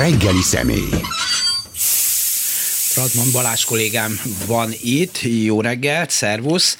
reggeli 0.00 0.42
személy. 0.42 0.88
Radman 2.96 3.32
Balázs 3.32 3.64
kollégám 3.64 4.20
van 4.46 4.72
itt, 4.82 5.20
jó 5.22 5.60
reggelt, 5.60 6.10
szervusz! 6.10 6.78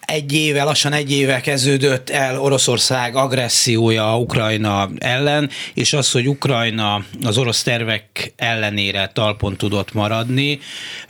egy 0.00 0.32
éve, 0.32 0.62
lassan 0.62 0.92
egy 0.92 1.12
éve 1.12 1.40
kezdődött 1.40 2.10
el 2.10 2.40
Oroszország 2.40 3.16
agressziója 3.16 4.18
Ukrajna 4.18 4.90
ellen, 4.98 5.50
és 5.74 5.92
az, 5.92 6.10
hogy 6.10 6.28
Ukrajna 6.28 7.04
az 7.22 7.38
orosz 7.38 7.62
tervek 7.62 8.32
ellenére 8.36 9.10
talpon 9.14 9.56
tudott 9.56 9.92
maradni, 9.92 10.60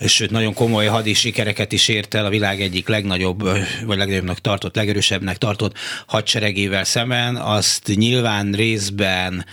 sőt 0.07 0.31
nagyon 0.31 0.55
komoly 0.55 0.87
hadi 0.87 1.15
sikereket 1.15 1.73
is 1.73 1.89
ért 1.89 2.15
el 2.15 2.25
a 2.25 2.31
világ 2.31 2.61
egyik 2.61 2.89
legnagyobb, 2.89 3.43
vagy 3.85 3.99
legnagyobbnak 3.99 4.39
tartott, 4.39 4.77
legerősebbnek 4.77 5.39
tartott 5.39 5.79
hadseregével 6.07 6.85
szemben, 6.85 7.37
azt 7.37 7.93
nyilván 7.95 8.53
részben 8.53 9.45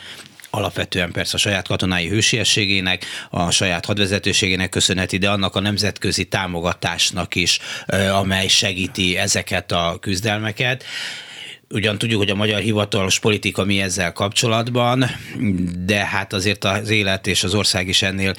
alapvetően 0.57 1.11
persze 1.11 1.35
a 1.35 1.39
saját 1.39 1.67
katonái 1.67 2.07
hősiességének, 2.07 3.05
a 3.29 3.51
saját 3.51 3.85
hadvezetőségének 3.85 4.69
köszönheti, 4.69 5.17
de 5.17 5.29
annak 5.29 5.55
a 5.55 5.59
nemzetközi 5.59 6.25
támogatásnak 6.25 7.35
is, 7.35 7.59
amely 8.11 8.47
segíti 8.47 9.17
ezeket 9.17 9.71
a 9.71 9.97
küzdelmeket. 10.01 10.83
Ugyan 11.69 11.97
tudjuk, 11.97 12.19
hogy 12.19 12.29
a 12.29 12.35
magyar 12.35 12.61
hivatalos 12.61 13.19
politika 13.19 13.63
mi 13.63 13.81
ezzel 13.81 14.13
kapcsolatban, 14.13 15.05
de 15.85 16.05
hát 16.05 16.33
azért 16.33 16.63
az 16.63 16.89
élet 16.89 17.27
és 17.27 17.43
az 17.43 17.53
ország 17.53 17.87
is 17.87 18.01
ennél 18.01 18.33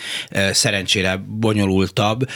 szerencsére 0.53 1.17
bonyolultabb 1.27 2.29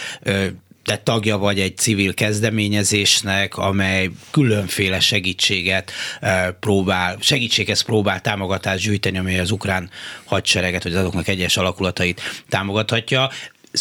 te 0.84 0.96
tagja 0.96 1.38
vagy 1.38 1.60
egy 1.60 1.76
civil 1.76 2.14
kezdeményezésnek, 2.14 3.56
amely 3.56 4.10
különféle 4.30 5.00
segítséget 5.00 5.92
eh, 6.20 6.48
próbál, 6.60 7.16
segítséghez 7.20 7.80
próbál 7.80 8.20
támogatást 8.20 8.84
gyűjteni, 8.84 9.18
amely 9.18 9.38
az 9.38 9.50
ukrán 9.50 9.90
hadsereget, 10.24 10.82
vagy 10.82 10.94
azoknak 10.94 11.28
egyes 11.28 11.56
alakulatait 11.56 12.20
támogathatja. 12.48 13.30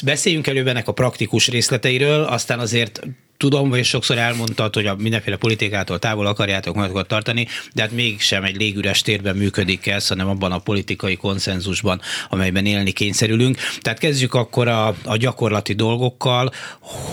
Beszéljünk 0.04 0.48
előbb 0.48 0.68
ennek 0.68 0.88
a 0.88 0.92
praktikus 0.92 1.48
részleteiről, 1.48 2.24
aztán 2.24 2.60
azért 2.60 3.02
tudom, 3.42 3.70
vagy 3.70 3.84
sokszor 3.84 4.18
elmondtad, 4.18 4.74
hogy 4.74 4.86
a 4.86 4.96
mindenféle 4.96 5.36
politikától 5.36 6.00
távol 6.00 6.26
akarjátok 6.26 6.76
magatokat 6.76 7.08
tartani, 7.08 7.48
de 7.74 7.82
hát 7.82 7.92
mégsem 7.92 8.44
egy 8.44 8.56
légüres 8.56 9.02
térben 9.02 9.36
működik 9.36 9.88
ez, 9.88 10.08
hanem 10.08 10.28
abban 10.28 10.52
a 10.52 10.60
politikai 10.60 11.16
konszenzusban, 11.16 12.02
amelyben 12.30 12.66
élni 12.66 12.92
kényszerülünk. 12.92 13.58
Tehát 13.80 14.00
kezdjük 14.00 14.34
akkor 14.34 14.68
a, 14.68 14.96
a 15.04 15.18
gyakorlati 15.18 15.74
dolgokkal, 15.74 16.52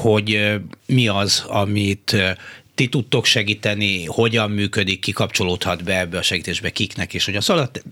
hogy 0.01 0.59
mi 0.87 1.09
az, 1.09 1.45
amit 1.47 2.17
ti 2.75 2.89
tudtok 2.89 3.25
segíteni, 3.25 4.05
hogyan 4.05 4.51
működik, 4.51 5.01
kikapcsolódhat 5.01 5.85
be 5.85 5.99
ebbe 5.99 6.19
a 6.19 6.23
segítésbe 6.23 6.71
kiknek, 6.71 7.15
és 7.15 7.25
hogy 7.25 7.37
a 7.37 7.41
szalat 7.41 7.83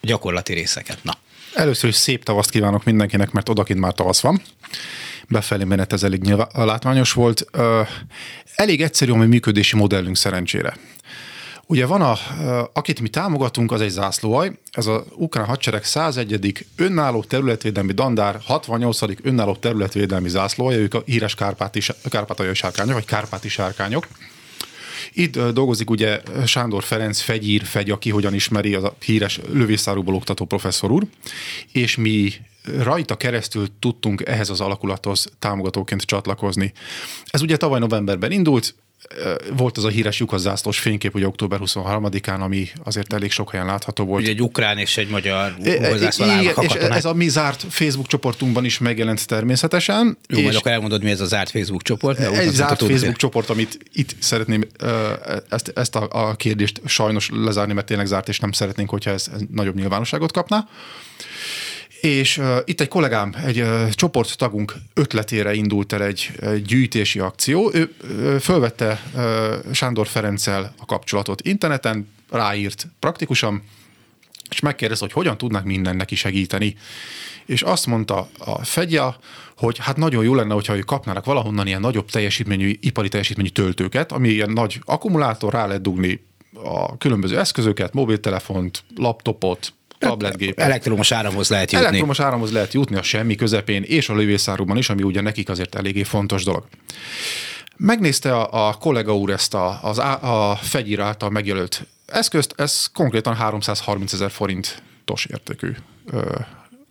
gyakorlati 0.00 0.52
részeket. 0.52 0.98
Na. 1.02 1.12
Először 1.54 1.90
is 1.90 1.96
szép 1.96 2.24
tavaszt 2.24 2.50
kívánok 2.50 2.84
mindenkinek, 2.84 3.30
mert 3.30 3.48
odakint 3.48 3.80
már 3.80 3.92
tavasz 3.92 4.20
van 4.20 4.42
befelé 5.28 5.64
menet 5.64 5.92
ez 5.92 6.02
elég 6.02 6.22
nyilván, 6.22 6.48
látványos 6.54 7.12
volt. 7.12 7.46
Elég 8.54 8.82
egyszerű 8.82 9.12
a 9.12 9.16
mi 9.16 9.26
működési 9.26 9.76
modellünk 9.76 10.16
szerencsére. 10.16 10.76
Ugye 11.66 11.86
van 11.86 12.02
a, 12.02 12.16
akit 12.72 13.00
mi 13.00 13.08
támogatunk, 13.08 13.72
az 13.72 13.80
egy 13.80 13.90
zászlóaj, 13.90 14.52
ez 14.70 14.86
az 14.86 15.02
ukrán 15.14 15.46
hadsereg 15.46 15.84
101. 15.84 16.66
önálló 16.76 17.22
területvédelmi 17.22 17.92
dandár, 17.92 18.40
68. 18.44 19.00
önálló 19.22 19.56
területvédelmi 19.56 20.28
zászlóaj, 20.28 20.76
ők 20.76 20.94
a 20.94 21.02
híres 21.06 21.34
kárpáti, 21.34 21.80
kárpátai 22.08 22.54
sárkányok, 22.54 22.94
vagy 22.94 23.04
kárpáti 23.04 23.48
sárkányok. 23.48 24.08
Itt 25.12 25.38
dolgozik 25.38 25.90
ugye 25.90 26.20
Sándor 26.46 26.82
Ferenc 26.82 27.20
Fegyír, 27.20 27.64
Fegy, 27.64 27.90
aki 27.90 28.10
hogyan 28.10 28.34
ismeri, 28.34 28.74
az 28.74 28.84
a 28.84 28.96
híres 29.04 29.40
lövészárúból 29.52 30.14
oktató 30.14 30.44
professzor 30.44 30.90
úr, 30.90 31.06
és 31.72 31.96
mi 31.96 32.32
rajta 32.82 33.16
keresztül 33.16 33.66
tudtunk 33.78 34.22
ehhez 34.26 34.50
az 34.50 34.60
alakulathoz 34.60 35.26
támogatóként 35.38 36.02
csatlakozni. 36.02 36.72
Ez 37.26 37.42
ugye 37.42 37.56
tavaly 37.56 37.78
novemberben 37.78 38.30
indult, 38.30 38.74
volt 39.56 39.76
az 39.76 39.84
a 39.84 39.88
híres 39.88 40.18
lyukazászlós 40.18 40.78
fénykép, 40.78 41.14
ugye 41.14 41.26
október 41.26 41.58
23-án, 41.62 42.40
ami 42.40 42.68
azért 42.84 43.12
elég 43.12 43.30
sok 43.30 43.50
helyen 43.50 43.66
látható 43.66 44.04
volt. 44.04 44.22
Ugye 44.22 44.30
egy 44.30 44.42
ukrán 44.42 44.78
és 44.78 44.96
egy 44.96 45.08
magyar 45.08 45.54
Igen, 45.58 46.02
és 46.60 46.72
ez 46.74 47.04
a 47.04 47.14
mi 47.14 47.28
zárt 47.28 47.64
Facebook 47.68 48.06
csoportunkban 48.06 48.64
is 48.64 48.78
megjelent 48.78 49.26
természetesen. 49.26 50.18
Jó, 50.28 50.38
és 50.38 50.44
majd 50.44 50.56
akkor 50.56 50.70
elmondod, 50.70 51.02
mi 51.02 51.10
ez 51.10 51.20
a 51.20 51.26
zárt 51.26 51.50
Facebook 51.50 51.82
csoport. 51.82 52.18
Egy 52.18 52.50
zárt 52.50 52.82
Facebook 52.82 53.16
csoport, 53.16 53.50
amit 53.50 53.78
itt 53.92 54.14
szeretném 54.18 54.64
ezt, 55.48 55.72
ezt 55.74 55.96
a, 55.96 56.08
a 56.10 56.34
kérdést 56.34 56.80
sajnos 56.86 57.30
lezárni, 57.32 57.72
mert 57.72 57.86
tényleg 57.86 58.06
zárt, 58.06 58.28
és 58.28 58.38
nem 58.38 58.52
szeretnénk, 58.52 58.90
hogyha 58.90 59.10
ez, 59.10 59.26
ez 59.34 59.40
nagyobb 59.50 59.74
nyilvánosságot 59.74 60.32
kapna. 60.32 60.68
És 62.04 62.38
uh, 62.38 62.56
itt 62.64 62.80
egy 62.80 62.88
kollégám, 62.88 63.34
egy 63.44 63.60
uh, 63.60 63.88
csoporttagunk 63.88 64.74
ötletére 64.94 65.54
indult 65.54 65.92
el 65.92 66.02
egy, 66.02 66.30
egy 66.40 66.62
gyűjtési 66.62 67.18
akció. 67.18 67.70
Ő 67.74 67.94
uh, 68.02 68.36
fölvette 68.36 69.02
uh, 69.14 69.72
Sándor 69.72 70.06
Ferenccel 70.06 70.74
a 70.78 70.84
kapcsolatot 70.84 71.40
interneten, 71.40 72.08
ráírt 72.30 72.86
praktikusan, 72.98 73.62
és 74.50 74.60
megkérdezte, 74.60 75.04
hogy 75.04 75.14
hogyan 75.14 75.38
tudnak 75.38 75.64
minden 75.64 75.96
neki 75.96 76.14
segíteni. 76.14 76.76
És 77.46 77.62
azt 77.62 77.86
mondta 77.86 78.28
a 78.38 78.64
fegya, 78.64 79.18
hogy 79.56 79.78
hát 79.78 79.96
nagyon 79.96 80.24
jó 80.24 80.34
lenne, 80.34 80.54
hogyha 80.54 80.76
ők 80.76 80.84
kapnának 80.84 81.24
valahonnan 81.24 81.66
ilyen 81.66 81.80
nagyobb 81.80 82.10
teljesítményű, 82.10 82.76
ipari 82.80 83.08
teljesítményű 83.08 83.48
töltőket, 83.48 84.12
ami 84.12 84.28
ilyen 84.28 84.50
nagy 84.50 84.80
akkumulátor, 84.84 85.52
rá 85.52 85.66
lehet 85.66 85.82
dugni 85.82 86.26
a 86.64 86.96
különböző 86.98 87.38
eszközöket, 87.38 87.92
mobiltelefont, 87.94 88.84
laptopot, 88.96 89.72
tabletgép. 90.08 90.58
Elektromos 90.58 91.12
áramhoz 91.12 91.48
lehet 91.48 91.72
jutni. 91.72 91.86
Elektromos 91.86 92.20
áramhoz 92.20 92.52
lehet 92.52 92.72
jutni 92.72 92.96
a 92.96 93.02
semmi 93.02 93.34
közepén, 93.34 93.82
és 93.82 94.08
a 94.08 94.14
lövészárúban 94.14 94.76
is, 94.76 94.88
ami 94.88 95.02
ugye 95.02 95.20
nekik 95.20 95.48
azért 95.48 95.74
eléggé 95.74 96.02
fontos 96.02 96.44
dolog. 96.44 96.64
Megnézte 97.76 98.36
a, 98.36 98.68
a 98.68 98.74
kollega 98.74 99.16
úr 99.16 99.30
ezt 99.30 99.54
a, 99.54 99.78
az, 99.82 99.98
a 99.98 100.58
fegyír 100.62 101.00
által 101.00 101.30
megjelölt 101.30 101.86
eszközt, 102.06 102.54
ez 102.56 102.86
konkrétan 102.92 103.34
330 103.34 104.12
ezer 104.12 104.30
forintos 104.30 105.24
értékű 105.30 105.70
ö, 106.06 106.38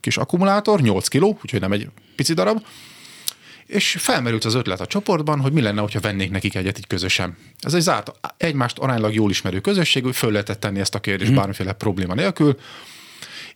kis 0.00 0.16
akkumulátor, 0.16 0.80
8 0.80 1.08
kiló, 1.08 1.38
úgyhogy 1.42 1.60
nem 1.60 1.72
egy 1.72 1.88
pici 2.16 2.34
darab, 2.34 2.64
és 3.66 3.96
felmerült 3.98 4.44
az 4.44 4.54
ötlet 4.54 4.80
a 4.80 4.86
csoportban, 4.86 5.40
hogy 5.40 5.52
mi 5.52 5.60
lenne, 5.60 5.80
hogyha 5.80 6.00
vennék 6.00 6.30
nekik 6.30 6.54
egyet 6.54 6.78
így 6.78 6.86
közösen. 6.86 7.36
Ez 7.60 7.74
egy 7.74 7.80
zárt, 7.80 8.12
egymást 8.36 8.78
aránylag 8.78 9.14
jól 9.14 9.30
ismerő 9.30 9.60
közösség, 9.60 10.04
föl 10.12 10.30
lehetett 10.30 10.60
tenni 10.60 10.80
ezt 10.80 10.94
a 10.94 11.00
kérdést 11.00 11.30
mm. 11.30 11.34
bármiféle 11.34 11.72
probléma 11.72 12.14
nélkül 12.14 12.58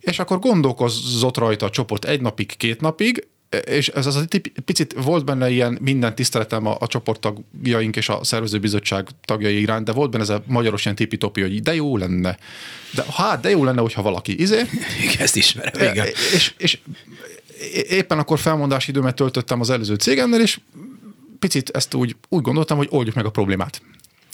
és 0.09 0.19
akkor 0.19 0.39
gondolkozott 0.39 1.37
rajta 1.37 1.65
a 1.65 1.69
csoport 1.69 2.05
egy 2.05 2.21
napig, 2.21 2.57
két 2.57 2.81
napig, 2.81 3.27
és 3.65 3.87
ez 3.87 4.05
az 4.05 4.15
egy 4.29 4.51
picit 4.65 4.95
volt 5.03 5.25
benne 5.25 5.49
ilyen 5.49 5.77
minden 5.81 6.15
tiszteletem 6.15 6.65
a, 6.65 6.77
a 6.79 6.87
csoporttagjaink 6.87 7.95
és 7.95 8.09
a 8.09 8.23
szervezőbizottság 8.23 9.07
tagjai 9.25 9.59
iránt, 9.59 9.85
de 9.85 9.91
volt 9.91 10.11
benne 10.11 10.23
ez 10.23 10.29
a 10.29 10.43
magyaros 10.45 10.83
ilyen 10.83 10.95
tipi 10.95 11.17
hogy 11.19 11.61
de 11.61 11.75
jó 11.75 11.97
lenne. 11.97 12.37
De 12.93 13.05
hát, 13.11 13.41
de 13.41 13.49
jó 13.49 13.63
lenne, 13.63 13.81
hogyha 13.81 14.01
valaki 14.01 14.41
izé. 14.41 14.61
Ezt 15.19 15.35
ismerem, 15.35 15.91
igen. 15.91 16.05
És, 16.33 16.53
és 16.57 16.79
éppen 17.89 18.19
akkor 18.19 18.39
felmondási 18.39 18.89
időmet 18.89 19.15
töltöttem 19.15 19.59
az 19.59 19.69
előző 19.69 19.95
cégemmel, 19.95 20.41
és 20.41 20.59
picit 21.39 21.69
ezt 21.69 21.93
úgy, 21.93 22.15
úgy 22.29 22.41
gondoltam, 22.41 22.77
hogy 22.77 22.87
oldjuk 22.91 23.15
meg 23.15 23.25
a 23.25 23.29
problémát. 23.29 23.81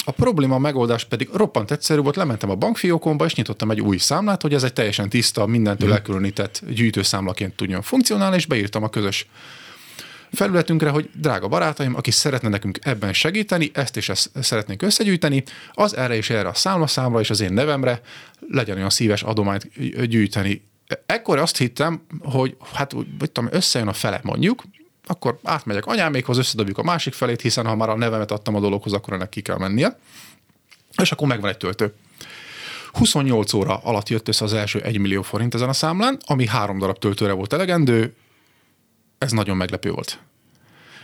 A 0.07 0.11
probléma 0.11 0.57
megoldás 0.57 1.03
pedig 1.03 1.29
roppant 1.33 1.71
egyszerű 1.71 2.01
volt, 2.01 2.15
lementem 2.15 2.49
a 2.49 2.55
bankfiókomba, 2.55 3.25
és 3.25 3.35
nyitottam 3.35 3.71
egy 3.71 3.81
új 3.81 3.97
számlát, 3.97 4.41
hogy 4.41 4.53
ez 4.53 4.63
egy 4.63 4.73
teljesen 4.73 5.09
tiszta, 5.09 5.45
mindentől 5.45 5.87
hmm. 5.87 5.97
elkülönített 5.97 6.61
gyűjtőszámlaként 6.69 7.55
tudjon 7.55 7.81
funkcionálni, 7.81 8.35
és 8.35 8.45
beírtam 8.45 8.83
a 8.83 8.89
közös 8.89 9.27
felületünkre, 10.31 10.89
hogy 10.89 11.09
drága 11.13 11.47
barátaim, 11.47 11.95
aki 11.95 12.11
szeretne 12.11 12.49
nekünk 12.49 12.79
ebben 12.81 13.13
segíteni, 13.13 13.71
ezt 13.73 13.97
és 13.97 14.09
ezt 14.09 14.29
szeretnénk 14.41 14.81
összegyűjteni, 14.81 15.43
az 15.73 15.95
erre 15.95 16.15
és 16.15 16.29
erre 16.29 16.47
a 16.47 16.53
számlaszámra 16.53 17.19
és 17.19 17.29
az 17.29 17.39
én 17.39 17.53
nevemre 17.53 18.01
legyen 18.49 18.77
olyan 18.77 18.89
szíves 18.89 19.23
adományt 19.23 19.69
gyűjteni. 20.09 20.67
Ekkor 21.05 21.37
azt 21.37 21.57
hittem, 21.57 22.01
hogy 22.19 22.57
hát 22.73 22.93
úgy, 22.93 23.07
tudom, 23.31 23.49
összejön 23.51 23.87
a 23.87 23.93
fele 23.93 24.19
mondjuk, 24.23 24.63
akkor 25.05 25.39
átmegyek 25.43 25.85
anyámékhoz, 25.85 26.37
összedobjuk 26.37 26.77
a 26.77 26.83
másik 26.83 27.13
felét, 27.13 27.41
hiszen 27.41 27.65
ha 27.65 27.75
már 27.75 27.89
a 27.89 27.95
nevemet 27.95 28.31
adtam 28.31 28.55
a 28.55 28.59
dologhoz, 28.59 28.93
akkor 28.93 29.13
ennek 29.13 29.29
ki 29.29 29.41
kell 29.41 29.57
mennie. 29.57 29.99
És 31.01 31.11
akkor 31.11 31.27
megvan 31.27 31.49
egy 31.49 31.57
töltő. 31.57 31.93
28 32.91 33.53
óra 33.53 33.77
alatt 33.83 34.09
jött 34.09 34.27
össze 34.27 34.43
az 34.43 34.53
első 34.53 34.79
1 34.79 34.97
millió 34.97 35.21
forint 35.21 35.53
ezen 35.53 35.69
a 35.69 35.73
számlán, 35.73 36.19
ami 36.25 36.47
három 36.47 36.77
darab 36.77 36.97
töltőre 36.97 37.31
volt 37.31 37.53
elegendő. 37.53 38.15
Ez 39.17 39.31
nagyon 39.31 39.57
meglepő 39.57 39.91
volt. 39.91 40.19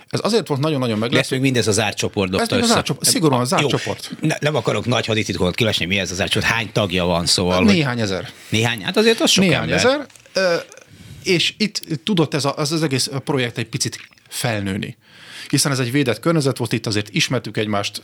Ez 0.08 0.20
azért 0.24 0.48
volt 0.48 0.62
nagyon-nagyon 0.62 0.98
meglepő. 0.98 1.18
Lesz 1.18 1.30
még 1.30 1.42
mindez 1.42 1.68
az 1.68 1.80
árcsoport. 1.80 2.52
Ez 2.52 2.52
az 2.52 2.76
árcsoport, 2.76 3.08
szigorúan 3.08 3.40
az 3.40 3.54
árcsoport. 3.54 4.12
Ne, 4.22 4.36
nem 4.40 4.56
akarok 4.56 4.86
nagy 4.86 5.06
hadititkot 5.06 5.56
kilesni, 5.56 5.86
mi 5.86 6.00
ez 6.00 6.12
az 6.12 6.22
árcsoport, 6.22 6.52
hány 6.52 6.72
tagja 6.72 7.06
van, 7.06 7.26
szóval. 7.26 7.64
Néhány 7.64 7.94
hogy... 7.94 8.04
ezer. 8.04 8.30
Néhány, 8.50 8.84
hát 8.84 8.98
azért 8.98 9.20
az 9.20 9.30
sok 9.30 9.44
Néhány 9.44 9.72
ember. 9.72 9.78
ezer 9.78 10.66
és 11.24 11.54
itt 11.58 11.82
tudott 12.04 12.34
ez 12.34 12.46
a, 12.46 12.58
az, 12.58 12.72
az 12.72 12.84
egész 12.84 13.10
projekt 13.24 13.58
egy 13.58 13.68
picit 13.68 14.00
felnőni. 14.28 14.98
Hiszen 15.50 15.72
ez 15.72 15.80
egy 15.80 15.92
védett 15.92 16.20
környezet 16.20 16.58
volt, 16.58 16.74
itt 16.74 16.86
azért 16.86 17.10
ismertük 17.10 17.58
egymást 17.58 18.04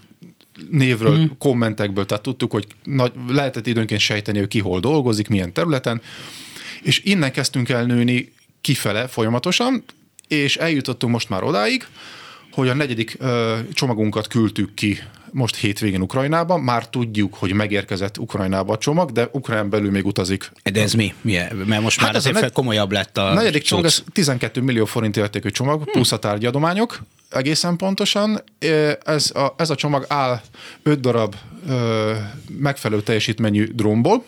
névről, 0.70 1.18
mm. 1.18 1.26
kommentekből, 1.38 2.06
tehát 2.06 2.24
tudtuk, 2.24 2.52
hogy 2.52 2.68
nagy, 2.84 3.12
lehetett 3.28 3.68
időnként 3.68 4.02
sejteni, 4.02 4.38
hogy 4.38 4.48
ki 4.48 4.60
hol 4.60 4.80
dolgozik, 4.80 5.28
milyen 5.28 5.54
területen, 5.54 6.02
És 6.82 7.02
innen 7.04 7.32
kezdtünk 7.32 7.70
el 7.70 7.86
nőni 7.86 8.34
kifele 8.62 9.08
folyamatosan, 9.08 9.84
és 10.28 10.58
eljutottunk 10.58 11.14
most 11.14 11.30
már 11.30 11.44
odáig, 11.44 11.88
hogy 12.52 12.68
a 12.68 12.74
negyedik 12.74 13.16
ö, 13.20 13.58
csomagunkat 13.74 14.28
küldtük 14.28 14.74
ki 14.74 15.00
most 15.32 15.56
hétvégén 15.56 16.02
Ukrajnába. 16.02 16.58
Már 16.58 16.90
tudjuk, 16.90 17.34
hogy 17.34 17.54
megérkezett 17.54 18.18
Ukrajnába 18.18 18.74
a 18.74 18.78
csomag, 18.78 19.12
de 19.12 19.30
Ukrajnán 19.32 19.70
belül 19.70 19.92
még 19.92 20.06
utazik. 20.06 20.52
De 20.74 20.82
ez 20.82 20.94
mi? 20.94 21.14
Milyen? 21.22 21.56
Mert 21.56 21.82
most 21.82 21.98
hát 22.00 22.08
már 22.08 22.16
azért 22.16 22.40
negy... 22.40 22.52
komolyabb 22.52 22.92
lett 22.92 23.18
a 23.18 23.34
negyedik 23.34 23.64
csomag, 23.64 23.86
ez 23.86 24.04
12 24.12 24.62
millió 24.62 24.86
forint 24.86 25.18
értékű 25.18 25.50
csomag, 25.50 25.84
hm. 25.84 25.92
plusz 25.92 26.12
a 26.12 26.20
tárgyadományok, 26.20 27.00
egészen 27.30 27.76
pontosan. 27.76 28.44
Ez 29.04 29.32
a, 29.36 29.54
ez 29.58 29.70
a 29.70 29.76
csomag 29.76 30.06
áll 30.08 30.42
5 30.84 31.00
darab 31.00 31.36
ö, 31.68 32.14
megfelelő 32.58 33.02
teljesítményű 33.02 33.68
drónból, 33.74 34.24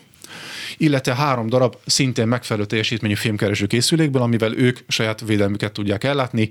illetve 0.77 1.15
három 1.15 1.47
darab 1.47 1.75
szintén 1.85 2.27
megfelelő 2.27 2.65
teljesítményű 2.65 3.13
filmkereső 3.13 3.65
készülékből, 3.65 4.21
amivel 4.21 4.55
ők 4.55 4.79
saját 4.87 5.21
védelmüket 5.25 5.71
tudják 5.71 6.03
ellátni. 6.03 6.49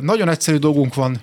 Nagyon 0.00 0.28
egyszerű 0.28 0.56
dolgunk 0.56 0.94
van 0.94 1.20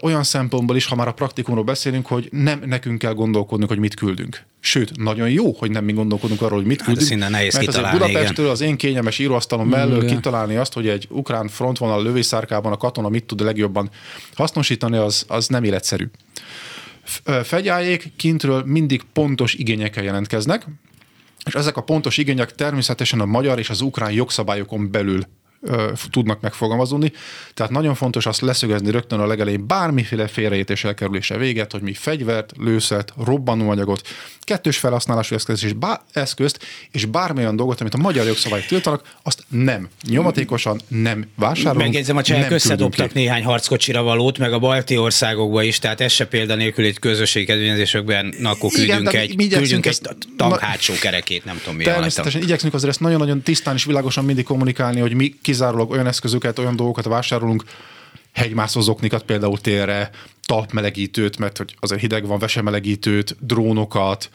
olyan 0.00 0.22
szempontból 0.22 0.76
is, 0.76 0.86
ha 0.86 0.94
már 0.94 1.08
a 1.08 1.12
praktikumról 1.12 1.64
beszélünk, 1.64 2.06
hogy 2.06 2.28
nem 2.32 2.62
nekünk 2.64 2.98
kell 2.98 3.12
gondolkodnunk, 3.12 3.70
hogy 3.70 3.80
mit 3.80 3.94
küldünk. 3.94 4.42
Sőt, 4.60 4.96
nagyon 4.96 5.30
jó, 5.30 5.52
hogy 5.52 5.70
nem 5.70 5.84
mi 5.84 5.92
gondolkodunk 5.92 6.42
arról, 6.42 6.58
hogy 6.58 6.66
mit 6.66 6.80
hát 6.80 6.96
küldünk. 6.96 7.22
Hát 7.22 7.30
nehéz 7.30 7.54
mert 7.54 7.68
azért 7.68 7.90
Budapestről 7.90 8.48
az 8.48 8.60
én 8.60 8.76
kényelmes 8.76 9.18
íróasztalon 9.18 9.66
mellől 9.66 10.04
kitalálni 10.04 10.56
azt, 10.56 10.72
hogy 10.72 10.88
egy 10.88 11.06
ukrán 11.10 11.48
frontvonal 11.48 12.02
lövészárkában 12.02 12.72
a 12.72 12.76
katona 12.76 13.08
mit 13.08 13.24
tud 13.24 13.40
legjobban 13.40 13.90
hasznosítani, 14.34 14.96
az, 14.96 15.24
az 15.28 15.46
nem 15.46 15.64
életszerű. 15.64 16.10
Fegyájék 17.42 18.12
kintről 18.16 18.62
mindig 18.66 19.02
pontos 19.12 19.54
igényekkel 19.54 20.04
jelentkeznek, 20.04 20.66
és 21.44 21.54
ezek 21.54 21.76
a 21.76 21.82
pontos 21.82 22.16
igények 22.16 22.54
természetesen 22.54 23.20
a 23.20 23.24
magyar 23.24 23.58
és 23.58 23.70
az 23.70 23.80
ukrán 23.80 24.12
jogszabályokon 24.12 24.90
belül 24.90 25.22
tudnak 26.10 26.40
megfogalmazódni. 26.40 27.12
Tehát 27.54 27.72
nagyon 27.72 27.94
fontos 27.94 28.26
azt 28.26 28.40
leszögezni 28.40 28.90
rögtön 28.90 29.20
a 29.20 29.26
legelején 29.26 29.66
bármiféle 29.66 30.26
félreértés 30.26 30.84
elkerülése 30.84 31.36
véget, 31.36 31.72
hogy 31.72 31.82
mi 31.82 31.94
fegyvert, 31.94 32.52
lőszert, 32.58 33.12
robbanóanyagot, 33.24 34.08
kettős 34.40 34.78
felhasználású 34.78 35.34
eszközt 35.34 35.64
és, 35.64 35.72
bá- 35.72 36.02
eszközt, 36.12 36.58
és 36.90 37.04
bármilyen 37.04 37.56
dolgot, 37.56 37.80
amit 37.80 37.94
a 37.94 37.98
magyar 37.98 38.26
jogszabályok 38.26 38.66
tiltanak, 38.66 39.16
azt 39.22 39.44
nem 39.48 39.88
nyomatékosan 40.08 40.80
nem 40.88 41.26
vásárolunk. 41.34 41.84
Megjegyzem, 41.84 42.16
a 42.16 42.22
csehek 42.22 42.50
összedobtak 42.50 43.12
néhány 43.12 43.44
harckocsira 43.44 44.02
valót, 44.02 44.38
meg 44.38 44.52
a 44.52 44.58
balti 44.58 44.96
országokba 44.96 45.62
is, 45.62 45.78
tehát 45.78 46.00
ez 46.00 46.12
se 46.12 46.26
példa 46.26 46.54
nélkül 46.54 46.84
egy 46.84 46.98
közösségi 46.98 47.46
kedvezményezésekben, 47.46 48.34
akkor 48.42 48.70
küldünk 48.70 49.08
Igen, 49.08 49.22
egy, 49.22 49.48
küldünk 49.48 49.86
egy 49.86 50.00
tank 50.36 50.58
hátsó 50.58 50.94
kerekét, 51.00 51.44
nem 51.44 51.58
tudom 51.58 51.76
mi 51.76 51.84
Természetesen 51.84 52.42
igyekszünk 52.42 52.74
azért 52.74 52.90
ezt 52.90 53.00
nagyon-nagyon 53.00 53.42
tisztán 53.42 53.74
és 53.74 53.84
világosan 53.84 54.24
mindig 54.24 54.44
kommunikálni, 54.44 55.00
hogy 55.00 55.14
mi 55.14 55.34
kizárólag 55.50 55.90
olyan 55.90 56.06
eszközöket, 56.06 56.58
olyan 56.58 56.76
dolgokat 56.76 57.04
vásárolunk, 57.04 57.64
hegymászózoknikat 58.32 59.22
például 59.22 59.58
térre, 59.58 60.10
talpmelegítőt, 60.46 61.38
mert 61.38 61.56
hogy 61.56 61.76
azért 61.80 62.00
hideg 62.00 62.26
van, 62.26 62.38
vesemelegítőt, 62.38 63.36
drónokat, 63.40 64.30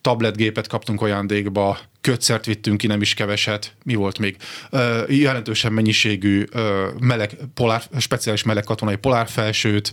tabletgépet 0.00 0.66
kaptunk 0.66 1.02
ajándékba, 1.02 1.78
kötszert 2.00 2.44
vittünk 2.44 2.78
ki, 2.78 2.86
nem 2.86 3.00
is 3.00 3.14
keveset. 3.14 3.74
Mi 3.84 3.94
volt 3.94 4.18
még? 4.18 4.36
Ö, 4.70 5.02
jelentősen 5.08 5.72
mennyiségű 5.72 6.44
ö, 6.50 6.88
meleg, 6.98 7.36
polár, 7.54 7.82
speciális 7.98 8.42
meleg 8.42 8.64
katonai 8.64 8.96
polárfelsőt, 8.96 9.92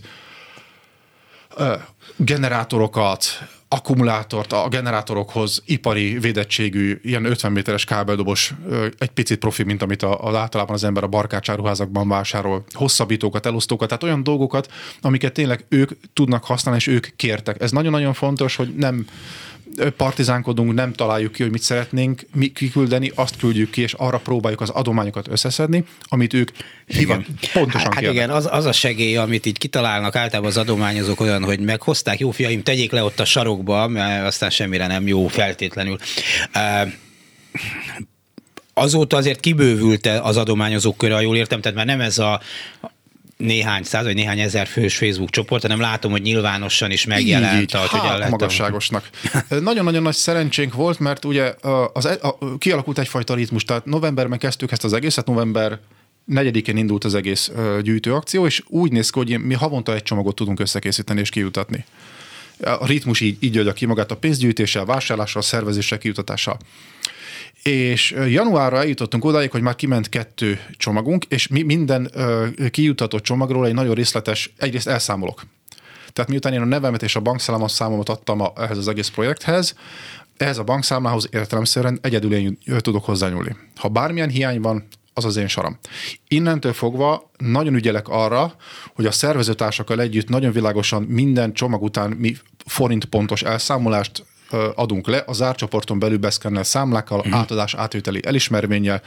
ö, 1.56 1.74
generátorokat, 2.16 3.24
akkumulátort 3.74 4.52
a 4.52 4.68
generátorokhoz 4.68 5.62
ipari 5.66 6.18
védettségű, 6.18 7.00
ilyen 7.02 7.24
50 7.24 7.52
méteres 7.52 7.84
kábeldobos, 7.84 8.54
egy 8.98 9.10
picit 9.10 9.38
profi, 9.38 9.62
mint 9.62 9.82
amit 9.82 10.02
a, 10.02 10.24
a, 10.24 10.36
általában 10.36 10.74
az 10.74 10.84
ember 10.84 11.02
a 11.02 11.06
barkácsáruházakban 11.06 12.08
vásárol, 12.08 12.64
hosszabbítókat, 12.72 13.46
elosztókat, 13.46 13.88
tehát 13.88 14.02
olyan 14.02 14.22
dolgokat, 14.22 14.72
amiket 15.00 15.32
tényleg 15.32 15.64
ők 15.68 15.90
tudnak 16.12 16.44
használni, 16.44 16.80
és 16.80 16.86
ők 16.86 17.06
kértek. 17.16 17.60
Ez 17.60 17.70
nagyon-nagyon 17.70 18.12
fontos, 18.12 18.56
hogy 18.56 18.74
nem 18.76 19.06
partizánkodunk, 19.96 20.74
nem 20.74 20.92
találjuk 20.92 21.32
ki, 21.32 21.42
hogy 21.42 21.52
mit 21.52 21.62
szeretnénk 21.62 22.22
mi 22.34 22.46
kiküldeni, 22.46 23.12
azt 23.14 23.36
küldjük 23.36 23.70
ki, 23.70 23.82
és 23.82 23.92
arra 23.92 24.18
próbáljuk 24.18 24.60
az 24.60 24.70
adományokat 24.70 25.28
összeszedni, 25.28 25.84
amit 26.02 26.32
ők 26.34 26.50
hivat, 26.86 27.24
pontosan 27.52 27.92
Hát 27.92 27.98
kérnek. 27.98 28.14
igen, 28.14 28.30
az, 28.30 28.48
az 28.50 28.64
a 28.64 28.72
segély, 28.72 29.16
amit 29.16 29.46
így 29.46 29.58
kitalálnak 29.58 30.16
általában 30.16 30.50
az 30.50 30.56
adományozók 30.56 31.20
olyan, 31.20 31.44
hogy 31.44 31.60
meghozták, 31.60 32.18
jó 32.18 32.30
fiaim, 32.30 32.62
tegyék 32.62 32.90
le 32.90 33.04
ott 33.04 33.20
a 33.20 33.24
sarokba, 33.24 33.88
mert 33.88 34.26
aztán 34.26 34.50
semmire 34.50 34.86
nem 34.86 35.06
jó 35.06 35.26
feltétlenül. 35.26 35.98
Uh, 36.54 36.92
azóta 38.74 39.16
azért 39.16 39.40
kibővült 39.40 40.06
az 40.06 40.36
adományozók 40.36 40.96
köre, 40.96 41.14
ha 41.14 41.20
jól 41.20 41.36
értem, 41.36 41.60
tehát 41.60 41.76
már 41.76 41.86
nem 41.86 42.00
ez 42.00 42.18
a 42.18 42.40
néhány 43.36 43.82
száz 43.82 44.04
vagy 44.04 44.14
néhány 44.14 44.40
ezer 44.40 44.66
fős 44.66 44.96
Facebook 44.96 45.30
csoport, 45.30 45.62
hanem 45.62 45.80
látom, 45.80 46.10
hogy 46.10 46.22
nyilvánosan 46.22 46.90
is 46.90 47.04
megjelent. 47.04 47.62
Így, 47.62 47.72
hogy 47.72 47.88
hogyan 47.88 48.16
lehet 48.16 48.30
magasságosnak. 48.30 49.10
Nagyon-nagyon 49.48 50.02
nagy 50.02 50.14
szerencsénk 50.14 50.74
volt, 50.74 50.98
mert 50.98 51.24
ugye 51.24 51.54
az, 51.92 52.06
e- 52.06 52.18
a, 52.20 52.36
a, 52.40 52.58
kialakult 52.58 52.98
egyfajta 52.98 53.34
ritmus, 53.34 53.64
tehát 53.64 53.84
novemberben 53.84 54.38
kezdtük 54.38 54.72
ezt 54.72 54.84
az 54.84 54.92
egészet, 54.92 55.26
november 55.26 55.78
negyedikén 56.24 56.76
indult 56.76 57.04
az 57.04 57.14
egész 57.14 57.52
gyűjtőakció, 57.82 58.46
és 58.46 58.62
úgy 58.66 58.92
néz 58.92 59.10
ki, 59.10 59.18
hogy 59.18 59.40
mi 59.40 59.54
havonta 59.54 59.94
egy 59.94 60.02
csomagot 60.02 60.34
tudunk 60.34 60.60
összekészíteni 60.60 61.20
és 61.20 61.30
kijutatni. 61.30 61.84
A 62.60 62.86
ritmus 62.86 63.20
így, 63.20 63.36
így 63.40 63.58
adja 63.58 63.72
ki 63.72 63.86
magát 63.86 64.10
a 64.10 64.16
pénzgyűjtéssel, 64.16 64.84
vásárlással, 64.84 65.42
szervezéssel, 65.42 65.98
kijutatással. 65.98 66.58
És 67.68 68.10
januárra 68.10 68.76
eljutottunk 68.76 69.24
odáig, 69.24 69.50
hogy 69.50 69.60
már 69.60 69.74
kiment 69.74 70.08
kettő 70.08 70.60
csomagunk, 70.76 71.24
és 71.24 71.48
mi 71.48 71.62
minden 71.62 72.10
kijutatott 72.70 73.22
csomagról 73.22 73.66
egy 73.66 73.74
nagyon 73.74 73.94
részletes, 73.94 74.52
egyrészt 74.58 74.88
elszámolok. 74.88 75.42
Tehát 76.12 76.30
miután 76.30 76.52
én 76.52 76.60
a 76.60 76.64
nevemet 76.64 77.02
és 77.02 77.16
a 77.16 77.20
bankszámot 77.20 77.70
számomat 77.70 78.08
adtam 78.08 78.40
a, 78.40 78.52
ehhez 78.56 78.78
az 78.78 78.88
egész 78.88 79.08
projekthez, 79.08 79.74
ehhez 80.36 80.58
a 80.58 80.64
bankszámlához 80.64 81.28
értelemszerűen 81.30 81.98
egyedül 82.02 82.34
én 82.34 82.58
tudok 82.78 83.04
hozzányúlni. 83.04 83.56
Ha 83.76 83.88
bármilyen 83.88 84.28
hiány 84.28 84.60
van, 84.60 84.86
az 85.14 85.24
az 85.24 85.36
én 85.36 85.48
saram. 85.48 85.78
Innentől 86.28 86.72
fogva 86.72 87.30
nagyon 87.38 87.74
ügyelek 87.74 88.08
arra, 88.08 88.54
hogy 88.94 89.06
a 89.06 89.10
szervezőtársakkal 89.10 90.00
együtt 90.00 90.28
nagyon 90.28 90.52
világosan 90.52 91.02
minden 91.02 91.52
csomag 91.52 91.82
után 91.82 92.10
mi 92.10 92.36
forint 92.66 93.04
pontos 93.04 93.42
elszámolást 93.42 94.24
adunk 94.74 95.06
le. 95.06 95.22
A 95.26 95.32
zárcsoporton 95.32 95.98
belül 95.98 96.18
beszkennel 96.18 96.62
számlákkal, 96.62 97.18
uh-huh. 97.18 97.34
átadás 97.34 97.74
átvételi 97.74 98.20
elismerménnyel, 98.24 99.02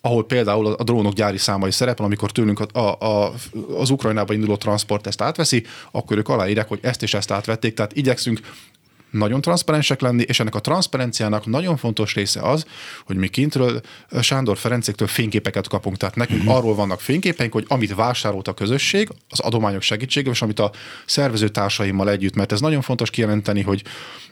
ahol 0.00 0.26
például 0.26 0.66
a 0.66 0.82
drónok 0.82 1.12
gyári 1.12 1.38
számai 1.38 1.70
szerepel, 1.70 2.04
amikor 2.04 2.30
tőlünk 2.30 2.60
a, 2.60 2.78
a, 2.78 3.06
a, 3.06 3.32
az 3.78 3.90
Ukrajnába 3.90 4.32
induló 4.32 4.56
transport 4.56 5.06
ezt 5.06 5.22
átveszi, 5.22 5.64
akkor 5.90 6.16
ők 6.16 6.28
aláírják, 6.28 6.68
hogy 6.68 6.78
ezt 6.82 7.02
és 7.02 7.14
ezt 7.14 7.30
átvették, 7.30 7.74
tehát 7.74 7.96
igyekszünk 7.96 8.40
nagyon 9.12 9.40
transzparensek 9.40 10.00
lenni, 10.00 10.22
és 10.22 10.40
ennek 10.40 10.54
a 10.54 10.60
transzparenciának 10.60 11.46
nagyon 11.46 11.76
fontos 11.76 12.14
része 12.14 12.40
az, 12.40 12.66
hogy 13.04 13.16
mi 13.16 13.28
kintről 13.28 13.80
Sándor 14.20 14.58
Ferencéktől 14.58 15.08
fényképeket 15.08 15.68
kapunk. 15.68 15.96
Tehát 15.96 16.14
nekünk 16.14 16.40
uh-huh. 16.40 16.56
arról 16.56 16.74
vannak 16.74 17.00
fényképeink, 17.00 17.52
hogy 17.52 17.64
amit 17.68 17.94
vásárolt 17.94 18.48
a 18.48 18.52
közösség, 18.52 19.08
az 19.28 19.40
adományok 19.40 19.82
segítségével, 19.82 20.34
és 20.34 20.42
amit 20.42 20.58
a 20.58 20.70
szervező 21.06 21.48
társaimmal 21.48 22.10
együtt, 22.10 22.34
mert 22.34 22.52
ez 22.52 22.60
nagyon 22.60 22.80
fontos 22.80 23.10
kijelenteni, 23.10 23.62
hogy 23.62 23.82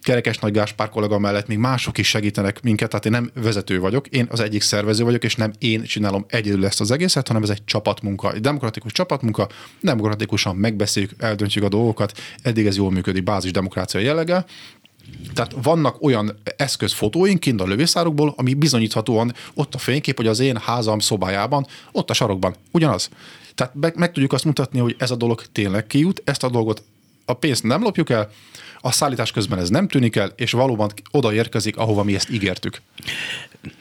Kerekes 0.01 0.39
Nagy 0.39 0.53
Gáspár 0.53 0.89
kollega 0.89 1.19
mellett 1.19 1.47
még 1.47 1.59
mások 1.59 1.99
is 1.99 2.09
segítenek 2.09 2.63
minket, 2.63 2.89
tehát 2.89 3.05
én 3.05 3.13
nem 3.13 3.31
vezető 3.35 3.81
vagyok, 3.81 4.07
én 4.07 4.27
az 4.31 4.41
egyik 4.41 4.63
szervező 4.63 5.05
vagyok, 5.05 5.25
és 5.25 5.35
nem 5.35 5.53
én 5.59 5.83
csinálom 5.83 6.25
egyedül 6.29 6.65
ezt 6.65 6.81
az 6.81 6.91
egészet, 6.91 7.27
hanem 7.27 7.43
ez 7.43 7.51
egy 7.51 7.65
csapatmunka, 7.65 8.33
egy 8.33 8.41
demokratikus 8.41 8.93
csapatmunka, 8.93 9.49
demokratikusan 9.81 10.57
megbeszéljük, 10.57 11.13
eldöntjük 11.19 11.65
a 11.65 11.69
dolgokat, 11.69 12.21
eddig 12.43 12.67
ez 12.67 12.77
jól 12.77 12.91
működik 12.91 13.23
bázis 13.23 13.51
demokrácia 13.51 14.01
jelleggel, 14.01 14.47
tehát 15.35 15.55
vannak 15.63 16.03
olyan 16.03 16.39
eszközfotóink 16.57 17.41
kint 17.41 17.61
a 17.61 17.67
lövészárokból, 17.67 18.35
ami 18.37 18.55
bizonyíthatóan 18.55 19.35
ott 19.55 19.75
a 19.75 19.79
fénykép, 19.79 20.17
hogy 20.17 20.27
az 20.27 20.41
én 20.41 20.57
házam 20.57 20.99
szobájában, 20.99 21.67
ott 21.93 22.11
a 22.11 22.15
sarokban. 22.15 22.55
Ugyanaz. 22.71 23.09
Tehát 23.55 23.75
meg, 23.75 23.97
meg 23.97 24.13
tudjuk 24.13 24.33
azt 24.33 24.45
mutatni, 24.45 24.79
hogy 24.79 24.95
ez 24.99 25.11
a 25.11 25.17
dolog 25.17 25.43
tényleg 25.53 25.87
kijut, 25.87 26.23
ezt 26.25 26.45
a 26.45 26.49
dolgot 26.49 26.83
a 27.31 27.35
pénzt 27.35 27.63
nem 27.63 27.83
lopjuk 27.83 28.11
el, 28.11 28.31
a 28.81 28.93
szállítás 28.93 29.31
közben 29.31 29.59
ez 29.59 29.69
nem 29.69 29.89
tűnik 29.89 30.17
el, 30.17 30.33
és 30.37 30.53
valóban 30.53 30.93
oda 31.11 31.33
érkezik, 31.33 31.77
ahova 31.77 32.03
mi 32.03 32.15
ezt 32.15 32.31
ígértük. 32.31 32.83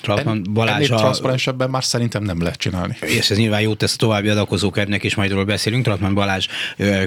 Trautmann 0.01 0.43
Balázs 0.53 0.89
a... 0.89 0.95
transzparensebben 0.95 1.69
már 1.69 1.83
szerintem 1.83 2.23
nem 2.23 2.41
lehet 2.41 2.57
csinálni. 2.57 2.97
És 3.01 3.29
ez 3.29 3.37
nyilván 3.37 3.61
jót 3.61 3.77
tesz 3.77 3.93
a 3.93 3.97
további 3.97 4.29
adakozók 4.29 4.77
ennek 4.77 5.03
is 5.03 5.15
majd 5.15 5.45
beszélünk. 5.45 5.83
Trautmann 5.83 6.13
Balázs 6.13 6.47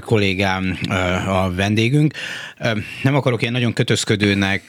kollégám 0.01 0.79
a 1.29 1.53
vendégünk. 1.55 2.15
Nem 3.03 3.15
akarok 3.15 3.41
ilyen 3.41 3.53
nagyon 3.53 3.73
kötözködőnek 3.73 4.63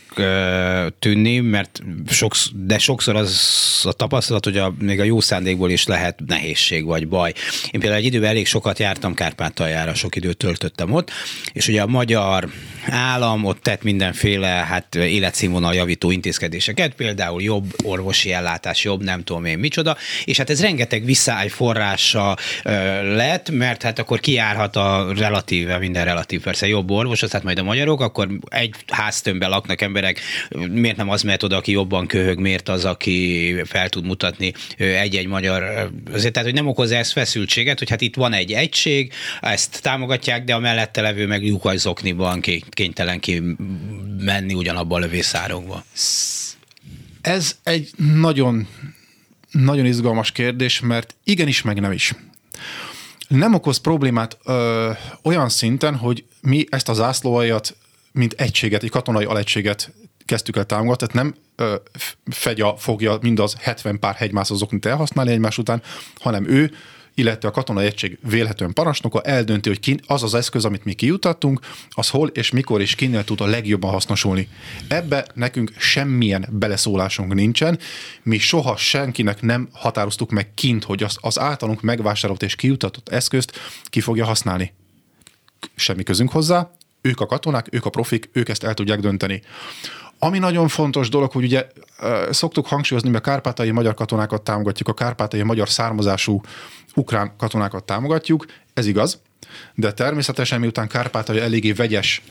tűnni, 1.00 1.40
mert 1.40 1.82
sokszor, 2.10 2.52
de 2.56 2.78
sokszor 2.78 3.16
az 3.16 3.62
a 3.84 3.94
tapasztalat, 3.94 4.44
hogy 4.44 4.58
a, 4.58 4.74
még 4.80 5.00
a 5.00 5.04
jó 5.04 5.20
szándékból 5.20 5.70
is 5.70 5.86
lehet 5.86 6.20
nehézség 6.28 6.86
vagy 6.86 7.08
baj. 7.08 7.34
Én 7.72 7.80
például 7.80 8.02
egy 8.02 8.06
időben 8.06 8.30
elég 8.30 8.48
sokat 8.48 8.80
jártam 8.80 9.14
Kárpátaljára, 9.14 9.94
sok 9.94 10.16
időt 10.16 10.38
töltöttem 10.38 10.94
ott, 10.94 11.12
és 11.54 11.68
ugye 11.68 11.82
a 11.82 11.88
magyar 11.88 12.50
állam 12.90 13.46
ott 13.46 13.62
tett 13.62 13.84
mindenféle 13.84 14.48
hát 14.48 14.96
életszínvonal 14.96 15.74
javító 15.74 16.12
intézkedéseket, 16.12 16.94
például 16.94 17.42
jobb 17.42 17.74
orvosi 17.84 18.32
ellátás, 18.32 18.84
jobb 18.84 19.04
nem 19.04 19.24
tudom 19.24 19.46
én 19.46 19.60
micsoda, 19.60 19.98
és 20.26 20.38
hát 20.38 20.50
ez 20.50 20.62
rengeteg 20.62 21.06
visszály 21.06 21.48
forrása 21.48 22.38
lett, 23.02 23.50
mert 23.50 23.84
hát 23.84 24.00
akkor 24.00 24.20
kiárhat 24.20 24.76
a 24.76 25.14
relatíve, 25.18 25.78
minden 25.78 26.06
relatív 26.06 26.42
persze 26.42 26.68
jobb 26.68 26.92
orvos, 26.92 27.20
tehát 27.20 27.44
majd 27.44 27.60
a 27.60 27.64
magyarok, 27.64 28.02
akkor 28.02 28.28
egy 28.50 28.76
háztömbben 28.88 29.50
laknak 29.50 29.82
emberek, 29.82 30.03
miért 30.70 30.98
nem 30.98 31.10
az 31.10 31.22
mehet 31.22 31.44
oda, 31.44 31.56
aki 31.56 31.72
jobban 31.72 32.08
köhög, 32.08 32.40
miért 32.40 32.70
az, 32.70 32.86
aki 32.86 33.56
fel 33.66 33.90
tud 33.90 34.06
mutatni 34.06 34.54
egy-egy 34.78 35.28
magyar, 35.28 35.92
azért 36.12 36.34
tehát, 36.34 36.48
hogy 36.48 36.58
nem 36.58 36.68
okoz 36.68 36.92
ez 36.92 37.12
feszültséget, 37.12 37.80
hogy 37.80 37.90
hát 37.90 38.02
itt 38.02 38.16
van 38.16 38.34
egy 38.34 38.52
egység, 38.52 39.14
ezt 39.42 39.82
támogatják, 39.82 40.44
de 40.44 40.54
a 40.54 40.60
mellette 40.60 41.02
levő 41.02 41.28
meg 41.28 41.46
lyukajzokniban 41.46 42.42
kénytelen 42.70 43.20
ki 43.20 43.42
menni 44.20 44.54
ugyanabban 44.54 45.02
a 45.02 45.06
lövészárokba. 45.06 45.84
Ez 47.22 47.58
egy 47.64 47.90
nagyon, 48.14 48.68
nagyon 49.52 49.86
izgalmas 49.86 50.32
kérdés, 50.32 50.80
mert 50.80 51.16
igenis, 51.24 51.62
meg 51.62 51.80
nem 51.80 51.92
is. 51.92 52.14
Nem 53.28 53.54
okoz 53.54 53.78
problémát 53.78 54.38
ö, 54.46 54.92
olyan 55.24 55.50
szinten, 55.50 55.96
hogy 55.96 56.24
mi 56.42 56.66
ezt 56.70 56.90
a 56.90 56.94
zászlóajat, 56.94 57.76
mint 58.14 58.34
egységet, 58.34 58.84
egy 58.84 58.90
katonai 58.90 59.26
alegységet 59.26 59.94
kezdtük 60.26 60.58
el 60.58 60.66
támogatni, 60.66 61.08
tehát 61.08 61.24
nem 61.24 61.36
ö, 61.56 61.76
fegya 62.32 62.76
fogja 62.78 63.18
mindaz 63.22 63.56
70 63.60 64.00
pár 64.00 64.16
hegymászozóknit 64.16 64.86
elhasználni 64.86 65.32
egymás 65.32 65.58
után, 65.58 65.82
hanem 66.20 66.48
ő 66.48 66.72
illetve 67.16 67.48
a 67.48 67.52
katonai 67.52 67.86
egység 67.86 68.20
vélhetően 68.22 68.74
parancsnoka 68.74 69.22
eldönti, 69.22 69.70
hogy 69.70 69.80
ki, 69.80 70.00
az 70.08 70.24
az 70.24 70.34
eszköz, 70.34 70.66
amit 70.66 70.86
mi 70.86 70.94
kijutattunk, 70.94 71.60
az 71.90 72.10
hol 72.10 72.28
és 72.28 72.52
mikor 72.52 72.82
és 72.82 72.96
kinél 72.96 73.24
tud 73.24 73.42
a 73.42 73.46
legjobban 73.46 73.92
hasznosulni. 73.92 74.48
Ebbe 74.88 75.26
nekünk 75.34 75.72
semmilyen 75.78 76.48
beleszólásunk 76.52 77.34
nincsen, 77.34 77.80
mi 78.24 78.38
soha 78.38 78.78
senkinek 78.78 79.42
nem 79.42 79.70
határoztuk 79.72 80.32
meg 80.32 80.54
kint, 80.54 80.84
hogy 80.84 81.04
az, 81.04 81.18
az 81.22 81.40
általunk 81.40 81.82
megvásárolt 81.82 82.44
és 82.44 82.56
kijutatott 82.56 83.10
eszközt 83.10 83.60
ki 83.86 84.00
fogja 84.00 84.26
használni. 84.26 84.74
Semmi 85.76 86.04
közünk 86.04 86.32
hozzá, 86.32 86.72
ők 87.04 87.20
a 87.20 87.26
katonák, 87.26 87.68
ők 87.72 87.86
a 87.86 87.90
profik, 87.90 88.30
ők 88.34 88.50
ezt 88.50 88.64
el 88.64 88.74
tudják 88.74 89.00
dönteni. 89.00 89.42
Ami 90.20 90.40
nagyon 90.40 90.68
fontos 90.68 91.10
dolog, 91.10 91.32
hogy 91.32 91.44
ugye 91.44 91.68
szoktuk 92.30 92.68
hangsúlyozni, 92.68 93.10
hogy 93.10 93.18
a 93.18 93.22
kárpátai 93.22 93.72
magyar 93.72 93.94
katonákat 93.94 94.42
támogatjuk, 94.42 94.88
a 94.88 94.94
kárpátai 94.94 95.42
magyar 95.42 95.70
származású 95.70 96.42
ukrán 96.96 97.34
katonákat 97.38 97.84
támogatjuk, 97.84 98.46
ez 98.74 98.86
igaz, 98.86 99.22
de 99.76 99.94
természetesen 99.94 100.60
miután 100.60 100.88
Kárpátalja 100.88 101.44
eléggé 101.44 101.72
vegyes 101.72 102.22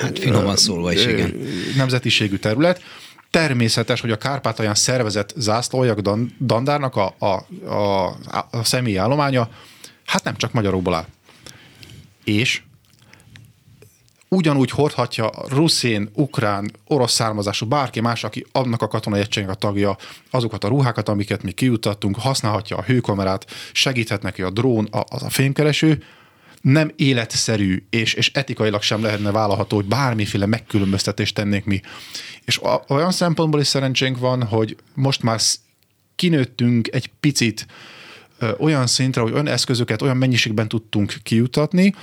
hát 0.00 0.18
finoman 0.18 0.56
szólva 0.56 0.92
is, 0.92 1.06
igen. 1.06 1.34
nemzetiségű 1.76 2.36
terület, 2.36 2.82
természetes, 3.30 4.00
hogy 4.00 4.10
a 4.10 4.18
Kárpátalján 4.18 4.74
szervezett 4.74 5.32
zászlójak 5.36 6.00
dandárnak 6.38 6.96
a, 6.96 7.14
a, 7.18 7.26
a, 7.74 8.16
a 8.50 8.64
személyi 8.64 8.96
állománya 8.96 9.48
hát 10.04 10.24
nem 10.24 10.36
csak 10.36 10.52
magyarokból 10.52 10.94
áll. 10.94 11.06
És 12.24 12.62
ugyanúgy 14.28 14.70
hordhatja 14.70 15.30
ruszén, 15.48 16.10
ukrán, 16.12 16.70
orosz 16.84 17.12
származású 17.12 17.66
bárki 17.66 18.00
más, 18.00 18.24
aki 18.24 18.46
annak 18.52 18.82
a 18.82 18.88
katonai 18.88 19.20
egységnek 19.20 19.54
a 19.54 19.58
tagja, 19.58 19.96
azokat 20.30 20.64
a 20.64 20.68
ruhákat, 20.68 21.08
amiket 21.08 21.42
mi 21.42 21.52
kiutattunk, 21.52 22.16
használhatja 22.18 22.76
a 22.76 22.82
hőkamerát, 22.82 23.46
segíthet 23.72 24.22
neki 24.22 24.42
a 24.42 24.50
drón, 24.50 24.84
a, 24.84 25.04
az 25.08 25.22
a 25.22 25.30
fémkereső, 25.30 26.02
nem 26.60 26.92
életszerű, 26.96 27.86
és, 27.90 28.14
és 28.14 28.30
etikailag 28.34 28.82
sem 28.82 29.02
lehetne 29.02 29.30
vállalható, 29.30 29.76
hogy 29.76 29.84
bármiféle 29.84 30.46
megkülönböztetést 30.46 31.34
tennénk 31.34 31.64
mi. 31.64 31.80
És 32.44 32.60
olyan 32.88 33.12
szempontból 33.12 33.60
is 33.60 33.66
szerencsénk 33.66 34.18
van, 34.18 34.42
hogy 34.44 34.76
most 34.94 35.22
már 35.22 35.40
kinőttünk 36.16 36.88
egy 36.92 37.10
picit 37.20 37.66
olyan 38.58 38.86
szintre, 38.86 39.20
hogy 39.20 39.32
olyan 39.32 39.46
eszközöket 39.46 40.02
olyan 40.02 40.16
mennyiségben 40.16 40.68
tudtunk 40.68 41.14
kiutatni, 41.22 41.94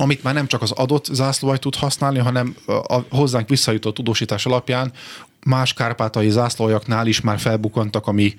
amit 0.00 0.22
már 0.22 0.34
nem 0.34 0.46
csak 0.46 0.62
az 0.62 0.70
adott 0.70 1.04
zászlóaj 1.04 1.58
tud 1.58 1.74
használni, 1.74 2.18
hanem 2.18 2.56
a 2.66 3.00
hozzánk 3.10 3.48
visszajutott 3.48 3.94
tudósítás 3.94 4.46
alapján 4.46 4.92
más 5.44 5.72
kárpátai 5.72 6.30
zászlójaknál 6.30 7.06
is 7.06 7.20
már 7.20 7.38
felbukantak 7.38 8.06
a 8.06 8.12
mi 8.12 8.34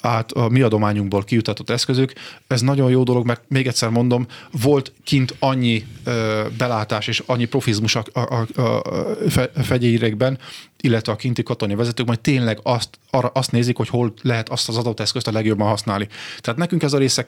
át 0.00 0.32
a 0.32 0.48
mi 0.48 0.60
adományunkból 0.60 1.24
kijutatott 1.24 1.70
eszközök. 1.70 2.12
Ez 2.46 2.60
nagyon 2.60 2.90
jó 2.90 3.02
dolog, 3.02 3.26
mert 3.26 3.42
még 3.48 3.66
egyszer 3.66 3.88
mondom, 3.88 4.26
volt 4.50 4.92
kint 5.04 5.34
annyi 5.38 5.86
ö, 6.04 6.42
belátás 6.58 7.06
és 7.06 7.22
annyi 7.26 7.44
profizmus 7.44 7.94
a, 7.94 8.04
a, 8.12 8.46
a, 8.60 8.60
a 8.60 9.62
fegyérekben, 9.62 10.38
illetve 10.80 11.12
a 11.12 11.16
kinti 11.16 11.42
katonai 11.42 11.76
vezetők, 11.76 12.06
majd 12.06 12.20
tényleg 12.20 12.58
azt, 12.62 12.98
arra, 13.10 13.28
azt 13.28 13.52
nézik, 13.52 13.76
hogy 13.76 13.88
hol 13.88 14.12
lehet 14.22 14.48
azt 14.48 14.68
az 14.68 14.76
adott 14.76 15.00
eszközt 15.00 15.26
a 15.26 15.32
legjobban 15.32 15.68
használni. 15.68 16.08
Tehát 16.40 16.60
nekünk 16.60 16.82
ez 16.82 16.92
a 16.92 16.98
része 16.98 17.26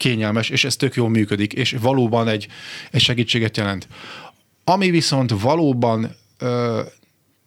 kényelmes, 0.00 0.48
és 0.48 0.64
ez 0.64 0.76
tök 0.76 0.94
jól 0.94 1.08
működik, 1.08 1.52
és 1.52 1.76
valóban 1.80 2.28
egy, 2.28 2.48
egy 2.90 3.00
segítséget 3.00 3.56
jelent. 3.56 3.88
Ami 4.64 4.90
viszont 4.90 5.40
valóban 5.40 6.16
ö, 6.38 6.80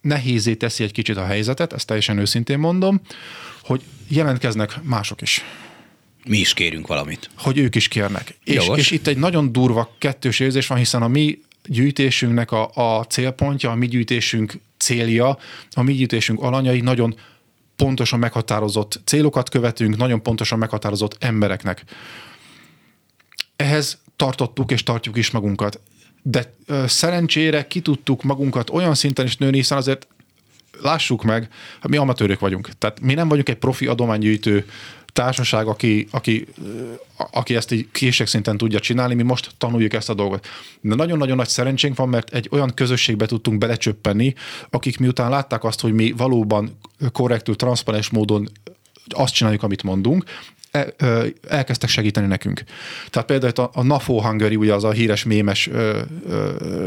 nehézé 0.00 0.54
teszi 0.54 0.84
egy 0.84 0.92
kicsit 0.92 1.16
a 1.16 1.24
helyzetet, 1.24 1.72
ezt 1.72 1.86
teljesen 1.86 2.18
őszintén 2.18 2.58
mondom, 2.58 3.00
hogy 3.62 3.82
jelentkeznek 4.08 4.82
mások 4.82 5.22
is. 5.22 5.44
Mi 6.26 6.38
is 6.38 6.54
kérünk 6.54 6.86
valamit. 6.86 7.30
Hogy 7.36 7.58
ők 7.58 7.74
is 7.74 7.88
kérnek. 7.88 8.38
És, 8.44 8.70
és 8.76 8.90
itt 8.90 9.06
egy 9.06 9.16
nagyon 9.16 9.52
durva 9.52 9.94
kettős 9.98 10.40
érzés 10.40 10.66
van, 10.66 10.78
hiszen 10.78 11.02
a 11.02 11.08
mi 11.08 11.38
gyűjtésünknek 11.66 12.50
a, 12.52 12.70
a 12.74 13.04
célpontja, 13.04 13.70
a 13.70 13.74
mi 13.74 13.86
gyűjtésünk 13.86 14.60
célja, 14.78 15.38
a 15.70 15.82
mi 15.82 15.92
gyűjtésünk 15.92 16.42
alanyai 16.42 16.80
nagyon 16.80 17.14
pontosan 17.76 18.18
meghatározott 18.18 19.00
célokat 19.04 19.48
követünk, 19.48 19.96
nagyon 19.96 20.22
pontosan 20.22 20.58
meghatározott 20.58 21.16
embereknek 21.20 21.84
ehhez 23.56 23.98
tartottuk 24.16 24.70
és 24.70 24.82
tartjuk 24.82 25.16
is 25.16 25.30
magunkat. 25.30 25.80
De 26.22 26.52
ö, 26.66 26.84
szerencsére 26.86 27.66
ki 27.66 27.80
tudtuk 27.80 28.22
magunkat 28.22 28.70
olyan 28.70 28.94
szinten 28.94 29.24
is 29.24 29.36
nőni, 29.36 29.56
hiszen 29.56 29.78
azért 29.78 30.06
lássuk 30.80 31.22
meg, 31.22 31.48
mi 31.82 31.96
amatőrök 31.96 32.40
vagyunk. 32.40 32.68
Tehát 32.78 33.00
mi 33.00 33.14
nem 33.14 33.28
vagyunk 33.28 33.48
egy 33.48 33.56
profi 33.56 33.86
adománygyűjtő 33.86 34.66
társaság, 35.14 35.66
aki, 35.66 36.06
aki, 36.10 36.46
aki 37.30 37.56
ezt 37.56 37.72
így 37.72 37.88
kések 37.92 38.26
szinten 38.26 38.56
tudja 38.56 38.78
csinálni, 38.78 39.14
mi 39.14 39.22
most 39.22 39.50
tanuljuk 39.58 39.92
ezt 39.92 40.10
a 40.10 40.14
dolgot. 40.14 40.46
De 40.80 40.94
nagyon-nagyon 40.94 41.36
nagy 41.36 41.48
szerencsénk 41.48 41.96
van, 41.96 42.08
mert 42.08 42.34
egy 42.34 42.48
olyan 42.50 42.74
közösségbe 42.74 43.26
tudtunk 43.26 43.58
belecsöppenni, 43.58 44.34
akik 44.70 44.98
miután 44.98 45.30
látták 45.30 45.64
azt, 45.64 45.80
hogy 45.80 45.92
mi 45.92 46.12
valóban 46.12 46.78
korrektül, 47.12 47.56
transzparens 47.56 48.10
módon 48.10 48.48
azt 49.08 49.34
csináljuk, 49.34 49.62
amit 49.62 49.82
mondunk, 49.82 50.24
elkezdtek 51.48 51.88
segíteni 51.88 52.26
nekünk. 52.26 52.62
Tehát 53.10 53.28
például 53.28 53.52
a, 53.54 53.70
a 53.72 53.82
NAFO 53.82 54.22
Hungary, 54.22 54.56
ugye 54.56 54.74
az 54.74 54.84
a 54.84 54.90
híres 54.90 55.24
mémes, 55.24 55.70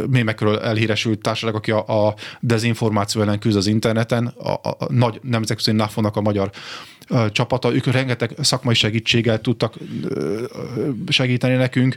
mémekről 0.10 0.60
elhíresült 0.60 1.22
társaság, 1.22 1.56
aki 1.56 1.72
a, 1.72 2.08
a 2.08 2.16
dezinformáció 2.40 3.22
ellen 3.22 3.40
küzd 3.40 3.58
az 3.58 3.68
interneten, 3.68 4.26
a, 4.26 4.52
a, 4.52 4.76
a 4.80 4.94
nagy 4.94 5.20
nemzetközi 5.24 5.72
NAFO-nak 5.72 6.16
a 6.16 6.22
magyar 6.22 6.52
csapata, 7.32 7.74
ők 7.74 7.86
rengeteg 7.86 8.36
szakmai 8.42 8.74
segítséggel 8.74 9.42
tudtak 9.42 9.76
segíteni 11.08 11.56
nekünk. 11.56 11.96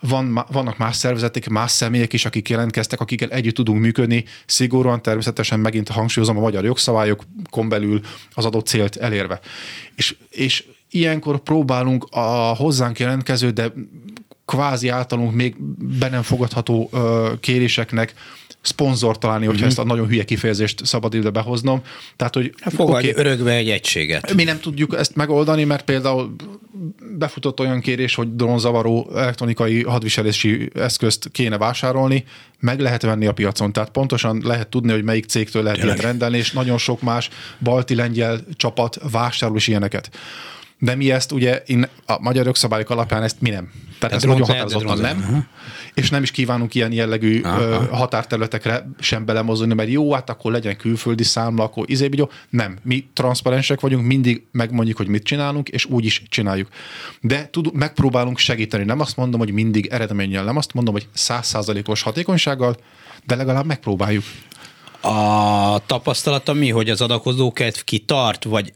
Van, 0.00 0.44
vannak 0.50 0.78
más 0.78 0.96
szervezetek, 0.96 1.48
más 1.48 1.70
személyek 1.70 2.12
is, 2.12 2.24
akik 2.24 2.48
jelentkeztek, 2.48 3.00
akikkel 3.00 3.30
együtt 3.30 3.54
tudunk 3.54 3.80
működni, 3.80 4.24
szigorúan 4.46 5.02
természetesen 5.02 5.60
megint 5.60 5.88
hangsúlyozom 5.88 6.36
a 6.36 6.40
magyar 6.40 6.64
jogszabályokon 6.64 7.68
belül 7.68 8.00
az 8.32 8.44
adott 8.44 8.66
célt 8.66 8.96
elérve. 8.96 9.40
És, 9.94 10.16
és 10.30 10.64
ilyenkor 10.90 11.38
próbálunk 11.38 12.06
a 12.10 12.54
hozzánk 12.54 12.98
jelentkező, 12.98 13.50
de 13.50 13.72
kvázi 14.44 14.88
általunk 14.88 15.34
még 15.34 15.56
be 15.98 16.08
nem 16.08 16.22
fogadható 16.22 16.90
kéréseknek 17.40 18.14
szponzor 18.68 19.18
találni, 19.18 19.46
hogyha 19.46 19.64
uh-huh. 19.64 19.78
ezt 19.78 19.88
a 19.88 19.94
nagyon 19.94 20.08
hülye 20.08 20.24
kifejezést 20.24 20.86
szabad 20.86 21.14
ide 21.14 21.30
behoznom. 21.30 21.82
Tehát, 22.16 22.34
hogy 22.34 22.54
hát 22.60 22.74
fogadj 22.74 23.10
okay, 23.10 23.24
örökbe 23.24 23.52
egy 23.52 23.70
egységet. 23.70 24.34
Mi 24.34 24.44
nem 24.44 24.60
tudjuk 24.60 24.94
ezt 24.98 25.14
megoldani, 25.14 25.64
mert 25.64 25.84
például 25.84 26.34
befutott 27.18 27.60
olyan 27.60 27.80
kérés, 27.80 28.14
hogy 28.14 28.36
drónzavaró 28.36 29.10
elektronikai 29.14 29.82
hadviselési 29.82 30.70
eszközt 30.74 31.28
kéne 31.32 31.58
vásárolni, 31.58 32.24
meg 32.60 32.80
lehet 32.80 33.02
venni 33.02 33.26
a 33.26 33.32
piacon. 33.32 33.72
Tehát 33.72 33.90
pontosan 33.90 34.40
lehet 34.44 34.68
tudni, 34.68 34.92
hogy 34.92 35.04
melyik 35.04 35.26
cégtől 35.26 35.62
lehet 35.62 35.78
Tényleg. 35.78 35.96
ilyen 35.96 36.08
rendelni, 36.08 36.38
és 36.38 36.52
nagyon 36.52 36.78
sok 36.78 37.02
más 37.02 37.28
balti 37.58 37.94
lengyel 37.94 38.40
csapat 38.56 38.98
vásárol 39.10 39.56
is 39.56 39.66
ilyeneket 39.66 40.10
de 40.78 40.94
mi 40.94 41.10
ezt 41.10 41.32
ugye 41.32 41.62
in, 41.66 41.88
a 42.06 42.20
magyar 42.20 42.46
jogszabályok 42.46 42.90
alapján 42.90 43.22
ezt 43.22 43.40
mi 43.40 43.50
nem. 43.50 43.70
Tehát 43.98 44.16
ez 44.16 44.22
nagyon 44.22 44.46
határozottan 44.46 44.98
nem, 44.98 45.18
uh-huh. 45.18 45.44
és 45.94 46.10
nem 46.10 46.22
is 46.22 46.30
kívánunk 46.30 46.74
ilyen 46.74 46.92
jellegű 46.92 47.40
uh-huh. 47.40 47.88
határterületekre 47.88 48.88
sem 48.98 49.24
belemozdulni, 49.24 49.74
mert 49.74 49.88
jó, 49.88 50.12
hát 50.12 50.30
akkor 50.30 50.52
legyen 50.52 50.76
külföldi 50.76 51.22
számla, 51.22 51.62
akkor 51.62 51.90
izé, 51.90 52.08
jó. 52.12 52.28
Nem, 52.50 52.78
mi 52.82 53.08
transzparensek 53.12 53.80
vagyunk, 53.80 54.06
mindig 54.06 54.46
megmondjuk, 54.52 54.96
hogy 54.96 55.08
mit 55.08 55.22
csinálunk, 55.22 55.68
és 55.68 55.84
úgy 55.84 56.04
is 56.04 56.22
csináljuk. 56.28 56.68
De 57.20 57.48
tud, 57.50 57.74
megpróbálunk 57.74 58.38
segíteni. 58.38 58.84
Nem 58.84 59.00
azt 59.00 59.16
mondom, 59.16 59.40
hogy 59.40 59.52
mindig 59.52 59.86
eredménnyel, 59.86 60.44
nem 60.44 60.56
azt 60.56 60.72
mondom, 60.72 60.94
hogy 60.94 61.08
százszázalékos 61.12 62.02
hatékonysággal, 62.02 62.76
de 63.26 63.34
legalább 63.34 63.66
megpróbáljuk. 63.66 64.24
A 65.00 65.78
tapasztalata 65.86 66.52
mi, 66.52 66.70
hogy 66.70 66.90
az 66.90 67.00
adakozókedv 67.00 67.78
kitart, 67.84 68.44
vagy 68.44 68.72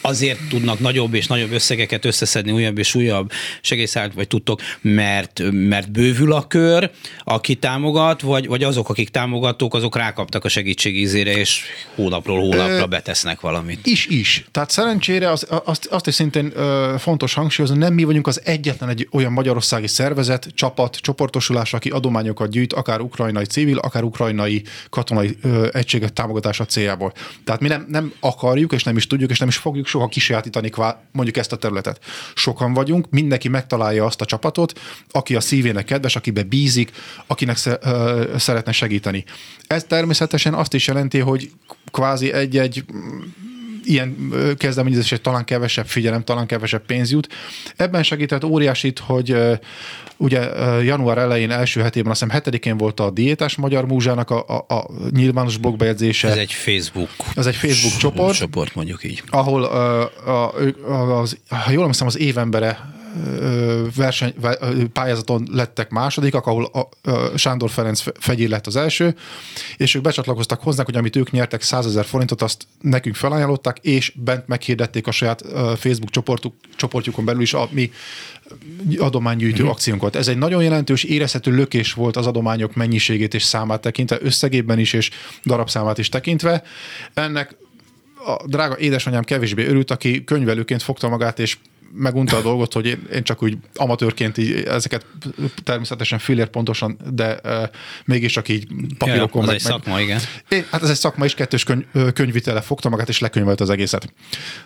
azért 0.00 0.38
tudnak 0.48 0.78
nagyobb 0.78 1.14
és 1.14 1.26
nagyobb 1.26 1.52
összegeket 1.52 2.04
összeszedni, 2.04 2.52
újabb 2.52 2.78
és 2.78 2.94
újabb 2.94 3.30
segélyszállt, 3.60 4.14
vagy 4.14 4.28
tudtok, 4.28 4.60
mert, 4.80 5.42
mert 5.50 5.90
bővül 5.90 6.32
a 6.32 6.46
kör, 6.46 6.90
aki 7.24 7.54
támogat, 7.54 8.20
vagy, 8.20 8.46
vagy 8.46 8.62
azok, 8.62 8.88
akik 8.88 9.08
támogatók, 9.08 9.74
azok 9.74 9.96
rákaptak 9.96 10.44
a 10.44 10.48
segítségízére, 10.48 11.36
és 11.36 11.62
hónapról 11.94 12.40
hónapra 12.40 12.86
betesznek 12.86 13.40
valamit. 13.40 13.86
Is, 13.86 14.06
is. 14.06 14.44
Tehát 14.50 14.70
szerencsére 14.70 15.30
az, 15.30 15.46
azt, 15.64 15.86
azt 15.86 16.06
is 16.06 16.14
szintén 16.14 16.52
fontos 16.98 17.34
hangsúlyozni, 17.34 17.78
nem 17.78 17.94
mi 17.94 18.04
vagyunk 18.04 18.26
az 18.26 18.40
egyetlen 18.44 18.88
egy 18.88 19.08
olyan 19.12 19.32
magyarországi 19.32 19.86
szervezet, 19.86 20.48
csapat, 20.54 20.96
csoportosulás, 20.96 21.72
aki 21.72 21.88
adományokat 21.88 22.50
gyűjt, 22.50 22.72
akár 22.72 23.00
ukrajnai 23.00 23.44
civil, 23.44 23.78
akár 23.78 24.02
ukrajnai 24.02 24.62
katonai 24.90 25.36
egységet 25.72 26.12
támogatása 26.12 26.64
céljából. 26.64 27.12
Tehát 27.44 27.60
mi 27.60 27.68
nem, 27.68 27.86
nem 27.88 28.12
akarjuk, 28.20 28.72
és 28.72 28.82
nem 28.82 28.96
is 28.96 29.06
tudjuk, 29.06 29.30
és 29.30 29.38
nem 29.38 29.48
is 29.48 29.56
fogjuk 29.76 29.86
soha 29.86 30.08
kisajátítani 30.08 30.70
mondjuk 31.12 31.36
ezt 31.36 31.52
a 31.52 31.56
területet. 31.56 32.04
Sokan 32.34 32.74
vagyunk, 32.74 33.10
mindenki 33.10 33.48
megtalálja 33.48 34.04
azt 34.04 34.20
a 34.20 34.24
csapatot, 34.24 34.80
aki 35.10 35.36
a 35.36 35.40
szívének 35.40 35.84
kedves, 35.84 36.16
akibe 36.16 36.42
bízik, 36.42 36.90
akinek 37.26 37.56
szeretne 38.36 38.72
segíteni. 38.72 39.24
Ez 39.66 39.84
természetesen 39.84 40.54
azt 40.54 40.74
is 40.74 40.86
jelenti, 40.86 41.18
hogy 41.18 41.50
kvázi 41.92 42.32
egy-egy 42.32 42.84
ilyen 43.86 44.32
kezdeményezésre 44.56 45.16
talán 45.16 45.44
kevesebb 45.44 45.86
figyelem, 45.86 46.24
talán 46.24 46.46
kevesebb 46.46 46.86
pénz 46.86 47.10
jut. 47.10 47.28
Ebben 47.76 48.02
segített 48.02 48.44
óriásit, 48.44 48.98
hogy 48.98 49.36
ugye 50.16 50.40
január 50.82 51.18
elején 51.18 51.50
első 51.50 51.80
hetében, 51.80 52.10
azt 52.10 52.20
hiszem 52.20 52.34
hetedikén 52.34 52.76
volt 52.76 53.00
a 53.00 53.10
Diétás 53.10 53.56
Magyar 53.56 53.86
Múzsának 53.86 54.30
a, 54.30 54.44
a, 54.48 54.74
a 54.74 54.90
nyilvános 55.10 55.56
blogbejegyzése. 55.56 56.28
Ez 56.28 56.36
egy 56.36 56.52
Facebook. 56.52 57.10
Ez 57.36 57.46
egy 57.46 57.56
Facebook 57.56 57.96
csoport. 57.96 58.36
Csoport 58.36 58.74
mondjuk 58.74 59.04
így. 59.04 59.22
Ahol, 59.30 59.64
a, 59.64 60.00
a, 60.26 60.54
a, 60.88 61.20
az, 61.20 61.38
ha 61.48 61.70
jól 61.70 61.80
emlékszem, 61.80 62.06
az 62.06 62.18
évembere 62.18 62.94
verseny, 63.96 64.34
pályázaton 64.92 65.48
lettek 65.52 65.90
másodikak, 65.90 66.46
ahol 66.46 66.64
a, 66.64 67.10
a 67.10 67.36
Sándor 67.36 67.70
Ferenc 67.70 68.02
fegyér 68.20 68.48
lett 68.48 68.66
az 68.66 68.76
első, 68.76 69.14
és 69.76 69.94
ők 69.94 70.02
becsatlakoztak 70.02 70.60
hozzánk, 70.60 70.86
hogy 70.86 70.96
amit 70.96 71.16
ők 71.16 71.30
nyertek 71.30 71.62
100 71.62 71.86
ezer 71.86 72.04
forintot, 72.04 72.42
azt 72.42 72.66
nekünk 72.80 73.14
felajánlották, 73.14 73.78
és 73.78 74.12
bent 74.14 74.46
meghirdették 74.48 75.06
a 75.06 75.10
saját 75.10 75.42
Facebook 75.76 76.10
csoportuk, 76.10 76.54
csoportjukon 76.76 77.24
belül 77.24 77.42
is 77.42 77.54
a 77.54 77.68
mi 77.70 77.90
adománygyűjtő 78.98 79.62
mm. 79.62 79.68
akciónkat. 79.68 80.16
Ez 80.16 80.28
egy 80.28 80.38
nagyon 80.38 80.62
jelentős, 80.62 81.04
érezhető 81.04 81.54
lökés 81.54 81.92
volt 81.92 82.16
az 82.16 82.26
adományok 82.26 82.74
mennyiségét 82.74 83.34
és 83.34 83.42
számát 83.42 83.80
tekintve, 83.80 84.18
összegében 84.20 84.78
is 84.78 84.92
és 84.92 85.10
darabszámát 85.44 85.98
is 85.98 86.08
tekintve. 86.08 86.62
Ennek 87.14 87.56
a 88.26 88.46
drága 88.46 88.78
édesanyám 88.78 89.24
kevésbé 89.24 89.66
örült, 89.66 89.90
aki 89.90 90.24
könyvelőként 90.24 90.82
fogta 90.82 91.08
magát, 91.08 91.38
és 91.38 91.58
megunta 91.92 92.36
a 92.36 92.42
dolgot, 92.42 92.72
hogy 92.72 92.86
én, 92.86 93.06
én 93.12 93.22
csak 93.22 93.42
úgy 93.42 93.56
amatőrként 93.74 94.38
így 94.38 94.52
ezeket 94.52 95.06
természetesen 95.64 96.18
fillér 96.18 96.48
pontosan, 96.48 96.98
de 97.10 97.40
uh, 97.44 97.52
mégis 98.04 98.32
csak 98.32 98.48
így 98.48 98.66
papírokon. 98.98 99.40
Ja, 99.40 99.46
meg, 99.46 99.56
egy 99.56 99.62
szakma, 99.62 100.00
igen. 100.00 100.20
É, 100.48 100.64
hát 100.70 100.82
ez 100.82 100.90
egy 100.90 100.96
szakma 100.96 101.24
is, 101.24 101.34
kettős 101.34 101.64
könyv, 101.64 101.84
könyvitele 102.12 102.60
fogta 102.60 102.88
magát, 102.88 103.08
és 103.08 103.18
lekönyvelt 103.18 103.60
az 103.60 103.70
egészet. 103.70 104.12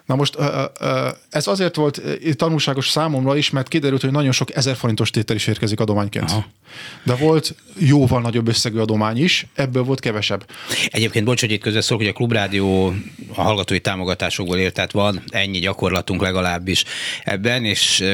Na 0.06 0.14
most 0.14 0.38
uh, 0.38 0.46
uh, 0.80 1.08
ez 1.30 1.46
azért 1.46 1.76
volt 1.76 2.02
tanulságos 2.36 2.88
számomra 2.88 3.36
is, 3.36 3.50
mert 3.50 3.68
kiderült, 3.68 4.00
hogy 4.00 4.10
nagyon 4.10 4.32
sok 4.32 4.54
ezer 4.54 4.76
forintos 4.76 5.10
tétel 5.10 5.36
is 5.36 5.46
érkezik 5.46 5.80
adományként. 5.80 6.30
Aha. 6.30 6.46
De 7.02 7.14
volt 7.14 7.54
jóval 7.78 8.20
nagyobb 8.20 8.48
összegű 8.48 8.78
adomány 8.78 9.22
is, 9.22 9.46
ebből 9.54 9.82
volt 9.82 10.00
kevesebb. 10.00 10.46
Egyébként, 10.86 11.24
bocs, 11.24 11.40
hogy 11.40 11.50
itt 11.50 11.60
közben 11.60 11.98
hogy 11.98 12.06
a 12.06 12.12
Klubrádió 12.12 12.94
a 13.34 13.42
hallgatói 13.42 13.80
támogatásokból 13.80 14.58
élt, 14.58 14.74
tehát 14.74 14.92
van 14.92 15.22
ennyi 15.28 15.58
gyakorlatunk 15.58 16.20
legalábbis 16.20 16.84
ebben, 17.24 17.64
és 17.64 18.04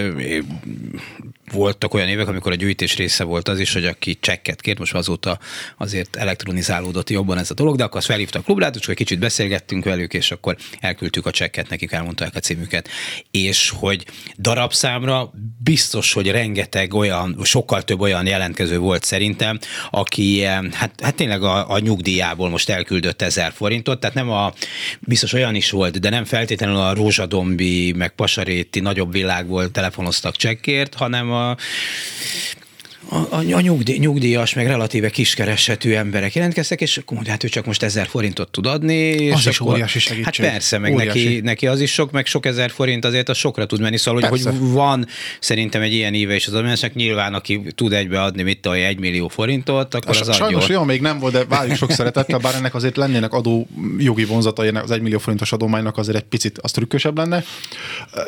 voltak 1.52 1.94
olyan 1.94 2.08
évek, 2.08 2.28
amikor 2.28 2.52
a 2.52 2.54
gyűjtés 2.54 2.96
része 2.96 3.24
volt 3.24 3.48
az 3.48 3.60
is, 3.60 3.72
hogy 3.72 3.84
aki 3.84 4.16
csekket 4.20 4.60
kért, 4.60 4.78
most 4.78 4.94
azóta 4.94 5.38
azért 5.76 6.16
elektronizálódott 6.16 7.10
jobban 7.10 7.38
ez 7.38 7.50
a 7.50 7.54
dolog, 7.54 7.76
de 7.76 7.84
akkor 7.84 7.96
azt 7.96 8.06
felhívta 8.06 8.38
a 8.38 8.42
klubrátot, 8.42 8.82
csak 8.82 8.90
egy 8.90 8.96
kicsit 8.96 9.18
beszélgettünk 9.18 9.84
velük, 9.84 10.14
és 10.14 10.30
akkor 10.30 10.56
elküldtük 10.80 11.26
a 11.26 11.30
csekket, 11.30 11.68
nekik 11.68 11.92
elmondták 11.92 12.34
a 12.34 12.38
címüket. 12.38 12.88
És 13.30 13.72
hogy 13.76 14.04
darabszámra 14.38 15.32
biztos, 15.62 16.12
hogy 16.12 16.30
rengeteg 16.30 16.94
olyan, 16.94 17.38
sokkal 17.42 17.82
több 17.82 18.00
olyan 18.00 18.26
jelentkező 18.26 18.78
volt 18.78 19.04
szerintem, 19.04 19.58
aki 19.90 20.42
hát, 20.42 21.00
hát 21.02 21.14
tényleg 21.14 21.42
a, 21.42 21.70
a 21.70 21.78
nyugdíjából 21.78 22.48
most 22.48 22.68
elküldött 22.68 23.22
ezer 23.22 23.52
forintot, 23.52 24.00
tehát 24.00 24.16
nem 24.16 24.30
a, 24.30 24.52
biztos 25.00 25.32
olyan 25.32 25.54
is 25.54 25.70
volt, 25.70 26.00
de 26.00 26.10
nem 26.10 26.24
feltétlenül 26.24 26.76
a 26.76 26.94
rózsadombi, 26.94 27.92
meg 27.92 28.14
pasaréti 28.14 28.80
nagyobb 28.80 29.12
világból 29.12 29.70
telefonoztak 29.70 30.36
csekkért, 30.36 30.94
hanem 30.94 31.32
a 31.32 31.45
a, 31.52 32.65
a, 33.08 33.36
a 33.52 33.60
nyugdíj, 33.60 33.98
nyugdíjas, 33.98 34.54
meg 34.54 34.66
relatíve 34.66 35.10
kiskeresetű 35.10 35.92
emberek 35.92 36.34
jelentkeztek, 36.34 36.80
és 36.80 36.96
akkor 36.96 37.14
mondja, 37.14 37.32
hát 37.32 37.44
ő 37.44 37.48
csak 37.48 37.66
most 37.66 37.82
ezer 37.82 38.06
forintot 38.06 38.50
tud 38.50 38.66
adni. 38.66 38.94
És 38.94 39.32
az 39.32 39.46
is 39.46 39.58
akkor, 39.58 39.72
óriási 39.72 39.98
segítség. 39.98 40.44
Hát 40.44 40.52
persze, 40.52 40.78
meg 40.78 40.94
neki, 40.94 41.40
neki, 41.40 41.66
az 41.66 41.80
is 41.80 41.92
sok, 41.92 42.10
meg 42.10 42.26
sok 42.26 42.46
ezer 42.46 42.70
forint 42.70 43.04
azért 43.04 43.28
az 43.28 43.36
sokra 43.36 43.66
tud 43.66 43.80
menni. 43.80 43.96
Szóval, 43.96 44.28
hogy, 44.28 44.42
hogy 44.42 44.58
van 44.58 45.06
szerintem 45.40 45.82
egy 45.82 45.92
ilyen 45.92 46.14
éve 46.14 46.34
is 46.34 46.46
az 46.46 46.54
admányosnak, 46.54 46.94
nyilván 46.94 47.34
aki 47.34 47.60
tud 47.74 47.92
egybe 47.92 48.22
adni, 48.22 48.42
mit 48.42 48.60
tudom, 48.60 48.78
egy 48.78 48.98
millió 48.98 49.28
forintot, 49.28 49.94
akkor 49.94 50.16
az 50.20 50.34
Sajnos 50.36 50.68
olyan 50.68 50.86
még 50.86 51.00
nem 51.00 51.18
volt, 51.18 51.32
de 51.32 51.44
várjuk 51.44 51.76
sok 51.76 51.90
szeretettel, 51.90 52.38
bár 52.38 52.54
ennek 52.54 52.74
azért 52.74 52.96
lennének 52.96 53.32
adó 53.32 53.66
jogi 53.98 54.24
vonzatai, 54.24 54.68
az 54.68 54.90
egy 54.90 55.00
millió 55.00 55.18
forintos 55.18 55.52
adománynak 55.52 55.98
azért 55.98 56.16
egy 56.16 56.22
picit 56.22 56.58
az 56.58 56.70
trükkösebb 56.70 57.16
lenne. 57.16 57.44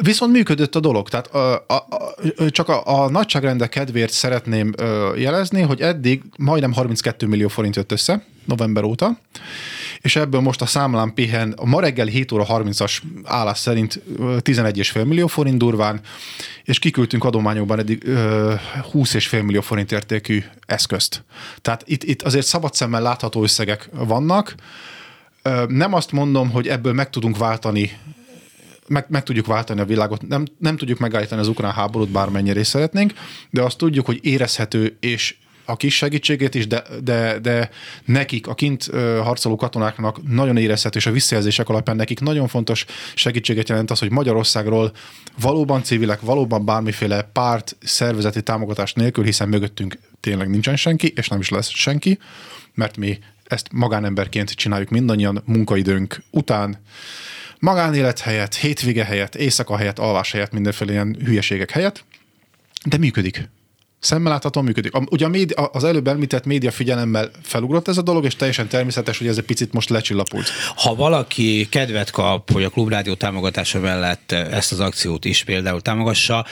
Viszont 0.01 0.33
működött 0.33 0.75
a 0.75 0.81
dolog, 0.81 1.09
tehát 1.09 1.27
a, 1.27 1.65
a, 1.67 1.75
a, 1.75 2.15
csak 2.51 2.69
a, 2.69 3.03
a 3.03 3.11
nagyságrendek 3.11 3.69
kedvéért 3.69 4.13
szeretném 4.13 4.68
szeretném 4.77 5.21
jelezni, 5.21 5.63
hogy 5.63 5.81
eddig 5.81 6.23
majdnem 6.37 6.73
32 6.73 7.27
millió 7.27 7.49
forint 7.49 7.77
jött 7.77 7.93
össze 7.93 8.25
november 8.45 8.85
óta, 8.85 9.19
és 10.01 10.17
ebből 10.17 10.41
most 10.41 10.63
a 10.63 10.67
számlán 10.67 11.15
pihen 11.15 11.53
a 11.57 11.65
ma 11.65 11.81
reggel 11.81 12.07
7 12.07 12.33
óra 12.33 12.47
30-as 12.49 12.99
állás 13.25 13.59
szerint 13.59 14.01
11,5 14.19 15.07
millió 15.07 15.27
forint 15.27 15.59
durván, 15.59 16.01
és 16.65 16.79
kiküldtünk 16.79 17.25
adományokban 17.25 17.79
eddig 17.79 18.03
20,5 18.07 19.43
millió 19.45 19.61
forint 19.61 19.93
értékű 19.93 20.43
eszközt. 20.67 21.25
Tehát 21.63 21.83
itt, 21.87 22.03
itt 22.03 22.23
azért 22.23 22.47
szabad 22.47 22.75
szemmel 22.75 23.03
látható 23.03 23.43
összegek 23.43 23.89
vannak. 23.93 24.55
Nem 25.69 25.95
azt 25.95 26.13
mondom, 26.13 26.51
hogy 26.51 26.69
ebből 26.69 26.93
meg 26.93 27.11
tudunk 27.11 27.37
váltani 27.37 27.99
meg, 28.89 29.07
meg 29.09 29.23
tudjuk 29.23 29.47
váltani 29.47 29.81
a 29.81 29.85
világot, 29.85 30.29
nem, 30.29 30.47
nem 30.59 30.77
tudjuk 30.77 30.99
megállítani 30.99 31.41
az 31.41 31.49
ukrán 31.49 31.73
háborút, 31.73 32.11
bármennyire 32.11 32.61
is 32.61 32.67
szeretnénk, 32.67 33.13
de 33.51 33.63
azt 33.63 33.79
tudjuk, 33.79 34.07
hogy 34.07 34.19
érezhető 34.23 34.97
és 35.01 35.37
a 35.69 35.77
kis 35.77 35.97
segítségét 35.97 36.55
is, 36.55 36.67
de, 36.67 36.83
de, 37.05 37.39
de 37.39 37.71
nekik, 38.05 38.47
a 38.47 38.55
kint 38.55 38.91
harcoló 39.23 39.57
katonáknak 39.57 40.29
nagyon 40.29 40.57
érezhető, 40.57 40.99
és 40.99 41.07
a 41.07 41.11
visszajelzések 41.11 41.69
alapján 41.69 41.97
nekik 41.97 42.21
nagyon 42.21 42.49
fontos 42.49 42.85
segítséget 43.15 43.69
jelent 43.69 43.91
az, 43.91 43.99
hogy 43.99 44.11
Magyarországról 44.11 44.93
valóban 45.41 45.83
civilek, 45.83 46.21
valóban 46.21 46.65
bármiféle 46.65 47.23
párt, 47.23 47.77
szervezeti 47.81 48.43
támogatás 48.43 48.93
nélkül, 48.93 49.25
hiszen 49.25 49.49
mögöttünk 49.49 49.99
tényleg 50.21 50.51
nincsen 50.51 50.77
senki, 50.77 51.13
és 51.17 51.29
nem 51.29 51.41
is 51.41 51.49
lesz 51.49 51.69
senki, 51.69 52.19
mert 52.75 52.97
mi 52.97 53.19
ezt 53.45 53.69
magánemberként 53.73 54.51
csináljuk 54.51 54.89
mindannyian 54.89 55.43
munkaidőnk 55.45 56.23
után, 56.31 56.79
magánélet 57.59 58.21
helyett, 58.21 58.55
hétvége 58.55 59.05
helyett, 59.05 59.35
éjszaka 59.35 59.77
helyett, 59.77 59.99
alvás 59.99 60.33
helyett, 60.33 60.53
mindenféle 60.53 60.93
ilyen 60.93 61.17
hülyeségek 61.25 61.71
helyett, 61.71 62.05
de 62.85 62.97
működik. 62.97 63.49
Szemmel 64.01 64.33
láthatóan 64.33 64.65
működik. 64.65 64.95
A, 64.95 65.03
ugye 65.11 65.25
a 65.25 65.29
média, 65.29 65.65
az 65.65 65.85
előbb 65.85 66.09
említett 66.09 66.45
média 66.45 66.71
figyelemmel 66.71 67.31
felugrott 67.43 67.89
ez 67.89 67.99
a 67.99 68.03
dolog, 68.03 68.25
és 68.25 68.37
teljesen 68.37 68.69
természetes, 68.69 69.19
hogy 69.19 69.27
ez 69.27 69.37
egy 69.37 69.45
picit 69.45 69.73
most 69.73 69.89
lecsillapult. 69.89 70.49
Ha 70.77 70.95
valaki 70.95 71.67
kedvet 71.71 72.11
kap, 72.11 72.53
hogy 72.53 72.65
a 72.65 72.69
Klubrádió 72.69 73.15
támogatása 73.15 73.81
mellett 73.81 74.33
ezt 74.33 74.73
az 74.73 74.81
akciót 74.81 75.25
is 75.25 75.45
például 75.45 75.81
támogassa, 75.81 76.47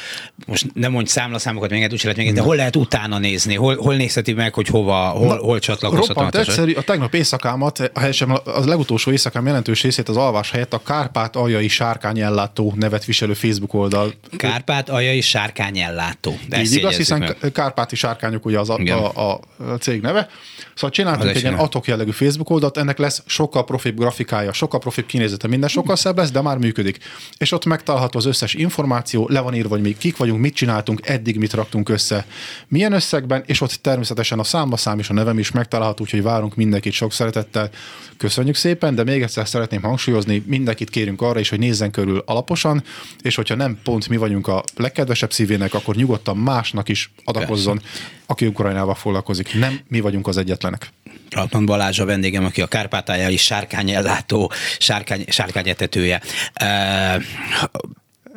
most 0.46 0.66
nem 0.74 0.92
mondj 0.92 1.10
számlaszámokat, 1.10 1.70
még 1.70 1.88
úgy 1.92 2.00
lehet 2.02 2.16
még, 2.16 2.32
de 2.32 2.40
hol 2.40 2.56
lehet 2.56 2.76
utána 2.76 3.18
nézni? 3.18 3.54
Hol, 3.54 3.76
hol 3.76 3.94
nézheti 3.94 4.32
meg, 4.32 4.54
hogy 4.54 4.66
hova, 4.66 5.08
hol, 5.08 5.26
Na, 5.26 5.36
hol 5.36 5.58
csatlakozhat? 5.58 6.06
Roppant 6.16 6.34
egyszerű, 6.34 6.72
a 6.72 6.82
tegnap 6.82 7.14
éjszakámat, 7.14 7.90
helyesen 7.94 8.40
az 8.44 8.66
legutolsó 8.66 9.10
éjszakám 9.10 9.46
jelentős 9.46 9.82
részét 9.82 10.08
az 10.08 10.16
alvás 10.16 10.50
helyett 10.50 10.72
a 10.72 10.82
Kárpát 10.82 11.36
aljai 11.36 11.68
sárkányellátó 11.68 12.74
nevet 12.76 13.04
viselő 13.04 13.34
Facebook 13.34 13.74
oldal. 13.74 14.14
Kárpát 14.36 14.88
aljai 14.88 15.20
sárkányellátó. 15.20 16.38
De 16.48 16.60
Így 16.60 16.74
igaz, 16.74 16.96
hiszen 16.96 17.18
meg 17.18 17.35
Kárpáti 17.52 17.96
Sárkányok 17.96 18.44
ugye 18.44 18.58
az 18.58 18.70
a, 18.70 18.74
a, 18.74 19.40
a, 19.58 19.76
cég 19.78 20.00
neve. 20.00 20.28
Szóval 20.76 20.90
csináltunk 20.90 21.30
egy 21.30 21.40
ilyen 21.40 21.54
atok 21.54 21.86
jellegű 21.86 22.10
Facebook 22.10 22.50
oldalt, 22.50 22.76
ennek 22.76 22.98
lesz 22.98 23.22
sokkal 23.26 23.64
profibb 23.64 23.98
grafikája, 23.98 24.52
sokkal 24.52 24.80
profibb 24.80 25.06
kinézete, 25.06 25.48
minden 25.48 25.68
sokkal 25.68 25.96
szebb 25.96 26.16
lesz, 26.16 26.30
de 26.30 26.40
már 26.40 26.58
működik. 26.58 26.98
És 27.38 27.52
ott 27.52 27.64
megtalálható 27.64 28.18
az 28.18 28.24
összes 28.24 28.54
információ, 28.54 29.28
le 29.28 29.40
van 29.40 29.54
írva, 29.54 29.68
hogy 29.68 29.80
mi 29.80 29.96
kik 29.98 30.16
vagyunk, 30.16 30.40
mit 30.40 30.54
csináltunk, 30.54 31.00
eddig 31.06 31.38
mit 31.38 31.52
raktunk 31.52 31.88
össze, 31.88 32.26
milyen 32.68 32.92
összegben, 32.92 33.42
és 33.46 33.60
ott 33.60 33.72
természetesen 33.72 34.38
a 34.38 34.44
számba 34.44 34.76
szám 34.76 34.98
és 34.98 35.10
a 35.10 35.12
nevem 35.12 35.38
is 35.38 35.50
megtalálható, 35.50 36.02
úgyhogy 36.02 36.22
várunk 36.22 36.54
mindenkit 36.54 36.92
sok 36.92 37.12
szeretettel. 37.12 37.70
Köszönjük 38.16 38.54
szépen, 38.54 38.94
de 38.94 39.04
még 39.04 39.22
egyszer 39.22 39.48
szeretném 39.48 39.82
hangsúlyozni, 39.82 40.42
mindenkit 40.46 40.90
kérünk 40.90 41.22
arra 41.22 41.40
is, 41.40 41.48
hogy 41.48 41.58
nézzen 41.58 41.90
körül 41.90 42.22
alaposan, 42.26 42.82
és 43.22 43.34
hogyha 43.34 43.54
nem 43.54 43.78
pont 43.84 44.08
mi 44.08 44.16
vagyunk 44.16 44.46
a 44.46 44.64
legkedvesebb 44.76 45.32
szívének, 45.32 45.74
akkor 45.74 45.94
nyugodtan 45.94 46.36
másnak 46.36 46.88
is 46.88 47.12
adakozzon, 47.24 47.80
aki 48.26 48.46
Ukrajnával 48.46 48.94
foglalkozik. 48.94 49.54
Nem 49.54 49.80
mi 49.88 50.00
vagyunk 50.00 50.26
az 50.26 50.36
egyetlenek. 50.66 50.94
Ratman 51.30 51.66
Balázs 51.66 51.98
a 51.98 52.04
vendégem, 52.04 52.44
aki 52.44 52.62
a 52.62 52.66
kárpátályai 52.66 53.36
sárkányellátó, 53.36 54.52
sárkány, 54.78 55.24
sárkányetetője. 55.28 56.22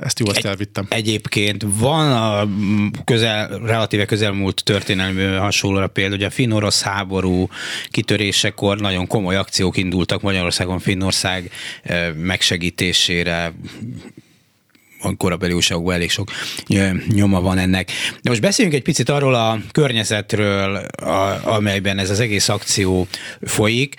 Ezt 0.02 0.20
jó, 0.20 0.30
ezt 0.30 0.46
elvittem. 0.46 0.86
Egyébként 0.90 1.66
van 1.68 2.12
a 2.12 2.48
közel, 3.04 3.48
relatíve 3.48 4.06
közelmúlt 4.06 4.64
történelmi 4.64 5.24
hasonlóra 5.24 5.88
például, 5.88 6.18
hogy 6.18 6.26
a 6.26 6.30
finn-orosz 6.30 6.82
háború 6.82 7.50
kitörésekor 7.90 8.80
nagyon 8.80 9.08
komoly 9.08 9.36
akciók 9.36 9.78
indultak 9.78 10.22
Magyarországon 10.22 10.80
Finnország 10.80 11.52
megsegítésére, 12.16 13.54
a 15.02 15.16
korabeli 15.16 15.54
újságokban 15.54 15.94
elég 15.94 16.10
sok 16.10 16.32
nyoma 17.08 17.42
van 17.42 17.58
ennek. 17.58 17.92
De 18.22 18.30
most 18.30 18.42
beszéljünk 18.42 18.78
egy 18.78 18.84
picit 18.84 19.10
arról 19.10 19.36
a 19.36 19.60
környezetről, 19.72 20.76
a, 20.76 21.48
amelyben 21.48 21.98
ez 21.98 22.10
az 22.10 22.20
egész 22.20 22.50
akció 22.50 23.08
folyik. 23.42 23.96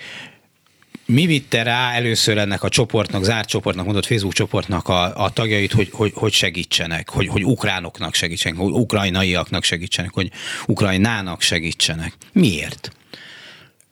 Mi 1.05 1.25
vitte 1.25 1.63
rá 1.63 1.91
először 1.91 2.37
ennek 2.37 2.63
a 2.63 2.69
csoportnak, 2.69 3.23
zárt 3.23 3.47
csoportnak, 3.47 3.85
mondott 3.85 4.05
Facebook 4.05 4.33
csoportnak 4.33 4.87
a, 4.87 5.23
a 5.23 5.29
tagjait, 5.29 5.71
hogy, 5.71 5.89
hogy, 5.91 6.11
hogy 6.15 6.31
segítsenek, 6.31 7.09
hogy, 7.09 7.27
hogy 7.27 7.45
ukránoknak 7.45 8.13
segítsenek, 8.13 8.59
hogy 8.59 8.71
ukrajnaiaknak 8.71 9.63
segítsenek, 9.63 10.13
hogy 10.13 10.31
ukrajnának 10.67 11.41
segítsenek. 11.41 12.13
Miért? 12.33 12.91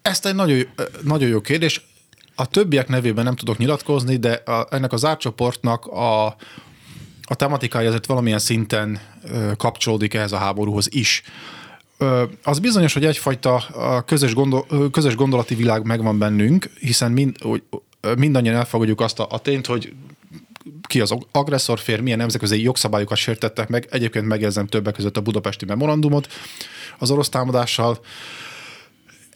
Ezt 0.01 0.25
egy 0.25 0.35
nagyon, 0.35 0.67
nagyon 1.03 1.29
jó 1.29 1.41
kérdés. 1.41 1.81
A 2.35 2.45
többiek 2.45 2.87
nevében 2.87 3.23
nem 3.23 3.35
tudok 3.35 3.57
nyilatkozni, 3.57 4.17
de 4.17 4.31
a, 4.31 4.67
ennek 4.71 4.93
az 4.93 5.05
átcsoportnak 5.05 5.85
a, 5.85 6.35
a 7.29 7.35
tematikája 7.35 7.87
azért 7.87 8.05
valamilyen 8.05 8.39
szinten 8.39 8.99
kapcsolódik 9.57 10.13
ehhez 10.13 10.31
a 10.31 10.37
háborúhoz 10.37 10.87
is. 10.91 11.23
Az 12.43 12.59
bizonyos, 12.59 12.93
hogy 12.93 13.05
egyfajta 13.05 13.63
közös, 14.05 14.33
gondol, 14.33 14.65
közös 14.91 15.15
gondolati 15.15 15.55
világ 15.55 15.85
megvan 15.85 16.17
bennünk, 16.17 16.69
hiszen 16.79 17.11
mind, 17.11 17.35
mindannyian 18.17 18.55
elfogadjuk 18.55 19.01
azt 19.01 19.19
a, 19.19 19.27
a 19.29 19.39
tényt, 19.39 19.65
hogy 19.65 19.93
ki 20.87 21.01
az 21.01 21.15
agresszor 21.31 21.79
fér, 21.79 22.01
milyen 22.01 22.17
nemzetközi 22.17 22.61
jogszabályokat 22.61 23.17
sértettek 23.17 23.67
meg. 23.67 23.87
Egyébként 23.89 24.25
megjegyzem 24.25 24.67
többek 24.67 24.93
között 24.93 25.17
a 25.17 25.21
budapesti 25.21 25.65
memorandumot 25.65 26.27
az 26.97 27.11
orosz 27.11 27.29
támadással. 27.29 27.99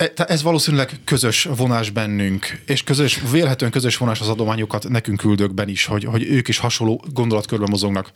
E, 0.04 0.26
ez 0.28 0.44
valószínűleg 0.44 1.00
közös 1.04 1.48
vonás 1.56 1.90
bennünk, 1.90 2.62
és 2.66 2.84
közös, 2.84 3.22
vélhetően 3.32 3.72
közös 3.72 3.98
vonás 3.98 4.20
az 4.20 4.30
adományokat 4.30 4.90
nekünk 4.90 5.20
küldőkben 5.20 5.70
is, 5.70 5.86
hogy, 5.86 6.04
hogy 6.04 6.24
ők 6.24 6.48
is 6.48 6.58
hasonló 6.58 7.04
gondolatkörben 7.14 7.70
mozognak. 7.70 8.12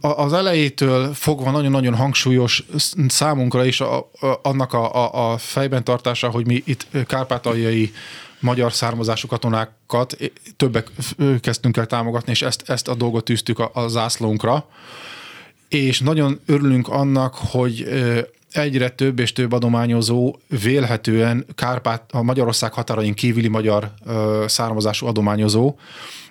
Az 0.00 0.32
elejétől 0.32 1.14
fogva 1.14 1.50
nagyon-nagyon 1.50 1.94
hangsúlyos 1.94 2.64
számunkra 3.08 3.64
is 3.64 3.80
a, 3.80 3.98
a, 3.98 4.38
annak 4.42 4.72
a, 4.72 4.94
a, 4.94 5.32
a 5.32 5.38
fejben 5.38 5.84
tartása, 5.84 6.30
hogy 6.30 6.46
mi 6.46 6.62
itt 6.66 6.86
kárpátaljai 7.06 7.92
magyar 8.40 8.72
származású 8.72 9.28
katonákat 9.28 10.16
többek 10.56 10.90
kezdtünk 11.40 11.76
el 11.76 11.86
támogatni, 11.86 12.32
és 12.32 12.42
ezt, 12.42 12.62
ezt 12.66 12.88
a 12.88 12.94
dolgot 12.94 13.24
tűztük 13.24 13.58
a, 13.58 13.70
a 13.74 13.88
zászlónkra. 13.88 14.68
És 15.68 16.00
nagyon 16.00 16.40
örülünk 16.46 16.88
annak, 16.88 17.34
hogy 17.34 17.88
egyre 18.56 18.88
több 18.88 19.18
és 19.18 19.32
több 19.32 19.52
adományozó 19.52 20.36
vélhetően 20.62 21.46
Kárpát, 21.54 22.02
a 22.12 22.22
Magyarország 22.22 22.72
határain 22.72 23.14
kívüli 23.14 23.48
magyar 23.48 23.90
ö, 24.06 24.44
származású 24.48 25.06
adományozó, 25.06 25.74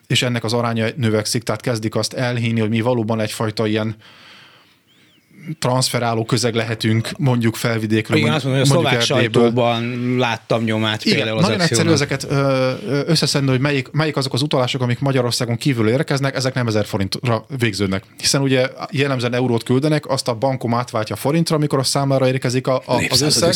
és 0.07 0.21
ennek 0.21 0.43
az 0.43 0.53
aránya 0.53 0.87
növekszik, 0.95 1.43
tehát 1.43 1.61
kezdik 1.61 1.95
azt 1.95 2.13
elhinni, 2.13 2.59
hogy 2.59 2.69
mi 2.69 2.81
valóban 2.81 3.19
egyfajta 3.19 3.67
ilyen 3.67 3.95
transferáló 5.59 6.25
közeg 6.25 6.55
lehetünk, 6.55 7.09
mondjuk 7.17 7.55
felvidékről. 7.55 8.17
Igen, 8.17 8.33
azt 8.33 8.43
mondom, 8.43 8.61
hogy 8.61 8.69
a 8.69 8.73
szlovák 8.73 9.01
sajtóban 9.01 10.15
láttam 10.17 10.63
nyomát 10.63 11.05
Igen, 11.05 11.17
például 11.17 11.37
az 11.37 11.43
Nagyon 11.43 11.61
egyszerű 11.61 11.89
ezeket 11.89 12.27
összeszedni, 13.07 13.49
hogy 13.49 13.59
melyik, 13.59 13.91
melyik 13.91 14.17
azok 14.17 14.33
az 14.33 14.41
utalások, 14.41 14.81
amik 14.81 14.99
Magyarországon 14.99 15.57
kívül 15.57 15.89
érkeznek, 15.89 16.35
ezek 16.35 16.53
nem 16.53 16.67
ezer 16.67 16.85
forintra 16.85 17.45
végződnek. 17.57 18.03
Hiszen 18.17 18.41
ugye 18.41 18.67
jellemzően 18.91 19.33
eurót 19.33 19.63
küldenek, 19.63 20.09
azt 20.09 20.27
a 20.27 20.33
bankom 20.33 20.73
átváltja 20.73 21.15
forintra, 21.15 21.55
amikor 21.55 21.79
a 21.79 21.83
számlára 21.83 22.27
érkezik 22.27 22.67
a, 22.67 22.81
a, 22.85 23.03
az 23.09 23.21
összeg. 23.21 23.53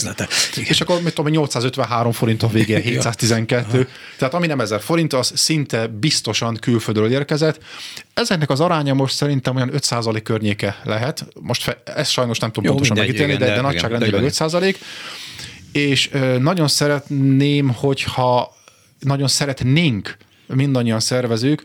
És 0.56 0.82
akkor 0.82 1.02
mit 1.02 1.14
tudom, 1.14 1.32
853 1.32 2.12
forint 2.12 2.44
a 2.44 2.48
végén, 2.48 2.82
712. 2.92 3.88
Tehát 4.18 4.34
ami 4.34 4.48
nem 4.48 4.60
ezer 4.60 4.82
forint, 4.82 5.14
az 5.14 5.32
szinte 5.36 5.88
biztosan 5.88 6.56
külföldről 6.56 7.12
érkezett. 7.12 7.60
Ezeknek 8.14 8.50
az 8.50 8.60
aránya 8.60 8.94
most 8.94 9.16
szerintem 9.16 9.56
olyan 9.56 9.72
5% 9.74 10.20
környéke 10.24 10.82
lehet. 10.84 11.28
Most 11.42 11.64
fe, 11.64 11.77
ezt 11.84 12.12
sajnos 12.12 12.40
nem 12.40 12.52
tudom 12.52 12.64
Jó, 12.64 12.72
pontosan 12.72 12.98
megítélni, 12.98 13.34
igen, 13.34 13.48
de, 13.48 13.56
de, 13.56 13.62
nagyságrendileg 13.62 14.24
5%. 14.24 14.76
És 15.72 16.10
ö, 16.12 16.38
nagyon 16.38 16.68
szeretném, 16.68 17.70
hogyha 17.70 18.56
nagyon 19.00 19.28
szeretnénk 19.28 20.18
mindannyian 20.48 21.00
szervezők, 21.00 21.64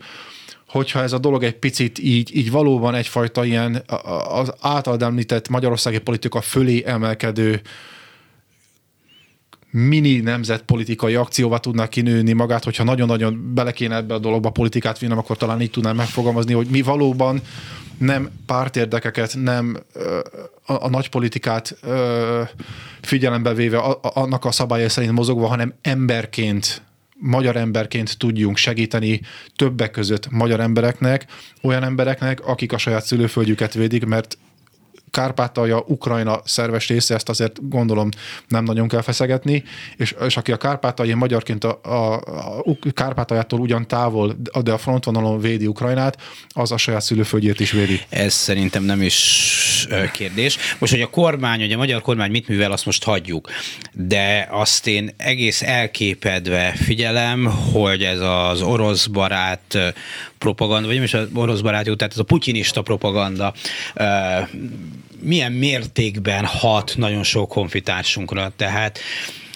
hogyha 0.67 1.01
ez 1.01 1.11
a 1.11 1.17
dolog 1.17 1.43
egy 1.43 1.55
picit 1.55 1.99
így, 1.99 2.35
így 2.35 2.51
valóban 2.51 2.95
egyfajta 2.95 3.45
ilyen 3.45 3.83
az 4.29 4.53
általad 4.59 5.01
említett 5.01 5.49
magyarországi 5.49 5.97
politika 5.97 6.41
fölé 6.41 6.83
emelkedő 6.85 7.61
mini 9.73 10.19
nemzetpolitikai 10.19 11.15
akcióvá 11.15 11.57
tudná 11.57 11.87
kinőni 11.87 12.33
magát, 12.33 12.63
hogyha 12.63 12.83
nagyon-nagyon 12.83 13.51
bele 13.53 13.71
kéne 13.71 13.95
ebbe 13.95 14.13
a 14.13 14.19
dologba 14.19 14.49
politikát 14.49 14.99
vinnem, 14.99 15.17
akkor 15.17 15.37
talán 15.37 15.61
így 15.61 15.71
tudnám 15.71 15.95
megfogalmazni, 15.95 16.53
hogy 16.53 16.67
mi 16.67 16.81
valóban 16.81 17.41
nem 17.97 18.29
pártérdekeket, 18.45 19.35
nem 19.35 19.77
a, 20.65 20.73
a 20.73 20.89
nagy 20.89 21.09
politikát 21.09 21.77
figyelembe 23.01 23.53
véve 23.53 23.77
a, 23.77 23.91
a, 23.91 24.11
annak 24.13 24.45
a 24.45 24.51
szabályai 24.51 24.89
szerint 24.89 25.13
mozogva, 25.13 25.47
hanem 25.47 25.73
emberként 25.81 26.81
magyar 27.19 27.55
emberként 27.55 28.17
tudjunk 28.17 28.57
segíteni 28.57 29.21
többek 29.55 29.91
között 29.91 30.29
magyar 30.29 30.59
embereknek, 30.59 31.25
olyan 31.61 31.83
embereknek, 31.83 32.47
akik 32.47 32.73
a 32.73 32.77
saját 32.77 33.05
szülőföldjüket 33.05 33.73
védik, 33.73 34.05
mert 34.05 34.37
Kárpátalja, 35.13 35.83
Ukrajna 35.87 36.41
szerves 36.45 36.87
része, 36.87 37.15
ezt 37.15 37.29
azért 37.29 37.69
gondolom 37.69 38.09
nem 38.47 38.63
nagyon 38.63 38.87
kell 38.87 39.01
feszegetni, 39.01 39.63
és, 39.97 40.15
és 40.25 40.37
aki 40.37 40.51
a 40.51 40.57
Kárpátaljai 40.57 41.15
magyarként 41.15 41.63
a, 41.63 41.79
a, 41.83 42.13
a 42.13 42.77
Kárpátaljától 42.93 43.59
ugyan 43.59 43.87
távol, 43.87 44.35
de 44.63 44.71
a 44.71 44.77
frontvonalon 44.77 45.39
védi 45.39 45.67
Ukrajnát, 45.67 46.17
az 46.49 46.71
a 46.71 46.77
saját 46.77 47.01
szülőföldjét 47.01 47.59
is 47.59 47.71
védi. 47.71 48.01
Ez 48.09 48.33
szerintem 48.33 48.83
nem 48.83 49.01
is 49.01 49.87
kérdés. 50.13 50.57
Most, 50.79 50.91
hogy 50.91 51.01
a 51.01 51.09
kormány, 51.09 51.59
hogy 51.59 51.71
a 51.71 51.77
magyar 51.77 52.01
kormány 52.01 52.31
mit 52.31 52.47
művel, 52.47 52.71
azt 52.71 52.85
most 52.85 53.03
hagyjuk. 53.03 53.49
De 53.91 54.47
azt 54.51 54.87
én 54.87 55.13
egész 55.17 55.61
elképedve 55.61 56.73
figyelem, 56.75 57.45
hogy 57.45 58.03
ez 58.03 58.19
az 58.19 58.61
orosz 58.61 59.05
barát 59.05 59.77
propaganda, 60.37 60.85
vagy 60.87 60.95
nem 60.95 61.03
is 61.03 61.13
az 61.13 61.27
orosz 61.33 61.61
barát 61.61 61.85
jó, 61.85 61.95
tehát 61.95 62.13
ez 62.13 62.19
a 62.19 62.23
putyinista 62.23 62.81
propaganda 62.81 63.53
milyen 65.23 65.51
mértékben 65.51 66.45
hat 66.45 66.93
nagyon 66.97 67.23
sok 67.23 67.51
honfitársunkra. 67.51 68.51
Tehát 68.55 68.99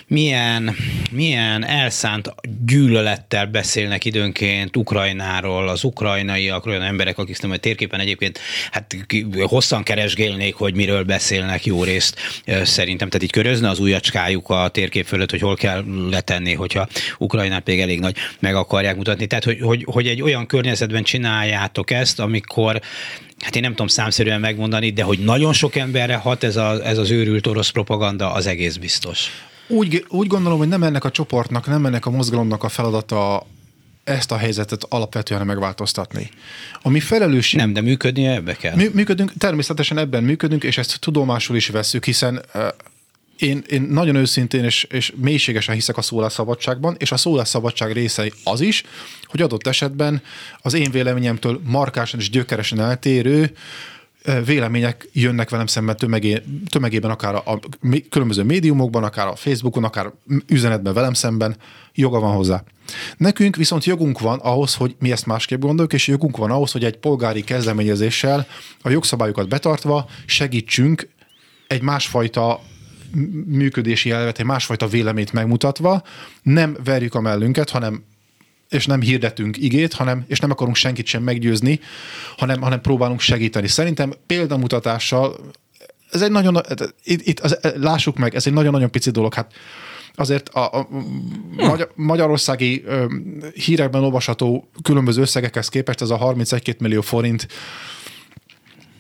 milyen, 0.07 0.75
milyen 1.11 1.65
elszánt 1.65 2.33
gyűlölettel 2.65 3.45
beszélnek 3.45 4.05
időnként 4.05 4.77
Ukrajnáról, 4.77 5.69
az 5.69 5.83
ukrajnaiak, 5.83 6.65
olyan 6.65 6.81
emberek, 6.81 7.17
akik 7.17 7.41
nem 7.41 7.51
a 7.51 7.57
térképen 7.57 7.99
egyébként 7.99 8.39
hát 8.71 8.95
hosszan 9.39 9.83
keresgélnék, 9.83 10.55
hogy 10.55 10.75
miről 10.75 11.03
beszélnek 11.03 11.65
jó 11.65 11.83
részt 11.83 12.19
szerintem. 12.63 13.09
Tehát 13.09 13.23
így 13.23 13.31
körözne 13.31 13.69
az 13.69 13.79
ujjacskájuk 13.79 14.49
a 14.49 14.67
térkép 14.67 15.05
fölött, 15.05 15.29
hogy 15.31 15.41
hol 15.41 15.55
kell 15.55 15.83
letenni, 16.09 16.53
hogyha 16.53 16.87
Ukrajnát 17.17 17.65
még 17.65 17.79
elég 17.79 17.99
nagy 17.99 18.15
meg 18.39 18.55
akarják 18.55 18.95
mutatni. 18.95 19.27
Tehát, 19.27 19.43
hogy, 19.43 19.59
hogy, 19.61 19.85
hogy 19.87 20.07
egy 20.07 20.21
olyan 20.21 20.45
környezetben 20.45 21.03
csináljátok 21.03 21.91
ezt, 21.91 22.19
amikor 22.19 22.81
hát 23.39 23.55
én 23.55 23.61
nem 23.61 23.71
tudom 23.71 23.87
számszerűen 23.87 24.39
megmondani, 24.39 24.91
de 24.91 25.03
hogy 25.03 25.19
nagyon 25.19 25.53
sok 25.53 25.75
emberre 25.75 26.15
hat 26.15 26.43
ez, 26.43 26.55
a, 26.55 26.85
ez 26.85 26.97
az 26.97 27.11
őrült 27.11 27.47
orosz 27.47 27.69
propaganda, 27.69 28.31
az 28.31 28.45
egész 28.45 28.75
biztos. 28.75 29.29
Úgy, 29.67 30.05
úgy 30.09 30.27
gondolom, 30.27 30.57
hogy 30.57 30.67
nem 30.67 30.83
ennek 30.83 31.03
a 31.03 31.11
csoportnak, 31.11 31.67
nem 31.67 31.85
ennek 31.85 32.05
a 32.05 32.09
mozgalomnak 32.09 32.63
a 32.63 32.69
feladata 32.69 33.45
ezt 34.03 34.31
a 34.31 34.37
helyzetet 34.37 34.83
alapvetően 34.89 35.45
megváltoztatni. 35.45 36.29
A 36.81 36.89
mi 36.89 36.99
felelősség... 36.99 37.59
Nem, 37.59 37.73
de 37.73 37.81
működni 37.81 38.25
ebbe 38.25 38.53
kell. 38.53 38.75
Mű, 38.75 38.89
működünk, 38.93 39.33
természetesen 39.37 39.97
ebben 39.97 40.23
működünk, 40.23 40.63
és 40.63 40.77
ezt 40.77 40.99
tudomásul 40.99 41.55
is 41.55 41.67
veszük, 41.67 42.05
hiszen 42.05 42.41
én, 43.37 43.63
én 43.69 43.81
nagyon 43.81 44.15
őszintén 44.15 44.63
és, 44.63 44.83
és 44.83 45.13
mélységesen 45.15 45.75
hiszek 45.75 45.97
a 45.97 46.01
szólásszabadságban, 46.01 46.95
és 46.99 47.11
a 47.11 47.17
szólásszabadság 47.17 47.91
része 47.91 48.31
az 48.43 48.61
is, 48.61 48.83
hogy 49.23 49.41
adott 49.41 49.67
esetben 49.67 50.21
az 50.61 50.73
én 50.73 50.91
véleményemtől 50.91 51.61
markásan 51.63 52.19
és 52.19 52.29
gyökeresen 52.29 52.79
eltérő 52.79 53.51
vélemények 54.45 55.09
jönnek 55.13 55.49
velem 55.49 55.65
szemben 55.65 55.97
tömegé, 55.97 56.41
tömegében, 56.69 57.11
akár 57.11 57.35
a, 57.35 57.41
a 57.45 57.59
különböző 58.09 58.43
médiumokban, 58.43 59.03
akár 59.03 59.27
a 59.27 59.35
Facebookon, 59.35 59.83
akár 59.83 60.11
üzenetben 60.47 60.93
velem 60.93 61.13
szemben, 61.13 61.57
joga 61.93 62.19
van 62.19 62.35
hozzá. 62.35 62.63
Nekünk 63.17 63.55
viszont 63.55 63.85
jogunk 63.85 64.19
van 64.19 64.39
ahhoz, 64.39 64.75
hogy 64.75 64.95
mi 64.99 65.11
ezt 65.11 65.25
másképp 65.25 65.59
gondoljuk, 65.59 65.93
és 65.93 66.07
jogunk 66.07 66.37
van 66.37 66.51
ahhoz, 66.51 66.71
hogy 66.71 66.83
egy 66.83 66.97
polgári 66.97 67.43
kezdeményezéssel 67.43 68.47
a 68.81 68.89
jogszabályokat 68.89 69.49
betartva 69.49 70.09
segítsünk 70.25 71.09
egy 71.67 71.81
másfajta 71.81 72.61
működési 73.45 74.11
elvet, 74.11 74.39
egy 74.39 74.45
másfajta 74.45 74.87
véleményt 74.87 75.33
megmutatva, 75.33 76.03
nem 76.41 76.77
verjük 76.83 77.15
a 77.15 77.21
mellünket, 77.21 77.69
hanem 77.69 78.03
és 78.69 78.85
nem 78.85 79.01
hirdetünk 79.01 79.57
igét, 79.57 79.93
hanem, 79.93 80.25
és 80.27 80.39
nem 80.39 80.51
akarunk 80.51 80.75
senkit 80.75 81.05
sem 81.05 81.23
meggyőzni, 81.23 81.79
hanem, 82.37 82.61
hanem 82.61 82.81
próbálunk 82.81 83.19
segíteni. 83.19 83.67
Szerintem 83.67 84.13
példamutatással 84.25 85.35
ez 86.11 86.21
egy 86.21 86.31
nagyon, 86.31 86.61
itt, 87.03 87.27
itt 87.27 87.39
az, 87.39 87.59
lássuk 87.75 88.17
meg, 88.17 88.35
ez 88.35 88.47
egy 88.47 88.53
nagyon-nagyon 88.53 88.91
pici 88.91 89.11
dolog. 89.11 89.33
Hát 89.33 89.53
azért 90.15 90.49
a, 90.49 90.79
a 90.79 90.87
Magyar, 91.55 91.91
magyarországi 91.95 92.83
ö, 92.85 93.05
hírekben 93.53 94.03
olvasható 94.03 94.69
különböző 94.81 95.21
összegekhez 95.21 95.69
képest 95.69 96.01
ez 96.01 96.09
a 96.09 96.17
31 96.17 96.75
millió 96.79 97.01
forint 97.01 97.47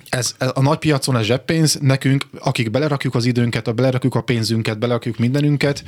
ez, 0.09 0.35
ez 0.37 0.49
a 0.53 0.61
nagy 0.61 0.77
piacon 0.77 1.17
ez 1.17 1.25
zseppénz, 1.25 1.77
nekünk, 1.81 2.25
akik 2.39 2.71
belerakjuk 2.71 3.15
az 3.15 3.25
időnket, 3.25 3.67
a 3.67 3.73
belerakjuk 3.73 4.15
a 4.15 4.21
pénzünket, 4.21 4.79
belerakjuk 4.79 5.17
mindenünket, 5.17 5.83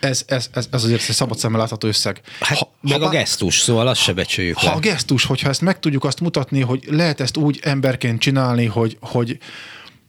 ez, 0.00 0.22
ez, 0.26 0.48
ez, 0.52 0.68
ez 0.70 0.84
azért 0.84 1.08
egy 1.08 1.14
szabad 1.14 1.38
szemmel 1.38 1.60
látható 1.60 1.88
összeg. 1.88 2.20
Hát, 2.40 2.58
ha, 2.58 2.72
meg 2.80 3.00
ha, 3.00 3.06
a 3.06 3.08
gesztus, 3.08 3.58
szóval 3.58 3.86
azt 3.88 4.00
se 4.00 4.12
becsüljük 4.12 4.56
Ha 4.56 4.66
le. 4.66 4.72
a 4.72 4.78
gesztus, 4.78 5.24
hogyha 5.24 5.48
ezt 5.48 5.60
meg 5.60 5.78
tudjuk 5.78 6.04
azt 6.04 6.20
mutatni, 6.20 6.60
hogy 6.60 6.84
lehet 6.90 7.20
ezt 7.20 7.36
úgy 7.36 7.60
emberként 7.62 8.20
csinálni, 8.20 8.66
hogy, 8.66 8.96
hogy, 9.00 9.38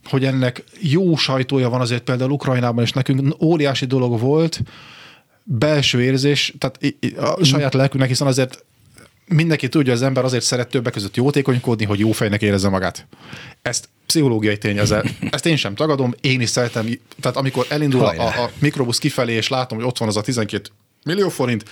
hogy 0.03 0.25
ennek 0.25 0.63
jó 0.79 1.15
sajtója 1.15 1.69
van 1.69 1.81
azért 1.81 2.03
például 2.03 2.31
Ukrajnában, 2.31 2.83
és 2.83 2.91
nekünk 2.91 3.43
óriási 3.43 3.85
dolog 3.85 4.19
volt, 4.19 4.61
belső 5.43 6.01
érzés, 6.01 6.53
tehát 6.57 6.79
a 7.17 7.43
saját 7.43 7.73
lelkünknek, 7.73 8.09
hiszen 8.09 8.27
azért 8.27 8.65
mindenki 9.31 9.69
tudja, 9.69 9.93
az 9.93 10.01
ember 10.01 10.23
azért 10.23 10.43
szeret 10.43 10.69
többek 10.69 10.93
között 10.93 11.15
jótékonykodni, 11.15 11.85
hogy 11.85 11.99
jó 11.99 12.11
fejnek 12.11 12.41
érezze 12.41 12.69
magát. 12.69 13.07
Ezt 13.61 13.89
pszichológiai 14.05 14.57
tény, 14.57 14.77
ezt 15.29 15.45
én 15.45 15.55
sem 15.55 15.75
tagadom, 15.75 16.13
én 16.21 16.41
is 16.41 16.49
szeretem, 16.49 16.89
tehát 17.19 17.37
amikor 17.37 17.65
elindul 17.69 18.05
a, 18.05 18.43
a 18.43 18.49
mikrobusz 18.59 18.97
kifelé, 18.97 19.33
és 19.33 19.47
látom, 19.47 19.77
hogy 19.77 19.87
ott 19.87 19.97
van 19.97 20.07
az 20.07 20.17
a 20.17 20.21
12 20.21 20.69
millió 21.03 21.29
forint, 21.29 21.63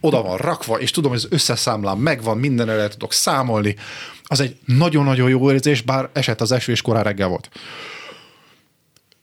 oda 0.00 0.22
van 0.22 0.36
rakva, 0.36 0.80
és 0.80 0.90
tudom, 0.90 1.10
hogy 1.10 1.20
az 1.24 1.32
összeszámlám 1.32 1.98
megvan, 1.98 2.38
minden 2.38 2.68
el 2.68 2.88
tudok 2.88 3.12
számolni, 3.12 3.76
az 4.22 4.40
egy 4.40 4.56
nagyon-nagyon 4.64 5.28
jó 5.28 5.52
érzés, 5.52 5.80
bár 5.80 6.10
esett 6.12 6.40
az 6.40 6.52
eső, 6.52 6.72
és 6.72 6.82
korán 6.82 7.02
reggel 7.02 7.28
volt. 7.28 7.48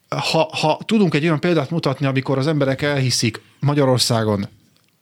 Ha, 0.10 0.50
ha 0.62 0.80
tudunk 0.86 1.14
egy 1.14 1.24
olyan 1.24 1.40
példát 1.40 1.70
mutatni, 1.70 2.06
amikor 2.06 2.38
az 2.38 2.48
emberek 2.48 2.82
elhiszik 2.82 3.42
Magyarországon, 3.60 4.48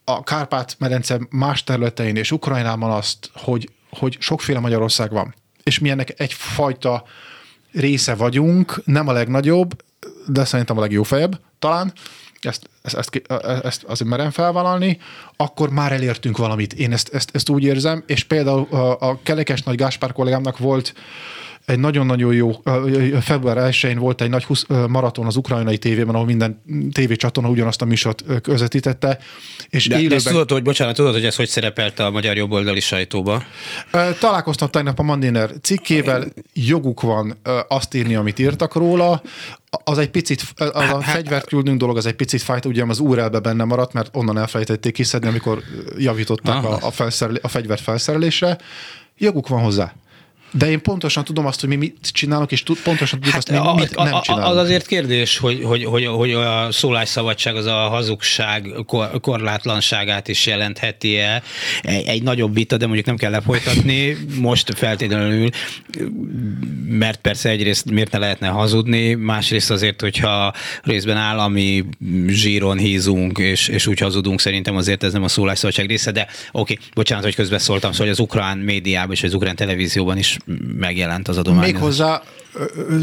a 0.10 0.24
Kárpát-medence 0.24 1.20
más 1.30 1.64
területein 1.64 2.16
és 2.16 2.32
Ukrajnában 2.32 2.92
azt, 2.92 3.30
hogy, 3.34 3.70
hogy 3.90 4.18
sokféle 4.20 4.60
Magyarország 4.60 5.12
van, 5.12 5.36
és 5.64 5.80
mi 5.80 5.90
ennek 5.90 6.20
egyfajta 6.20 7.04
része 7.72 8.16
vagyunk, 8.16 8.82
nem 8.86 9.08
a 9.08 9.12
legnagyobb, 9.12 9.84
de 10.28 10.46
szerintem 10.46 10.78
a 10.78 10.82
legjófejebb. 10.82 11.40
Talán, 11.60 11.94
ezt, 12.42 12.70
ezt, 12.82 12.96
ezt, 12.96 13.22
ezt 13.64 13.84
azért 13.84 14.10
merem 14.10 14.32
felvállalni, 14.32 15.00
akkor 15.36 15.70
már 15.70 15.92
elértünk 15.92 16.38
valamit. 16.38 16.74
Én 16.74 16.92
ezt, 16.92 17.14
ezt, 17.14 17.30
ezt 17.34 17.50
úgy 17.50 17.64
érzem, 17.64 18.04
és 18.06 18.24
például 18.24 18.68
a, 18.70 19.10
a 19.10 19.20
Kelekes 19.24 19.64
Nagy 19.64 19.76
Gáspár 19.76 20.12
kollégámnak 20.12 20.58
volt 20.58 20.94
egy 21.68 21.80
nagyon-nagyon 21.80 22.34
jó, 22.34 22.52
február 23.22 23.58
1 23.58 23.98
volt 23.98 24.22
egy 24.22 24.30
nagy 24.30 24.46
maraton 24.88 25.26
az 25.26 25.36
ukrajnai 25.36 25.78
tévében, 25.78 26.14
ahol 26.16 26.26
minden 26.26 26.62
tévécsatorna 26.92 27.50
ugyanazt 27.50 27.82
a 27.82 27.86
műsort 27.86 28.24
közvetítette. 28.42 29.20
És 29.70 29.88
de, 29.88 29.96
élőben... 29.96 30.10
de 30.10 30.16
ezt 30.16 30.28
tudod, 30.28 30.52
hogy 30.52 30.62
bocsánat, 30.62 30.96
tudod, 30.96 31.14
hogy 31.14 31.26
ez 31.26 31.36
hogy 31.36 31.48
szerepelt 31.48 32.00
a 32.00 32.10
magyar 32.10 32.38
jobboldali 32.38 32.80
sajtóba? 32.80 33.44
Találkoztam 34.20 34.70
tegnap 34.70 35.00
a 35.00 35.04
Mandiner 35.04 35.52
cikkével, 35.62 36.28
joguk 36.54 37.02
van 37.02 37.38
azt 37.68 37.94
írni, 37.94 38.16
amit 38.16 38.40
írtak 38.40 38.76
róla, 38.76 39.22
az 39.84 39.98
egy 39.98 40.10
picit, 40.10 40.44
az 40.56 40.70
a 40.74 40.80
hát, 40.80 41.02
hát- 41.02 41.04
fegyvert 41.04 41.48
küldünk 41.48 41.80
dolog, 41.80 41.98
az 41.98 42.06
egy 42.06 42.16
picit 42.16 42.42
fájt, 42.42 42.66
ugye 42.66 42.84
az 42.88 43.00
URL-be 43.00 43.40
benne 43.40 43.64
maradt, 43.64 43.94
mert 43.94 44.16
onnan 44.16 44.38
elfelejtették 44.38 44.94
kiszedni, 44.94 45.28
amikor 45.28 45.64
javították 45.98 46.64
a, 46.64 46.78
a, 46.82 46.92
felszerelé, 46.92 47.40
a 47.42 47.48
fegyvert 47.48 47.82
felszerelésre. 47.82 48.58
Joguk 49.18 49.48
van 49.48 49.62
hozzá. 49.62 49.94
De 50.52 50.70
én 50.70 50.82
pontosan 50.82 51.24
tudom 51.24 51.46
azt, 51.46 51.60
hogy 51.60 51.70
mi 51.70 51.76
mit 51.76 51.98
csinálunk, 52.12 52.52
és 52.52 52.64
tud, 52.64 52.78
pontosan 52.78 53.20
tudjuk 53.20 53.34
hát 53.34 53.50
azt, 53.50 53.58
hogy 53.58 53.76
mi 53.76 53.82
mit 53.82 53.96
nem 53.96 54.22
csinálunk. 54.22 54.48
Az 54.50 54.58
azért 54.58 54.88
kérdés, 54.88 55.38
hogy, 55.38 55.64
hogy, 55.64 55.84
hogy, 55.84 56.06
hogy 56.06 56.32
a 56.32 56.72
szólásszabadság 56.72 57.56
az 57.56 57.66
a 57.66 57.76
hazugság 57.76 58.68
korlátlanságát 59.22 60.28
is 60.28 60.46
jelentheti-e. 60.46 61.42
Egy, 61.82 62.08
egy 62.08 62.24
nagyobb 62.24 62.54
vita, 62.54 62.78
de 62.78 62.86
mondjuk 62.86 63.06
nem 63.06 63.16
kell 63.16 63.32
lefolytatni 63.32 64.18
most 64.40 64.74
feltétlenül, 64.78 65.50
mert 66.90 67.22
persze 67.22 67.50
egyrészt 67.50 67.92
miért 67.92 68.12
ne 68.12 68.18
lehetne 68.18 68.48
hazudni, 68.48 69.14
másrészt 69.14 69.72
azért, 69.72 70.02
hogyha 70.02 70.54
részben 70.84 71.18
állami 71.18 71.86
zsíron 72.28 72.78
hízunk, 72.78 73.38
és, 73.38 73.68
és 73.68 73.88
úgy 73.88 74.00
hazudunk, 74.00 74.40
szerintem 74.40 74.76
azért 74.76 75.04
ez 75.04 75.14
nem 75.14 75.24
a 75.24 75.28
szólásszabadság 75.28 75.88
része, 75.88 76.12
de 76.12 76.22
oké, 76.22 76.74
okay, 76.74 76.78
bocsánat, 76.94 77.24
hogy 77.24 77.36
közbeszóltam, 77.36 77.92
szóval 77.92 78.10
az 78.10 78.20
ukrán 78.20 78.58
médiában 78.58 79.12
és 79.12 79.24
az 79.24 79.34
ukrán 79.34 79.56
televízióban 79.56 80.18
is 80.18 80.37
megjelent 80.78 81.28
az 81.28 81.38
adomány. 81.38 81.72
Méghozzá 81.72 82.22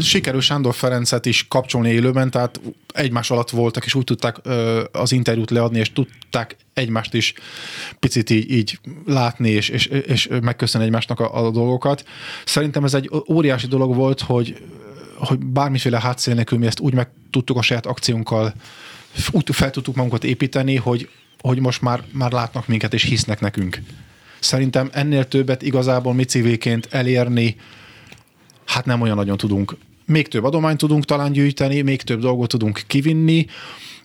sikerül 0.01 0.41
Sándor 0.41 0.73
Ferencet 0.73 1.25
is 1.25 1.47
kapcsolni 1.47 1.89
élőben, 1.89 2.31
tehát 2.31 2.61
egymás 2.93 3.31
alatt 3.31 3.49
voltak, 3.49 3.85
és 3.85 3.95
úgy 3.95 4.03
tudták 4.03 4.37
az 4.91 5.11
interjút 5.11 5.49
leadni, 5.49 5.79
és 5.79 5.93
tudták 5.93 6.55
egymást 6.73 7.13
is 7.13 7.33
picit 7.99 8.29
így, 8.29 8.51
így 8.51 8.79
látni, 9.05 9.49
és, 9.49 9.69
és, 9.69 9.85
és 9.85 10.29
megköszönni 10.41 10.85
egymásnak 10.85 11.19
a, 11.19 11.45
a 11.45 11.51
dolgokat. 11.51 12.05
Szerintem 12.45 12.83
ez 12.83 12.93
egy 12.93 13.09
óriási 13.29 13.67
dolog 13.67 13.95
volt, 13.95 14.21
hogy, 14.21 14.57
hogy 15.17 15.39
bármiféle 15.39 15.99
hátszél 15.99 16.33
nélkül 16.33 16.57
mi 16.57 16.65
ezt 16.65 16.79
úgy 16.79 16.93
meg 16.93 17.09
tudtuk 17.31 17.57
a 17.57 17.61
saját 17.61 17.85
akciónkkal, 17.85 18.53
úgy 19.31 19.49
fel 19.51 19.71
tudtuk 19.71 19.95
magunkat 19.95 20.23
építeni, 20.23 20.75
hogy, 20.75 21.09
hogy 21.39 21.59
most 21.59 21.81
már, 21.81 22.03
már 22.11 22.31
látnak 22.31 22.67
minket, 22.67 22.93
és 22.93 23.03
hisznek 23.03 23.39
nekünk. 23.39 23.81
Szerintem 24.45 24.89
ennél 24.93 25.27
többet 25.27 25.61
igazából 25.61 26.13
mi 26.13 26.23
civilként 26.23 26.87
elérni, 26.91 27.55
hát 28.65 28.85
nem 28.85 29.01
olyan 29.01 29.15
nagyon 29.15 29.37
tudunk. 29.37 29.75
Még 30.05 30.27
több 30.27 30.43
adományt 30.43 30.77
tudunk 30.77 31.05
talán 31.05 31.31
gyűjteni, 31.31 31.81
még 31.81 32.01
több 32.01 32.19
dolgot 32.19 32.49
tudunk 32.49 32.81
kivinni, 32.87 33.45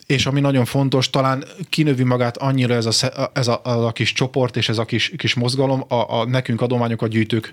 és 0.07 0.27
ami 0.27 0.41
nagyon 0.41 0.65
fontos, 0.65 1.11
talán 1.11 1.45
kinövi 1.69 2.03
magát 2.03 2.37
annyira 2.37 2.75
ez 2.75 2.87
a, 2.87 3.31
ez 3.33 3.49
a, 3.49 3.61
a, 3.63 3.93
kis 3.93 4.13
csoport 4.13 4.57
és 4.57 4.69
ez 4.69 4.79
a 4.79 4.85
kis, 4.85 5.13
kis 5.17 5.35
mozgalom, 5.35 5.85
a, 5.89 5.95
a 5.95 6.25
nekünk 6.25 6.61
adományokat 6.61 7.11
gyűjtők 7.11 7.53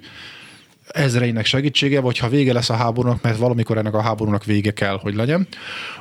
ezreinek 0.88 1.46
segítsége, 1.46 2.00
vagy 2.00 2.18
ha 2.18 2.30
vége 2.30 2.54
lesz 2.54 2.70
a 2.70 2.76
háborúnak, 2.76 3.22
mert 3.22 3.38
valamikor 3.38 3.78
ennek 3.78 3.94
a 3.94 4.02
háborúnak 4.02 4.46
vége 4.46 4.72
kell, 4.72 5.00
hogy 5.02 5.16
legyen, 5.16 5.48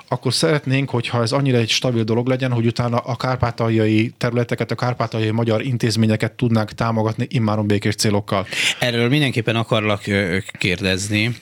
akkor 0.09 0.33
szeretnénk, 0.33 0.91
hogyha 0.91 1.23
ez 1.23 1.33
annyira 1.33 1.59
egy 1.59 1.69
stabil 1.69 2.05
dolog 2.05 2.29
legyen, 2.29 2.53
hogy 2.53 2.67
utána 2.67 2.97
a 2.97 3.17
kárpátaljai 3.17 4.13
területeket, 4.19 4.71
a 4.71 4.75
kárpátaljai 4.75 5.31
magyar 5.31 5.65
intézményeket 5.65 6.33
tudnánk 6.33 6.73
támogatni 6.73 7.27
immáron 7.29 7.67
békés 7.67 7.95
célokkal. 7.95 8.47
Erről 8.81 9.09
mindenképpen 9.09 9.57
akarlak 9.57 10.03
kérdezni 10.59 11.37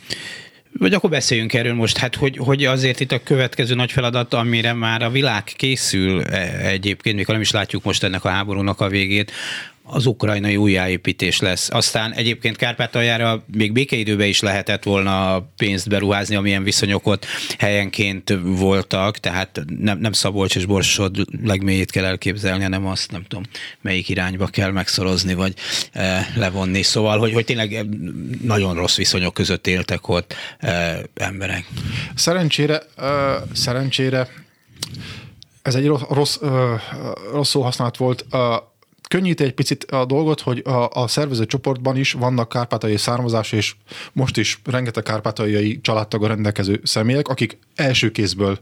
Vagy 0.78 0.94
akkor 0.94 1.10
beszéljünk 1.10 1.54
erről 1.54 1.74
most, 1.74 1.96
hát 1.96 2.14
hogy, 2.14 2.36
hogy 2.36 2.64
azért 2.64 3.00
itt 3.00 3.12
a 3.12 3.22
következő 3.22 3.74
nagy 3.74 3.92
feladat, 3.92 4.34
amire 4.34 4.72
már 4.72 5.02
a 5.02 5.10
világ 5.10 5.44
készül 5.44 6.22
e, 6.22 6.68
egyébként, 6.68 7.16
mikor 7.16 7.32
nem 7.32 7.42
is 7.42 7.50
látjuk 7.50 7.84
most 7.84 8.02
ennek 8.04 8.24
a 8.24 8.28
háborúnak 8.28 8.80
a 8.80 8.88
végét, 8.88 9.32
az 9.86 10.06
ukrajnai 10.06 10.56
újjáépítés 10.56 11.40
lesz. 11.40 11.68
Aztán 11.70 12.12
egyébként 12.12 12.56
Kárpátaljára 12.56 13.44
még 13.52 13.72
békeidőben 13.72 14.26
is 14.26 14.40
lehetett 14.40 14.82
volna 14.82 15.40
pénzt 15.56 15.88
beruházni, 15.88 16.34
amilyen 16.34 16.62
viszonyok 16.62 17.06
ott 17.06 17.26
helyenként 17.58 18.38
voltak, 18.42 19.18
tehát 19.18 19.60
nem, 19.78 19.98
nem 19.98 20.12
Szabolcs 20.12 20.56
és 20.56 20.66
Borsod 20.66 21.16
legmélyét 21.42 21.90
kell 21.90 22.04
elképzelni, 22.04 22.62
hanem 22.62 22.86
azt 22.86 23.10
nem 23.10 23.24
tudom, 23.28 23.44
melyik 23.80 24.08
irányba 24.08 24.46
kell 24.46 24.70
megszorozni, 24.70 25.34
vagy 25.34 25.54
e, 25.92 26.32
levonni. 26.36 26.82
Szóval, 26.82 27.18
hogy, 27.18 27.32
hogy 27.32 27.44
tényleg 27.44 27.86
nagyon 28.42 28.74
rossz 28.74 28.96
viszonyok 28.96 29.34
között 29.34 29.66
éltek 29.66 30.08
ott 30.08 30.34
e, 30.58 31.00
emberek. 31.14 31.64
Szerencsére, 32.14 32.82
e, 32.96 33.06
szerencsére 33.52 34.28
ez 35.64 35.74
egy 35.74 35.86
rossz, 35.86 36.02
rossz, 36.08 36.38
rossz 37.32 37.48
szó 37.48 37.62
használat 37.62 37.96
volt 37.96 38.26
könnyíti 39.14 39.44
egy 39.44 39.54
picit 39.54 39.84
a 39.84 40.04
dolgot, 40.04 40.40
hogy 40.40 40.62
a, 40.64 40.88
a 40.90 41.08
szervező 41.08 41.46
csoportban 41.46 41.96
is 41.96 42.12
vannak 42.12 42.48
kárpátai 42.48 42.96
származás, 42.96 43.52
és 43.52 43.74
most 44.12 44.36
is 44.36 44.60
rengeteg 44.64 45.02
kárpátaljai 45.02 45.80
családtaga 45.80 46.26
rendelkező 46.26 46.80
személyek, 46.84 47.28
akik 47.28 47.58
első 47.74 48.10
kézből 48.10 48.58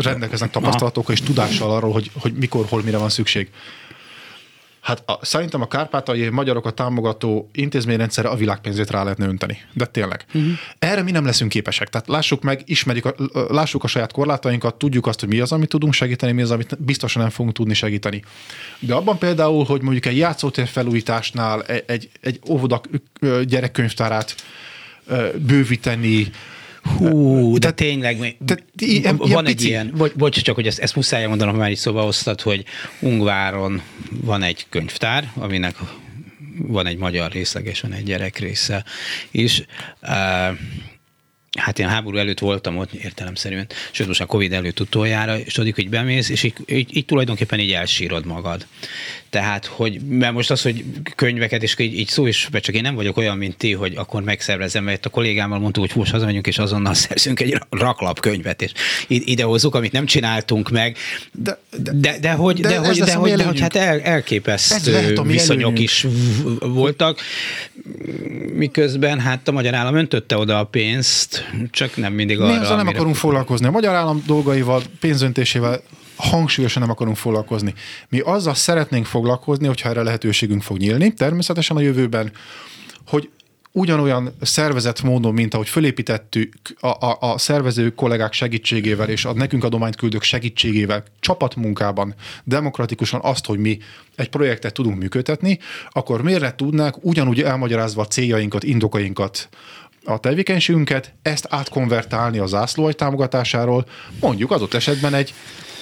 rendelkeznek 0.00 0.50
tapasztalatokkal 0.50 1.14
és 1.14 1.20
tudással 1.20 1.70
arról, 1.70 1.92
hogy, 1.92 2.10
hogy 2.14 2.32
mikor, 2.32 2.66
hol, 2.68 2.82
mire 2.82 2.98
van 2.98 3.08
szükség. 3.08 3.50
Hát 4.84 5.02
a, 5.06 5.18
szerintem 5.22 5.60
a 5.60 5.68
kárpátai 5.68 6.28
magyarokat 6.28 6.74
támogató 6.74 7.50
intézményrendszerre 7.52 8.28
a 8.28 8.36
világpénzét 8.36 8.90
rá 8.90 9.02
lehetne 9.02 9.26
önteni. 9.26 9.58
De 9.72 9.86
tényleg. 9.86 10.24
Uh-huh. 10.34 10.52
Erre 10.78 11.02
mi 11.02 11.10
nem 11.10 11.24
leszünk 11.24 11.50
képesek. 11.50 11.88
Tehát 11.88 12.08
lássuk 12.08 12.42
meg, 12.42 12.62
ismerjük, 12.64 13.04
a, 13.04 13.14
lássuk 13.48 13.84
a 13.84 13.86
saját 13.86 14.12
korlátainkat, 14.12 14.74
tudjuk 14.74 15.06
azt, 15.06 15.20
hogy 15.20 15.28
mi 15.28 15.40
az, 15.40 15.52
amit 15.52 15.68
tudunk 15.68 15.92
segíteni, 15.92 16.32
mi 16.32 16.42
az, 16.42 16.50
amit 16.50 16.82
biztosan 16.84 17.22
nem 17.22 17.30
fogunk 17.30 17.54
tudni 17.54 17.74
segíteni. 17.74 18.22
De 18.78 18.94
abban 18.94 19.18
például, 19.18 19.64
hogy 19.64 19.82
mondjuk 19.82 20.06
egy 20.06 20.16
játszótér 20.16 20.66
felújításnál 20.66 21.62
egy, 21.62 21.84
egy, 21.86 22.10
egy 22.20 22.40
óvoda 22.48 22.80
gyerekkönyvtárát 23.44 24.34
bővíteni, 25.46 26.30
Hú, 26.84 27.58
de, 27.58 27.70
tényleg, 27.70 28.36
de, 28.38 28.56
ilyen, 28.76 29.16
van 29.16 29.28
ilyen 29.28 29.46
egy 29.46 29.54
pici... 29.54 29.68
ilyen, 29.68 30.12
bocs, 30.16 30.42
csak 30.42 30.54
hogy 30.54 30.66
ezt, 30.66 30.78
ezt 30.78 30.96
muszáj 30.96 31.26
mondanom, 31.26 31.56
már 31.56 31.70
így 31.70 31.76
szóba 31.76 32.04
osztad, 32.04 32.40
hogy 32.40 32.64
Ungváron 33.00 33.82
van 34.10 34.42
egy 34.42 34.66
könyvtár, 34.68 35.32
aminek 35.34 35.76
van 36.56 36.86
egy 36.86 36.96
magyar 36.96 37.32
részlegesen 37.32 37.92
egy 37.92 38.04
gyerek 38.04 38.38
része 38.38 38.84
is. 39.30 39.64
Uh, 40.02 40.58
hát 41.58 41.78
én 41.78 41.88
háború 41.88 42.16
előtt 42.16 42.38
voltam 42.38 42.76
ott 42.76 42.92
értelemszerűen, 42.92 43.66
sőt 43.90 44.06
most 44.06 44.20
a 44.20 44.26
Covid 44.26 44.52
előtt 44.52 44.80
utoljára, 44.80 45.38
és 45.38 45.52
tudjuk, 45.52 45.74
hogy 45.74 45.88
bemész, 45.88 46.28
és 46.28 46.42
így, 46.42 46.54
így, 46.66 46.96
így 46.96 47.04
tulajdonképpen 47.04 47.60
így 47.60 47.72
elsírod 47.72 48.26
magad. 48.26 48.66
Tehát, 49.34 49.66
hogy, 49.66 50.00
mert 50.08 50.32
most 50.32 50.50
az, 50.50 50.62
hogy 50.62 50.84
könyveket, 51.14 51.62
és 51.62 51.78
így, 51.78 51.98
így 51.98 52.08
szó 52.08 52.26
is, 52.26 52.48
csak 52.52 52.74
én 52.74 52.82
nem 52.82 52.94
vagyok 52.94 53.16
olyan, 53.16 53.36
mint 53.36 53.56
ti, 53.56 53.72
hogy 53.72 53.92
akkor 53.96 54.22
megszervezem, 54.22 54.84
mert 54.84 55.06
a 55.06 55.08
kollégámmal 55.08 55.58
mondtuk, 55.58 55.86
hogy 55.86 55.92
most 55.96 56.10
hazamegyünk, 56.10 56.46
és 56.46 56.58
azonnal 56.58 56.94
szerzünk 57.04 57.40
egy 57.40 57.58
raklap 57.70 58.20
könyvet, 58.20 58.62
és 58.62 58.72
idehozzuk, 59.06 59.74
amit 59.74 59.92
nem 59.92 60.06
csináltunk 60.06 60.70
meg. 60.70 60.96
De, 61.32 61.58
de, 61.78 61.92
de, 61.92 62.18
de 62.18 62.32
hogy, 62.32 62.60
de, 62.60 62.68
de, 62.68 62.76
hogy, 62.78 62.98
de, 62.98 63.14
hogy, 63.14 63.32
de 63.32 63.44
hogy 63.44 63.60
hát 63.60 63.76
el, 63.76 64.00
elképesztő 64.00 64.92
lehet, 64.92 65.22
viszonyok 65.22 65.60
előnyünk. 65.60 65.78
is 65.78 66.06
voltak, 66.60 67.20
miközben 68.52 69.20
hát 69.20 69.48
a 69.48 69.52
magyar 69.52 69.74
állam 69.74 69.94
öntötte 69.94 70.36
oda 70.36 70.58
a 70.58 70.64
pénzt, 70.64 71.50
csak 71.70 71.96
nem 71.96 72.12
mindig 72.12 72.40
arra. 72.40 72.60
Mi 72.60 72.76
nem 72.76 72.86
akarunk 72.86 73.16
foglalkozni. 73.16 73.66
A 73.66 73.70
magyar 73.70 73.94
állam 73.94 74.22
dolgaival, 74.26 74.82
pénzöntésével 75.00 75.82
hangsúlyosan 76.16 76.82
nem 76.82 76.90
akarunk 76.90 77.16
foglalkozni. 77.16 77.74
Mi 78.08 78.20
azzal 78.20 78.54
szeretnénk 78.54 79.06
foglalkozni, 79.06 79.66
hogyha 79.66 79.88
erre 79.88 80.02
lehetőségünk 80.02 80.62
fog 80.62 80.76
nyílni, 80.76 81.14
természetesen 81.14 81.76
a 81.76 81.80
jövőben, 81.80 82.32
hogy 83.06 83.30
ugyanolyan 83.76 84.34
szervezett 84.40 85.02
módon, 85.02 85.34
mint 85.34 85.54
ahogy 85.54 85.68
fölépítettük 85.68 86.54
a, 86.80 86.86
a, 86.86 87.16
a 87.20 87.38
szervező 87.38 87.90
kollégák 87.90 88.32
segítségével 88.32 89.08
és 89.08 89.24
a 89.24 89.32
nekünk 89.32 89.64
adományt 89.64 89.96
küldők 89.96 90.22
segítségével 90.22 91.04
csapatmunkában 91.20 92.14
demokratikusan 92.44 93.20
azt, 93.22 93.46
hogy 93.46 93.58
mi 93.58 93.78
egy 94.16 94.28
projektet 94.28 94.72
tudunk 94.72 94.98
működtetni, 94.98 95.58
akkor 95.90 96.22
miért 96.22 96.40
ne 96.40 96.54
tudnák 96.54 97.04
ugyanúgy 97.04 97.42
elmagyarázva 97.42 98.02
a 98.02 98.06
céljainkat, 98.06 98.64
indokainkat, 98.64 99.48
a 100.04 100.18
tevékenységünket, 100.18 101.14
ezt 101.22 101.46
átkonvertálni 101.50 102.38
a 102.38 102.46
zászlóaj 102.46 102.92
támogatásáról, 102.92 103.86
mondjuk 104.20 104.50
adott 104.50 104.74
esetben 104.74 105.14
egy 105.14 105.34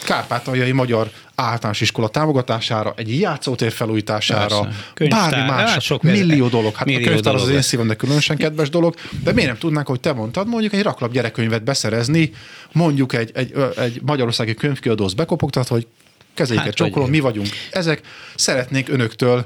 kárpátaljai 0.03 0.73
magyar 0.73 1.11
általános 1.35 1.81
iskola 1.81 2.09
támogatására, 2.09 2.93
egy 2.97 3.21
játszótér 3.21 3.73
felújítására, 3.73 4.69
Könyvtár, 4.95 5.31
bármi 5.31 5.51
más, 5.51 5.85
sok 5.85 6.03
millió 6.03 6.49
dolog. 6.49 6.75
Hát 6.75 6.87
millió 6.87 7.05
a 7.05 7.09
könyvtár 7.09 7.35
az 7.35 7.43
az 7.43 7.49
én 7.49 7.63
szívemnek 7.63 7.97
különösen 7.97 8.37
kedves 8.37 8.69
dolog, 8.69 8.95
de 9.25 9.33
miért 9.33 9.49
nem 9.49 9.59
tudnánk, 9.59 9.87
hogy 9.87 10.01
te 10.01 10.13
mondtad, 10.13 10.49
mondjuk 10.49 10.73
egy 10.73 10.83
raklap 10.83 11.13
gyerekkönyvet 11.13 11.65
beszerezni, 11.65 12.33
mondjuk 12.73 13.13
egy, 13.13 13.31
egy, 13.35 13.55
egy 13.77 14.01
magyarországi 14.03 14.55
könyvkiadóhoz 14.55 15.15
bekopogtat, 15.15 15.69
hogy 15.69 15.87
kezeiket 16.35 16.65
hát, 16.65 16.75
csókolom, 16.75 17.11
mi 17.11 17.21
vagyunk 17.21 17.49
ezek, 17.71 18.01
szeretnék 18.35 18.89
önöktől 18.89 19.45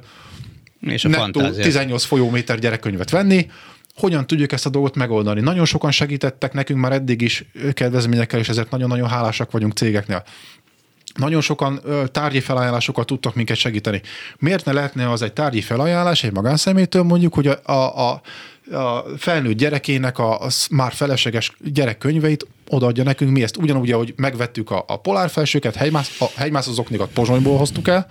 és 0.80 1.04
a 1.04 1.08
nettó 1.08 1.50
18 1.50 2.04
folyóméter 2.04 2.58
gyerekkönyvet 2.58 3.10
venni, 3.10 3.50
hogyan 3.96 4.26
tudjuk 4.26 4.52
ezt 4.52 4.66
a 4.66 4.70
dolgot 4.70 4.94
megoldani. 4.94 5.40
Nagyon 5.40 5.64
sokan 5.64 5.90
segítettek 5.90 6.52
nekünk 6.52 6.80
már 6.80 6.92
eddig 6.92 7.20
is 7.20 7.44
kedvezményekkel, 7.72 8.38
és 8.38 8.48
ezért 8.48 8.70
nagyon-nagyon 8.70 9.08
hálásak 9.08 9.50
vagyunk 9.50 9.72
cégeknél. 9.72 10.24
Nagyon 11.14 11.40
sokan 11.40 11.80
tárgyi 12.12 12.40
felajánlásokkal 12.40 13.04
tudtak 13.04 13.34
minket 13.34 13.56
segíteni. 13.56 14.02
Miért 14.38 14.64
ne 14.64 14.72
lehetne 14.72 15.10
az 15.10 15.22
egy 15.22 15.32
tárgyi 15.32 15.60
felajánlás 15.60 16.24
egy 16.24 16.32
magánszemélytől 16.32 17.02
mondjuk, 17.02 17.34
hogy 17.34 17.46
a, 17.46 17.58
a, 17.64 18.10
a 18.10 18.20
a 18.72 19.04
felnőtt 19.18 19.56
gyerekének 19.56 20.18
a, 20.18 20.40
a 20.40 20.48
már 20.70 20.92
felesleges 20.92 21.52
gyerekkönyveit 21.60 22.46
odaadja 22.68 23.04
nekünk, 23.04 23.30
mi 23.30 23.42
ezt 23.42 23.56
ugyanúgy, 23.56 23.92
ahogy 23.92 24.12
megvettük 24.16 24.70
a, 24.70 24.84
a 24.86 24.96
polárfelsőket, 24.96 25.74
hegymász, 25.74 26.20
a 26.20 26.26
hegymászozoknikat 26.36 27.10
pozsonyból 27.10 27.58
hoztuk 27.58 27.88
el, 27.88 28.06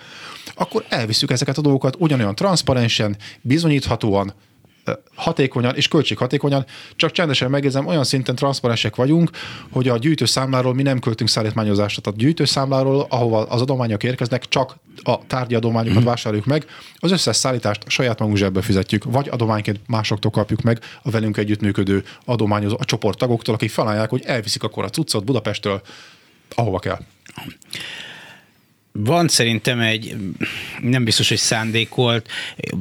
akkor 0.54 0.86
elviszük 0.90 1.32
ezeket 1.32 1.58
a 1.58 1.62
dolgokat 1.62 1.96
ugyanolyan 1.98 2.36
transzparensen, 2.36 3.18
bizonyíthatóan, 3.42 4.34
hatékonyan 5.16 5.76
és 5.76 5.88
költséghatékonyan, 5.88 6.66
csak 6.96 7.12
csendesen 7.12 7.50
megjegyzem, 7.50 7.86
olyan 7.86 8.04
szinten 8.04 8.36
transzparensek 8.36 8.96
vagyunk, 8.96 9.30
hogy 9.72 9.88
a 9.88 9.98
gyűjtőszámláról 9.98 10.74
mi 10.74 10.82
nem 10.82 11.00
költünk 11.00 11.30
szállítmányozásra. 11.30 12.02
Tehát 12.02 12.20
gyűjtőszámláról, 12.20 13.06
ahova 13.10 13.42
az 13.42 13.62
adományok 13.62 14.04
érkeznek, 14.04 14.48
csak 14.48 14.78
a 15.04 15.28
tárgyi 15.28 15.56
adományokat 15.56 16.02
mm. 16.02 16.06
vásároljuk 16.06 16.46
meg, 16.46 16.66
az 16.96 17.12
összes 17.12 17.36
szállítást 17.36 17.90
saját 17.90 18.20
magunk 18.20 18.38
zsebbe 18.38 18.62
fizetjük, 18.62 19.04
vagy 19.04 19.30
adományként 19.30 19.80
másoktól 19.88 20.32
kapjuk 20.32 20.62
meg 20.62 20.80
a 21.02 21.10
velünk 21.10 21.38
együttműködő 21.38 22.04
adományozó, 22.26 22.76
a 22.80 22.86
csoporttagoktól, 22.86 23.54
akik 23.54 23.70
felajánlják, 23.70 24.10
hogy 24.10 24.24
elviszik 24.26 24.64
akkor 24.64 24.84
a 24.84 24.90
cuccot 24.90 25.24
Budapestről, 25.24 25.82
ahova 26.56 26.80
kell. 26.80 27.00
Van 28.98 29.28
szerintem 29.28 29.80
egy, 29.80 30.16
nem 30.82 31.04
biztos, 31.04 31.30
hogy 31.30 31.38
szándékolt, 31.38 32.30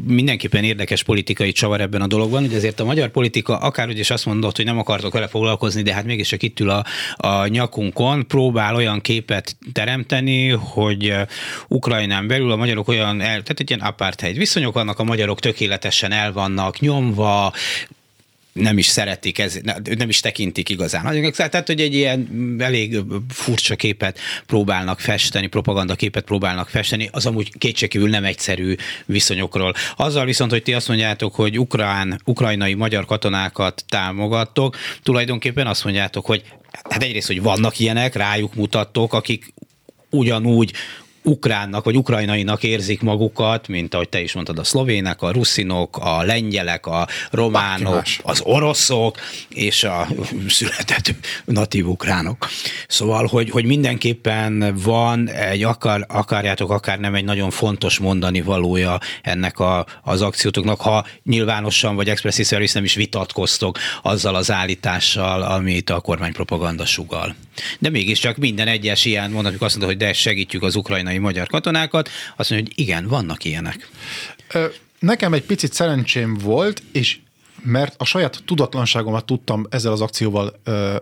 mindenképpen 0.07 0.64
érdekes 0.64 1.03
politikai 1.03 1.53
csavar 1.53 1.81
ebben 1.81 2.00
a 2.00 2.07
dologban, 2.07 2.42
hogy 2.42 2.55
ezért 2.55 2.81
a 2.81 2.85
magyar 2.85 3.09
politika 3.09 3.57
akárhogy 3.57 3.98
is 3.98 4.11
azt 4.11 4.27
mondott, 4.27 4.57
hogy 4.57 4.64
nem 4.64 4.79
akartok 4.79 5.12
vele 5.12 5.27
foglalkozni, 5.29 5.83
de 5.83 5.94
hát 5.94 6.05
mégis 6.05 6.29
csak 6.29 6.42
itt 6.42 6.61
ül 6.61 6.70
a, 6.70 6.85
a 7.16 7.46
nyakunkon, 7.46 8.27
próbál 8.27 8.74
olyan 8.74 9.00
képet 9.00 9.57
teremteni, 9.72 10.48
hogy 10.48 11.14
Ukrajnán 11.68 12.27
belül 12.27 12.50
a 12.50 12.57
magyarok 12.57 12.88
olyan, 12.88 13.20
el, 13.20 13.42
tehát 13.42 13.61
egy 13.61 13.70
ilyen 13.70 13.83
apartheid 13.83 14.37
viszonyok 14.37 14.74
vannak, 14.74 14.98
a 14.98 15.05
magyarok 15.05 15.40
tökéletesen 15.40 16.12
el 16.12 16.33
vannak 16.33 16.81
nyomva, 16.81 17.53
nem 18.55 18.79
is 18.79 18.87
szeretik, 18.87 19.38
ez, 19.38 19.61
nem 19.97 20.09
is 20.09 20.21
tekintik 20.21 20.69
igazán. 20.69 21.33
Tehát, 21.33 21.67
hogy 21.67 21.81
egy 21.81 21.95
ilyen 21.95 22.57
elég 22.59 23.01
furcsa 23.29 23.77
képet 23.77 24.19
próbálnak 24.47 25.01
festeni, 25.01 25.47
propaganda 25.47 25.95
képet 25.95 26.25
próbálnak 26.25 26.69
festeni, 26.69 27.09
az 27.12 27.27
amúgy 27.27 27.59
kétségkívül 27.59 28.09
nem 28.09 28.25
egyszerű 28.25 28.75
viszonyokról. 29.07 29.75
Azzal 29.97 30.25
viszont, 30.25 30.51
hogy 30.51 30.62
ti 30.62 30.73
azt 30.73 30.88
mondjátok, 30.88 31.35
hogy 31.35 31.59
ukrán, 31.59 32.21
ukrajnai 32.25 32.75
magyar 32.75 33.05
katonákat 33.05 33.85
támogattok, 33.88 34.77
tulajdonképpen 35.03 35.67
azt 35.67 35.85
mondjátok, 35.85 36.27
hogy 36.27 36.43
hát 36.90 37.03
egyrészt, 37.03 37.27
hogy 37.27 37.43
vannak 37.43 37.79
ilyenek, 37.79 38.14
rájuk 38.14 38.55
mutattok, 38.55 39.12
akik 39.12 39.55
ugyanúgy 40.11 40.73
ukránnak 41.24 41.84
vagy 41.84 41.96
ukrajnainak 41.96 42.62
érzik 42.62 43.02
magukat, 43.02 43.68
mint 43.68 43.94
ahogy 43.94 44.08
te 44.08 44.20
is 44.20 44.32
mondtad, 44.32 44.58
a 44.58 44.64
szlovének, 44.64 45.22
a 45.22 45.32
ruszinok, 45.32 45.96
a 45.96 46.22
lengyelek, 46.22 46.87
a 46.87 47.08
románok, 47.30 48.02
az 48.22 48.40
oroszok 48.40 49.18
és 49.48 49.84
a 49.84 50.08
született 50.48 51.14
natív 51.44 51.88
ukránok. 51.88 52.48
Szóval, 52.88 53.26
hogy, 53.26 53.50
hogy 53.50 53.64
mindenképpen 53.64 54.76
van 54.82 55.28
egy 55.28 55.62
akar, 55.62 56.04
akarjátok, 56.08 56.70
akár 56.70 56.98
nem 56.98 57.14
egy 57.14 57.24
nagyon 57.24 57.50
fontos 57.50 57.98
mondani 57.98 58.40
valója 58.40 58.98
ennek 59.22 59.58
a, 59.58 59.87
az 60.02 60.22
akciótoknak, 60.22 60.80
ha 60.80 61.06
nyilvánosan 61.22 61.96
vagy 61.96 62.08
expressis 62.08 62.46
service 62.46 62.72
nem 62.74 62.84
is 62.84 62.94
vitatkoztok 62.94 63.78
azzal 64.02 64.34
az 64.34 64.50
állítással, 64.50 65.42
amit 65.42 65.90
a 65.90 66.00
kormánypropaganda 66.00 66.84
sugal. 66.87 67.34
De 67.79 67.90
mégiscsak 67.90 68.37
minden 68.37 68.69
egyes 68.69 69.05
ilyen 69.05 69.31
mondatuk 69.31 69.62
azt 69.62 69.77
mondta, 69.77 69.97
hogy 69.97 70.07
de 70.07 70.12
segítjük 70.12 70.62
az 70.62 70.75
ukrajnai 70.77 71.19
magyar 71.19 71.47
katonákat, 71.47 72.09
azt 72.37 72.51
mondja, 72.51 72.69
hogy 72.69 72.85
igen, 72.85 73.09
vannak 73.09 73.45
ilyenek. 73.45 73.90
Nekem 74.99 75.33
egy 75.33 75.45
picit 75.45 75.73
szerencsém 75.73 76.35
volt, 76.35 76.83
és 76.93 77.19
mert 77.62 77.95
a 77.99 78.05
saját 78.05 78.43
tudatlanságomat 78.45 79.25
tudtam 79.25 79.67
ezzel 79.71 79.93
az 79.93 80.01
akcióval 80.01 80.61
ö, 80.64 80.97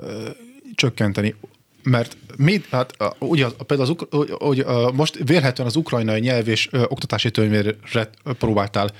csökkenteni 0.74 1.34
mert 1.82 2.16
mi, 2.36 2.62
hát 2.70 2.96
ugye 3.18 3.46
például 3.66 3.96
az, 4.10 4.18
hogy 4.38 4.64
most 4.92 5.18
vélhetően 5.24 5.68
az 5.68 5.76
ukrajnai 5.76 6.20
nyelv 6.20 6.48
és 6.48 6.68
ö, 6.70 6.82
oktatási 6.88 7.30
törvényre 7.30 8.10
próbáltál 8.38 8.90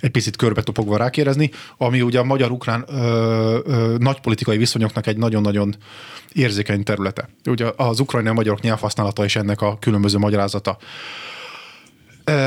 egy 0.00 0.10
picit 0.10 0.36
körbetopogva 0.36 0.96
rákérdezni, 0.96 1.50
ami 1.76 2.02
ugye 2.02 2.18
a 2.18 2.24
magyar-ukrán 2.24 2.84
nagypolitikai 3.98 4.56
viszonyoknak 4.56 5.06
egy 5.06 5.16
nagyon-nagyon 5.16 5.76
érzékeny 6.32 6.82
területe. 6.82 7.28
Ugye 7.44 7.66
az 7.76 8.00
ukrajnai 8.00 8.32
magyarok 8.32 8.60
nyelvhasználata 8.60 9.24
és 9.24 9.36
ennek 9.36 9.60
a 9.60 9.78
különböző 9.78 10.18
magyarázata. 10.18 10.78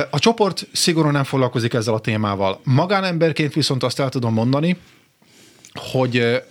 A 0.09 0.19
csoport 0.19 0.67
szigorúan 0.71 1.13
nem 1.13 1.23
foglalkozik 1.23 1.73
ezzel 1.73 1.93
a 1.93 1.99
témával. 1.99 2.59
Magánemberként 2.63 3.53
viszont 3.53 3.83
azt 3.83 3.99
el 3.99 4.09
tudom 4.09 4.33
mondani, 4.33 4.77
hogy 5.75 6.43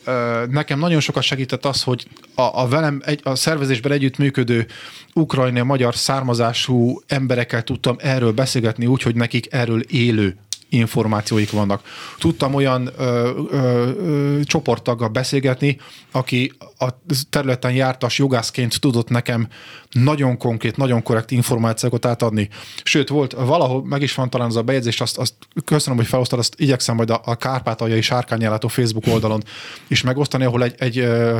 nekem 0.50 0.78
nagyon 0.78 1.00
sokat 1.00 1.22
segített 1.22 1.64
az, 1.64 1.82
hogy 1.82 2.06
a, 2.34 2.42
a 2.42 2.68
velem 2.68 3.02
egy, 3.04 3.20
a 3.22 3.34
szervezésben 3.34 3.92
együttműködő 3.92 4.66
ukrajnai 5.14 5.62
magyar 5.62 5.94
származású 5.94 7.00
emberekkel 7.06 7.62
tudtam 7.62 7.96
erről 7.98 8.32
beszélgetni 8.32 8.86
úgy, 8.86 9.02
hogy 9.02 9.14
nekik 9.14 9.52
erről 9.52 9.80
élő 9.80 10.36
információik 10.74 11.50
vannak. 11.50 11.82
Tudtam 12.18 12.54
olyan 12.54 12.90
ö, 12.98 13.30
ö, 13.50 13.90
ö, 13.98 14.40
csoporttaggal 14.42 15.08
beszélgetni, 15.08 15.78
aki 16.10 16.52
a 16.78 16.88
területen 17.30 17.72
jártas 17.72 18.18
jogászként 18.18 18.80
tudott 18.80 19.08
nekem 19.08 19.48
nagyon 19.90 20.38
konkrét, 20.38 20.76
nagyon 20.76 21.02
korrekt 21.02 21.30
információkat 21.30 22.06
átadni. 22.06 22.48
Sőt, 22.82 23.08
volt 23.08 23.32
valahol, 23.32 23.84
meg 23.84 24.02
is 24.02 24.14
van 24.14 24.30
talán 24.30 24.48
az 24.48 24.56
a 24.56 24.62
bejegyzés, 24.62 25.00
azt, 25.00 25.18
azt 25.18 25.34
köszönöm, 25.64 25.98
hogy 25.98 26.06
felosztad, 26.06 26.38
azt 26.38 26.54
igyekszem 26.56 26.96
majd 26.96 27.10
a, 27.10 27.20
a 27.24 27.34
Kárpátaljai 27.34 28.00
Sárkányjellátó 28.00 28.68
Facebook 28.68 29.06
oldalon 29.06 29.42
is 29.88 30.02
megosztani, 30.02 30.44
ahol 30.44 30.62
egy, 30.62 30.74
egy 30.78 30.98
ö, 30.98 31.38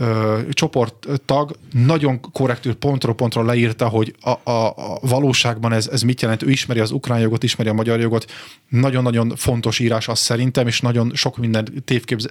ö, 0.00 0.38
csoporttag 0.50 1.56
nagyon 1.72 2.20
korrektül 2.32 2.74
pontról 2.74 3.14
pontra 3.14 3.42
leírta, 3.42 3.88
hogy 3.88 4.14
a, 4.20 4.50
a, 4.50 4.66
a 4.66 4.98
valóságban 5.00 5.72
ez, 5.72 5.86
ez 5.86 6.02
mit 6.02 6.20
jelent. 6.20 6.42
Ő 6.42 6.50
ismeri 6.50 6.80
az 6.80 6.90
ukrán 6.90 7.20
jogot, 7.20 7.42
ismeri 7.42 7.68
a 7.68 7.72
magyar 7.72 8.00
jogot. 8.00 8.30
Nagyon-nagyon 8.68 9.32
fontos 9.36 9.78
írás 9.78 10.08
az 10.08 10.18
szerintem, 10.18 10.66
és 10.66 10.80
nagyon 10.80 11.10
sok 11.14 11.36
minden 11.36 11.82
tévképz, 11.84 12.26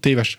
téves 0.00 0.38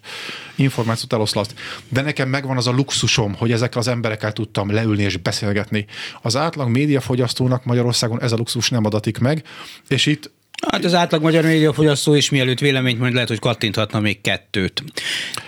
információt 0.56 1.14
eloszlaszt. 1.14 1.54
De 1.88 2.02
nekem 2.02 2.30
megvan 2.30 2.58
az 2.58 2.68
a 2.68 2.72
luxusom, 2.72 3.34
hogy 3.34 3.52
ezekkel 3.52 3.80
az 3.80 3.88
emberekkel 3.88 4.34
tudtam 4.34 4.72
leülni 4.72 5.04
és 5.04 5.18
beszélgetni. 5.18 5.86
Az 6.22 6.36
átlag 6.36 6.70
médiafogyasztónak 6.70 7.66
Magyarországon 7.66 8.22
ez 8.22 8.32
a 8.32 8.38
luxus 8.38 8.70
nem 8.70 8.86
adatik 8.86 9.18
meg, 9.18 9.44
és 9.88 10.06
itt 10.06 10.32
Hát 10.68 10.86
az 10.86 10.94
átlag 10.94 11.22
magyar 11.22 11.44
médiafogyasztó 11.44 12.14
is 12.14 12.30
mielőtt 12.30 12.60
véleményt 12.60 13.00
mond, 13.00 13.14
lehet, 13.14 13.28
hogy 13.28 13.40
kattinthatna 13.40 14.00
még 14.00 14.22
kettőt. 14.22 14.84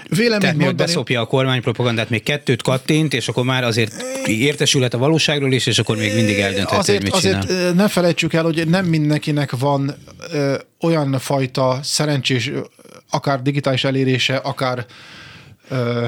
Véleményt 0.09 0.41
Tehát 0.41 0.55
mondani... 0.55 0.76
beszopja 0.76 1.22
a 1.22 1.26
kormánypropagandát, 1.26 2.09
még 2.09 2.24
kettőt 2.24 2.62
kattint, 2.62 3.14
és 3.14 3.28
akkor 3.28 3.43
már 3.43 3.64
azért 3.64 3.93
értesülhet 4.26 4.93
a 4.93 4.97
valóságról 4.97 5.53
is, 5.53 5.66
és 5.66 5.80
akkor 5.80 5.97
még 5.97 6.14
mindig 6.14 6.39
eldönthet, 6.39 6.80
azért, 6.80 7.01
hogy 7.01 7.05
mit 7.05 7.14
azért 7.14 7.47
csinál. 7.47 7.72
ne 7.72 7.88
felejtsük 7.88 8.34
el, 8.34 8.43
hogy 8.43 8.68
nem 8.68 8.86
mindenkinek 8.86 9.51
van 9.51 9.95
ö, 10.32 10.55
olyan 10.82 11.20
fajta 11.20 11.80
szerencsés, 11.84 12.51
akár 13.09 13.41
digitális 13.41 13.84
elérése, 13.84 14.36
akár 14.36 14.86
ö, 15.70 16.05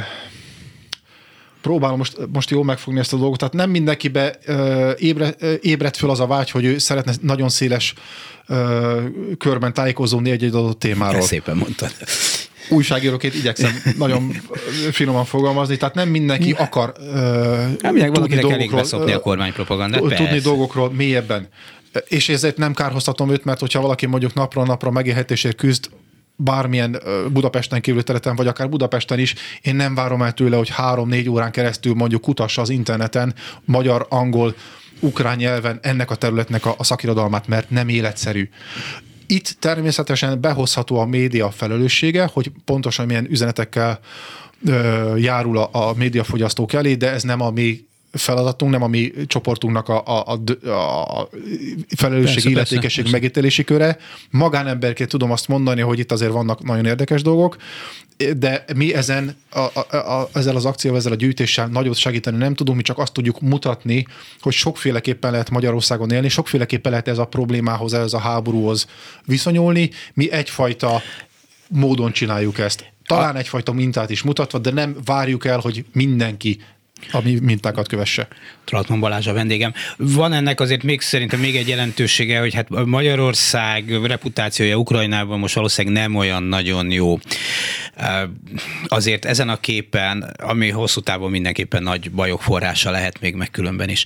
próbálom 1.63 1.97
most, 1.97 2.17
most 2.33 2.49
jól 2.49 2.63
megfogni 2.63 2.99
ezt 2.99 3.13
a 3.13 3.17
dolgot, 3.17 3.39
tehát 3.39 3.53
nem 3.53 3.69
mindenkibe 3.69 4.37
ö, 4.45 4.91
ébre, 4.97 5.33
ö, 5.39 5.53
ébredt 5.61 5.97
föl 5.97 6.09
az 6.09 6.19
a 6.19 6.27
vágy, 6.27 6.49
hogy 6.49 6.65
ő 6.65 6.77
szeretne 6.77 7.13
nagyon 7.21 7.49
széles 7.49 7.93
ö, 8.47 9.01
körben 9.37 9.73
tájékozódni 9.73 10.31
egy-egy 10.31 10.55
adott 10.55 10.79
témáról. 10.79 11.19
Ezt 11.19 11.27
szépen 11.27 11.57
mondtad. 11.57 11.91
Újságíróként 12.69 13.33
igyekszem 13.33 13.81
nagyon 13.97 14.31
finoman 14.91 15.25
fogalmazni, 15.25 15.77
tehát 15.77 15.95
nem 15.95 16.09
mindenki 16.09 16.51
akar 16.51 16.93
uh, 16.97 17.05
nem 17.81 17.93
mindenki 17.93 18.19
valakinek 18.19 18.49
elég 18.49 18.71
beszopni 18.71 19.11
a 19.11 19.19
kormánypropagandát, 19.19 19.99
Tudni 19.99 20.15
persze. 20.15 20.39
dolgokról 20.39 20.91
mélyebben. 20.93 21.47
És 22.07 22.29
ezért 22.29 22.57
nem 22.57 22.73
kárhoztatom 22.73 23.31
őt, 23.31 23.43
mert 23.43 23.59
hogyha 23.59 23.81
valaki 23.81 24.05
mondjuk 24.05 24.33
napról 24.33 24.65
napra 24.65 24.91
megélhetésért 24.91 25.55
küzd, 25.55 25.89
bármilyen 26.35 26.99
Budapesten 27.31 27.81
kívül 27.81 28.03
területen, 28.03 28.35
vagy 28.35 28.47
akár 28.47 28.69
Budapesten 28.69 29.19
is, 29.19 29.35
én 29.61 29.75
nem 29.75 29.95
várom 29.95 30.21
el 30.21 30.33
tőle, 30.33 30.57
hogy 30.57 30.69
három-négy 30.69 31.29
órán 31.29 31.51
keresztül 31.51 31.93
mondjuk 31.93 32.21
kutassa 32.21 32.61
az 32.61 32.69
interneten 32.69 33.33
magyar, 33.65 34.05
angol, 34.09 34.55
ukrán 34.99 35.37
nyelven 35.37 35.79
ennek 35.81 36.11
a 36.11 36.15
területnek 36.15 36.65
a, 36.65 36.75
a 36.77 36.83
szakirodalmát, 36.83 37.47
mert 37.47 37.69
nem 37.69 37.89
életszerű. 37.89 38.49
Itt 39.27 39.55
természetesen 39.59 40.41
behozható 40.41 40.99
a 40.99 41.05
média 41.05 41.51
felelőssége, 41.51 42.29
hogy 42.33 42.51
pontosan 42.65 43.05
milyen 43.05 43.27
üzenetekkel 43.29 43.99
ö, 44.65 45.15
járul 45.17 45.57
a, 45.57 45.69
a 45.71 45.93
médiafogyasztók 45.93 46.73
elé, 46.73 46.95
de 46.95 47.11
ez 47.11 47.23
nem 47.23 47.41
a 47.41 47.49
mi 47.49 47.87
feladatunk, 48.13 48.71
nem 48.71 48.83
a 48.83 48.87
mi 48.87 49.11
csoportunknak 49.27 49.89
a, 49.89 50.03
a, 50.05 50.39
a, 50.65 51.19
a 51.19 51.29
felelősség, 51.95 52.33
persze, 52.33 52.49
illetékesség 52.49 53.03
persze. 53.03 53.17
megítélési 53.17 53.63
köre. 53.63 53.97
Magánemberként 54.29 55.09
tudom 55.09 55.31
azt 55.31 55.47
mondani, 55.47 55.81
hogy 55.81 55.99
itt 55.99 56.11
azért 56.11 56.31
vannak 56.31 56.63
nagyon 56.63 56.85
érdekes 56.85 57.21
dolgok, 57.21 57.57
de 58.37 58.65
mi 58.75 58.93
ezen, 58.93 59.35
a, 59.49 59.59
a, 59.59 59.95
a, 59.95 60.29
ezzel 60.33 60.55
az 60.55 60.65
akcióval, 60.65 60.99
ezzel 60.99 61.11
a 61.11 61.15
gyűjtéssel 61.15 61.67
nagyot 61.67 61.95
segíteni 61.95 62.37
nem 62.37 62.55
tudunk, 62.55 62.77
mi 62.77 62.83
csak 62.83 62.97
azt 62.97 63.13
tudjuk 63.13 63.41
mutatni, 63.41 64.07
hogy 64.39 64.53
sokféleképpen 64.53 65.31
lehet 65.31 65.49
Magyarországon 65.49 66.11
élni, 66.11 66.29
sokféleképpen 66.29 66.91
lehet 66.91 67.07
ez 67.07 67.17
a 67.17 67.25
problémához, 67.25 67.93
ez 67.93 68.13
a 68.13 68.19
háborúhoz 68.19 68.87
viszonyulni. 69.25 69.89
Mi 70.13 70.31
egyfajta 70.31 71.01
módon 71.69 72.11
csináljuk 72.11 72.59
ezt. 72.59 72.91
Talán 73.05 73.35
egyfajta 73.35 73.71
mintát 73.71 74.09
is 74.09 74.21
mutatva, 74.21 74.57
de 74.57 74.71
nem 74.71 74.97
várjuk 75.05 75.45
el, 75.45 75.59
hogy 75.59 75.85
mindenki 75.91 76.59
ami 77.11 77.37
mintákat 77.41 77.87
kövesse. 77.87 78.27
Tratman 78.63 78.99
Balázs 78.99 79.27
a 79.27 79.33
vendégem. 79.33 79.73
Van 79.97 80.33
ennek 80.33 80.59
azért 80.59 80.83
még 80.83 81.01
szerintem 81.01 81.39
még 81.39 81.55
egy 81.55 81.67
jelentősége, 81.67 82.39
hogy 82.39 82.53
hát 82.53 82.69
Magyarország 82.85 84.05
reputációja 84.05 84.75
Ukrajnában 84.75 85.39
most 85.39 85.55
valószínűleg 85.55 86.01
nem 86.01 86.15
olyan 86.15 86.43
nagyon 86.43 86.91
jó. 86.91 87.19
Azért 88.85 89.25
ezen 89.25 89.49
a 89.49 89.59
képen, 89.59 90.33
ami 90.37 90.69
hosszú 90.69 91.01
távon 91.01 91.31
mindenképpen 91.31 91.83
nagy 91.83 92.11
bajok 92.11 92.41
forrása 92.41 92.91
lehet 92.91 93.19
még 93.19 93.35
meg 93.35 93.51
különben 93.51 93.89
is 93.89 94.05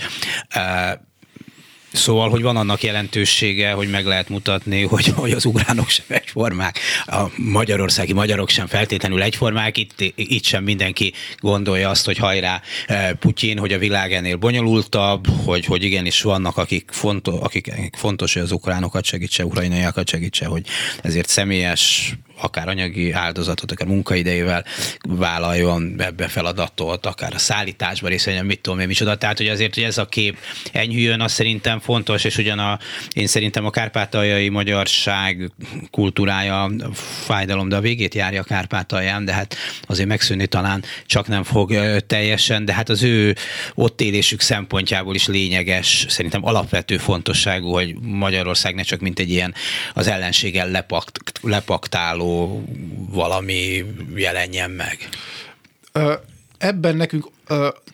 Szóval, 1.92 2.30
hogy 2.30 2.42
van 2.42 2.58
annak 2.58 2.84
jelentősége, 2.84 3.72
hogy 3.72 3.90
meg 3.90 4.06
lehet 4.06 4.30
mutatni, 4.30 4.84
hogy, 4.84 5.08
hogy 5.08 5.32
az 5.32 5.46
ugránok 5.46 5.90
sem 5.90 6.06
egyformák, 6.28 6.80
a 7.06 7.26
magyarországi 7.36 8.14
magyarok 8.14 8.50
sem 8.50 8.68
feltétlenül 8.68 9.22
egyformák, 9.22 9.78
itt, 9.78 10.14
itt 10.16 10.44
sem 10.44 10.64
mindenki 10.64 11.14
gondolja 11.40 11.90
azt, 11.90 12.06
hogy 12.06 12.18
hajrá 12.18 12.62
eh, 12.88 13.12
Putyin, 13.20 13.58
hogy 13.58 13.74
a 13.74 13.78
világ 13.78 14.14
ennél 14.14 14.36
bonyolultabb, 14.36 15.28
hogy, 15.46 15.66
hogy 15.66 15.84
igenis 15.84 16.22
vannak, 16.22 16.58
akik, 16.58 16.90
fontos, 16.92 17.40
akik 17.40 17.72
fontos, 17.98 18.34
hogy 18.34 18.42
az 18.42 18.52
ukránokat 18.52 19.04
segítse, 19.04 19.46
ukrajnaiakat 19.46 20.10
segítse, 20.10 20.46
hogy 20.46 20.66
ezért 21.02 21.30
személyes 21.30 22.14
akár 22.42 22.68
anyagi 22.68 23.12
áldozatot, 23.12 23.72
akár 23.72 23.88
munkaidejével 23.88 24.66
vállaljon 25.10 25.96
ebbe 25.98 26.28
feladatot, 26.28 27.06
akár 27.06 27.34
a 27.34 27.38
szállításba 27.38 28.08
részvényen, 28.08 28.46
mit 28.46 28.62
tudom 28.62 28.80
én, 28.80 28.88
micsoda. 28.88 29.18
Tehát, 29.18 29.38
hogy 29.38 29.48
azért, 29.48 29.74
hogy 29.74 29.84
ez 29.84 29.98
a 29.98 30.06
kép 30.06 30.38
enyhüljön, 30.72 31.22
az 31.22 31.32
szerintem 31.32 31.80
fontos, 31.80 32.24
és 32.24 32.38
ugyan 32.38 32.60
a, 32.60 32.80
én 33.14 33.28
szerintem 33.28 33.66
a 33.66 33.70
kárpátaljai 33.70 34.50
magyarság 34.50 35.52
kultúrája 35.92 36.72
fájdalom, 37.26 37.70
de 37.70 37.76
a 37.76 37.82
végét 37.82 38.16
járja 38.16 38.42
a 38.42 38.44
Kárpátalján, 38.44 39.26
de 39.26 39.34
hát 39.34 39.56
azért 39.82 40.08
megszűnni 40.08 40.48
talán 40.48 40.84
csak 41.06 41.28
nem 41.28 41.44
fog 41.44 41.74
teljesen, 42.08 42.66
de 42.66 42.74
hát 42.74 42.90
az 42.90 43.04
ő 43.04 43.36
ott 43.76 44.02
élésük 44.02 44.42
szempontjából 44.42 45.16
is 45.16 45.28
lényeges, 45.28 46.06
szerintem 46.10 46.46
alapvető 46.46 46.98
fontosságú, 46.98 47.72
hogy 47.72 47.96
Magyarország 48.02 48.76
ne 48.76 48.82
csak 48.82 49.00
mint 49.00 49.20
egy 49.20 49.30
ilyen 49.30 49.54
az 49.94 50.08
ellenséggel 50.08 50.70
lepakt, 50.70 51.20
lepaktáló 51.42 52.27
valami 53.10 53.86
jelenjen 54.16 54.72
meg? 54.72 55.10
Ebben 56.58 56.96
nekünk 56.96 57.28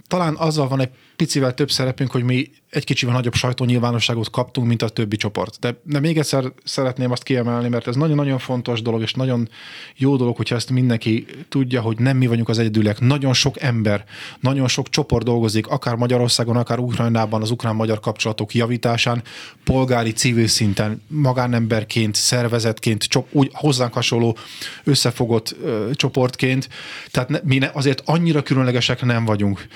talán 0.07 0.35
azzal 0.35 0.67
van 0.67 0.79
egy 0.79 0.91
picivel 1.23 1.53
több 1.53 1.71
szerepünk, 1.71 2.11
hogy 2.11 2.23
mi 2.23 2.49
egy 2.69 2.83
kicsivel 2.83 3.15
nagyobb 3.15 3.33
sajtónyilvánosságot 3.33 4.29
kaptunk, 4.29 4.67
mint 4.67 4.81
a 4.81 4.89
többi 4.89 5.15
csoport. 5.15 5.59
De, 5.59 5.75
de 5.83 5.99
még 5.99 6.17
egyszer 6.17 6.51
szeretném 6.63 7.11
azt 7.11 7.23
kiemelni, 7.23 7.67
mert 7.67 7.87
ez 7.87 7.95
nagyon-nagyon 7.95 8.39
fontos 8.39 8.81
dolog, 8.81 9.01
és 9.01 9.13
nagyon 9.13 9.49
jó 9.95 10.15
dolog, 10.15 10.35
hogyha 10.35 10.55
ezt 10.55 10.69
mindenki 10.69 11.25
tudja, 11.49 11.81
hogy 11.81 11.99
nem 11.99 12.17
mi 12.17 12.27
vagyunk 12.27 12.49
az 12.49 12.59
egyedülek. 12.59 12.99
Nagyon 12.99 13.33
sok 13.33 13.61
ember, 13.61 14.03
nagyon 14.39 14.67
sok 14.67 14.89
csoport 14.89 15.23
dolgozik, 15.23 15.67
akár 15.67 15.95
Magyarországon, 15.95 16.57
akár 16.57 16.79
Ukrajnában 16.79 17.41
az 17.41 17.51
ukrán-magyar 17.51 17.99
kapcsolatok 17.99 18.53
javításán, 18.53 19.23
polgári, 19.63 20.11
civil 20.11 20.47
szinten, 20.47 21.01
magánemberként, 21.07 22.15
szervezetként, 22.15 23.03
csop, 23.03 23.27
úgy 23.31 23.49
hozzánk 23.53 23.93
hasonló 23.93 24.37
összefogott 24.83 25.55
ö, 25.63 25.89
csoportként. 25.93 26.69
Tehát 27.11 27.29
ne, 27.29 27.39
mi 27.43 27.57
ne, 27.57 27.69
azért 27.73 28.01
annyira 28.05 28.41
különlegesek 28.43 29.01
nem 29.01 29.25
vagyunk. 29.25 29.67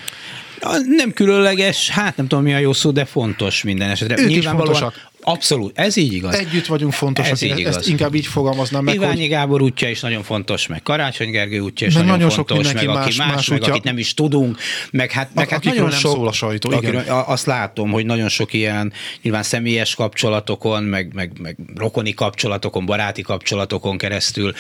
Nem 0.86 1.12
különleges, 1.14 1.90
hát 1.90 2.18
nem 2.18 2.28
tudom 2.28 2.44
mi 2.44 2.54
a 2.54 2.58
jó 2.58 2.74
szó, 2.74 2.92
de 2.92 3.06
fontos 3.06 3.64
minden 3.64 3.90
esetre. 3.90 4.20
Ők 4.20 4.32
is 4.32 4.48
fontosak. 4.48 5.10
Abszolút, 5.30 5.80
ez 5.80 5.96
így 5.96 6.14
igaz. 6.14 6.36
Együtt 6.36 6.66
vagyunk 6.66 6.94
fontosak, 6.94 7.32
ez 7.32 7.42
így 7.42 7.60
igaz. 7.60 7.76
ezt 7.78 7.88
inkább 7.88 8.16
így 8.16 8.26
fogalmaznám 8.26 8.84
meg. 8.84 8.96
Iványi 8.96 9.20
hogy... 9.20 9.30
Gábor 9.30 9.62
útja 9.62 9.90
is 9.90 10.00
nagyon 10.00 10.24
fontos, 10.24 10.68
meg 10.68 10.82
Karácsony 10.84 11.30
Gergő 11.30 11.60
útja 11.60 11.88
is 11.88 11.94
nagyon, 11.94 12.10
nagyon 12.10 12.30
fontos, 12.30 12.66
sok 12.66 12.74
meg 12.74 12.86
más, 12.86 13.06
aki 13.06 13.18
más, 13.18 13.36
más 13.36 13.48
meg 13.48 13.60
útja... 13.60 13.74
akit 13.74 13.84
nem 13.84 13.98
is 13.98 14.14
tudunk, 14.14 14.58
meg 14.92 15.12
hát, 15.12 15.30
meg 15.34 15.50
hát 15.50 15.64
nagyon 15.64 15.88
nem 15.88 16.00
sok, 16.00 16.12
szól 16.12 16.28
a 16.28 16.32
sajtó, 16.32 16.72
igen. 16.72 16.96
Azt 17.08 17.46
látom, 17.46 17.92
hogy 17.92 18.06
nagyon 18.06 18.30
sok 18.30 18.54
ilyen 18.54 18.94
nyilván 19.22 19.44
személyes 19.44 19.96
kapcsolatokon, 19.96 20.84
meg, 20.84 21.14
meg, 21.14 21.32
meg 21.42 21.58
rokoni 21.76 22.14
kapcsolatokon, 22.14 22.86
baráti 22.86 23.22
kapcsolatokon 23.22 23.98
keresztül, 23.98 24.54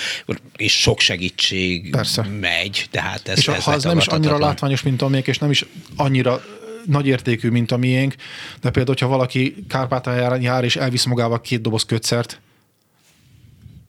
és 0.55 0.79
sok 0.79 0.99
segítség 0.99 1.89
Persze. 1.91 2.27
megy, 2.39 2.85
tehát 2.91 3.27
ez, 3.27 3.37
és 3.37 3.47
ez 3.47 3.63
ha 3.63 3.73
ez 3.73 3.83
nem 3.83 3.97
is 3.97 4.07
annyira 4.07 4.37
látványos, 4.37 4.81
mint 4.81 5.01
amelyik, 5.01 5.27
és 5.27 5.37
nem 5.37 5.49
is 5.51 5.65
annyira 5.95 6.41
nagy 6.87 7.07
értékű, 7.07 7.49
mint 7.49 7.71
a 7.71 7.77
miénk, 7.77 8.15
de 8.61 8.69
például, 8.69 8.85
hogyha 8.85 9.07
valaki 9.07 9.65
Kárpátaljára 9.69 10.35
jár 10.35 10.63
és 10.63 10.75
elvisz 10.75 11.05
magával 11.05 11.41
két 11.41 11.61
doboz 11.61 11.83
kötszert, 11.83 12.41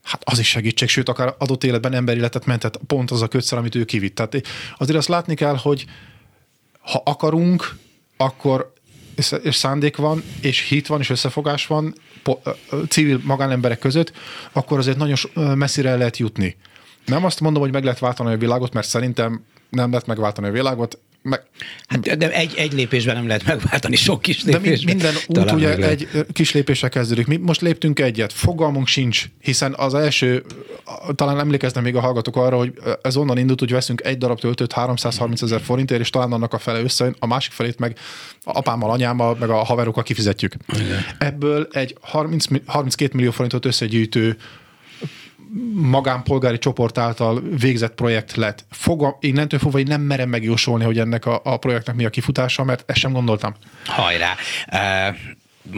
hát 0.02 0.22
az 0.24 0.38
is 0.38 0.48
segítség, 0.48 0.88
sőt, 0.88 1.08
akár 1.08 1.34
adott 1.38 1.64
életben 1.64 1.92
emberi 1.92 2.18
életet 2.18 2.46
mentett 2.46 2.80
pont 2.86 3.10
az 3.10 3.22
a 3.22 3.28
kötszer, 3.28 3.58
amit 3.58 3.74
ő 3.74 3.84
kivitt. 3.84 4.14
Tehát 4.14 4.46
azért 4.78 4.98
azt 4.98 5.08
látni 5.08 5.34
kell, 5.34 5.56
hogy 5.56 5.86
ha 6.80 7.02
akarunk, 7.04 7.76
akkor 8.16 8.72
és 9.42 9.54
szándék 9.54 9.96
van, 9.96 10.22
és 10.40 10.68
hit 10.68 10.86
van, 10.86 11.00
és 11.00 11.10
összefogás 11.10 11.66
van 11.66 11.94
civil 12.88 13.20
magánemberek 13.24 13.78
között, 13.78 14.12
akkor 14.52 14.78
azért 14.78 14.96
nagyon 14.96 15.16
messzire 15.54 15.96
lehet 15.96 16.16
jutni. 16.16 16.56
Nem 17.04 17.24
azt 17.24 17.40
mondom, 17.40 17.62
hogy 17.62 17.72
meg 17.72 17.84
lehet 17.84 17.98
váltani 17.98 18.32
a 18.32 18.36
világot, 18.36 18.72
mert 18.72 18.86
szerintem 18.86 19.44
nem 19.68 19.90
lehet 19.90 20.06
megváltani 20.06 20.48
a 20.48 20.52
világot, 20.52 20.98
meg... 21.22 21.42
Hát, 21.86 22.18
de 22.18 22.32
egy, 22.32 22.54
egy 22.56 22.72
lépésben 22.72 23.14
nem 23.14 23.26
lehet 23.26 23.44
megváltani, 23.44 23.96
sok 23.96 24.22
kis 24.22 24.44
lépésben. 24.44 24.96
De 24.98 25.10
minden 25.10 25.14
út 25.26 25.52
ugye 25.52 25.76
egy 25.76 26.08
kis 26.32 26.52
lépésre 26.52 26.88
kezdődik. 26.88 27.26
Mi 27.26 27.36
most 27.36 27.60
léptünk 27.60 28.00
egyet, 28.00 28.32
fogalmunk 28.32 28.86
sincs, 28.86 29.24
hiszen 29.40 29.74
az 29.76 29.94
első, 29.94 30.44
talán 31.14 31.38
emlékeznek 31.38 31.84
még 31.84 31.96
a 31.96 32.00
hallgatók 32.00 32.36
arra, 32.36 32.56
hogy 32.56 32.72
ez 33.02 33.16
onnan 33.16 33.38
indult, 33.38 33.58
hogy 33.58 33.70
veszünk 33.70 34.00
egy 34.04 34.18
darab 34.18 34.40
töltőt 34.40 34.72
330 34.72 35.42
ezer 35.42 35.60
forintért, 35.60 36.00
és 36.00 36.10
talán 36.10 36.32
annak 36.32 36.52
a 36.52 36.58
fele 36.58 36.80
összejön, 36.80 37.16
a 37.18 37.26
másik 37.26 37.52
felét 37.52 37.78
meg 37.78 37.98
apámmal, 38.44 38.90
anyámmal, 38.90 39.36
meg 39.40 39.50
a 39.50 39.56
haverokkal 39.56 40.02
kifizetjük. 40.02 40.54
Igen. 40.74 41.04
Ebből 41.18 41.68
egy 41.70 41.96
30, 42.00 42.44
32 42.66 43.10
millió 43.14 43.30
forintot 43.30 43.64
összegyűjtő 43.64 44.36
magánpolgári 45.72 46.58
csoport 46.58 46.98
által 46.98 47.42
végzett 47.58 47.94
projekt 47.94 48.36
lett. 48.36 48.64
Fogam, 48.70 49.16
innentől 49.20 49.58
fogva 49.60 49.78
én 49.78 49.86
nem 49.88 50.00
merem 50.00 50.28
megjósolni, 50.28 50.84
hogy 50.84 50.98
ennek 50.98 51.26
a, 51.26 51.40
a 51.44 51.56
projektnek 51.56 51.96
mi 51.96 52.04
a 52.04 52.10
kifutása, 52.10 52.64
mert 52.64 52.90
ezt 52.90 52.98
sem 52.98 53.12
gondoltam. 53.12 53.54
Hajrá! 53.84 54.34
Uh 54.72 55.16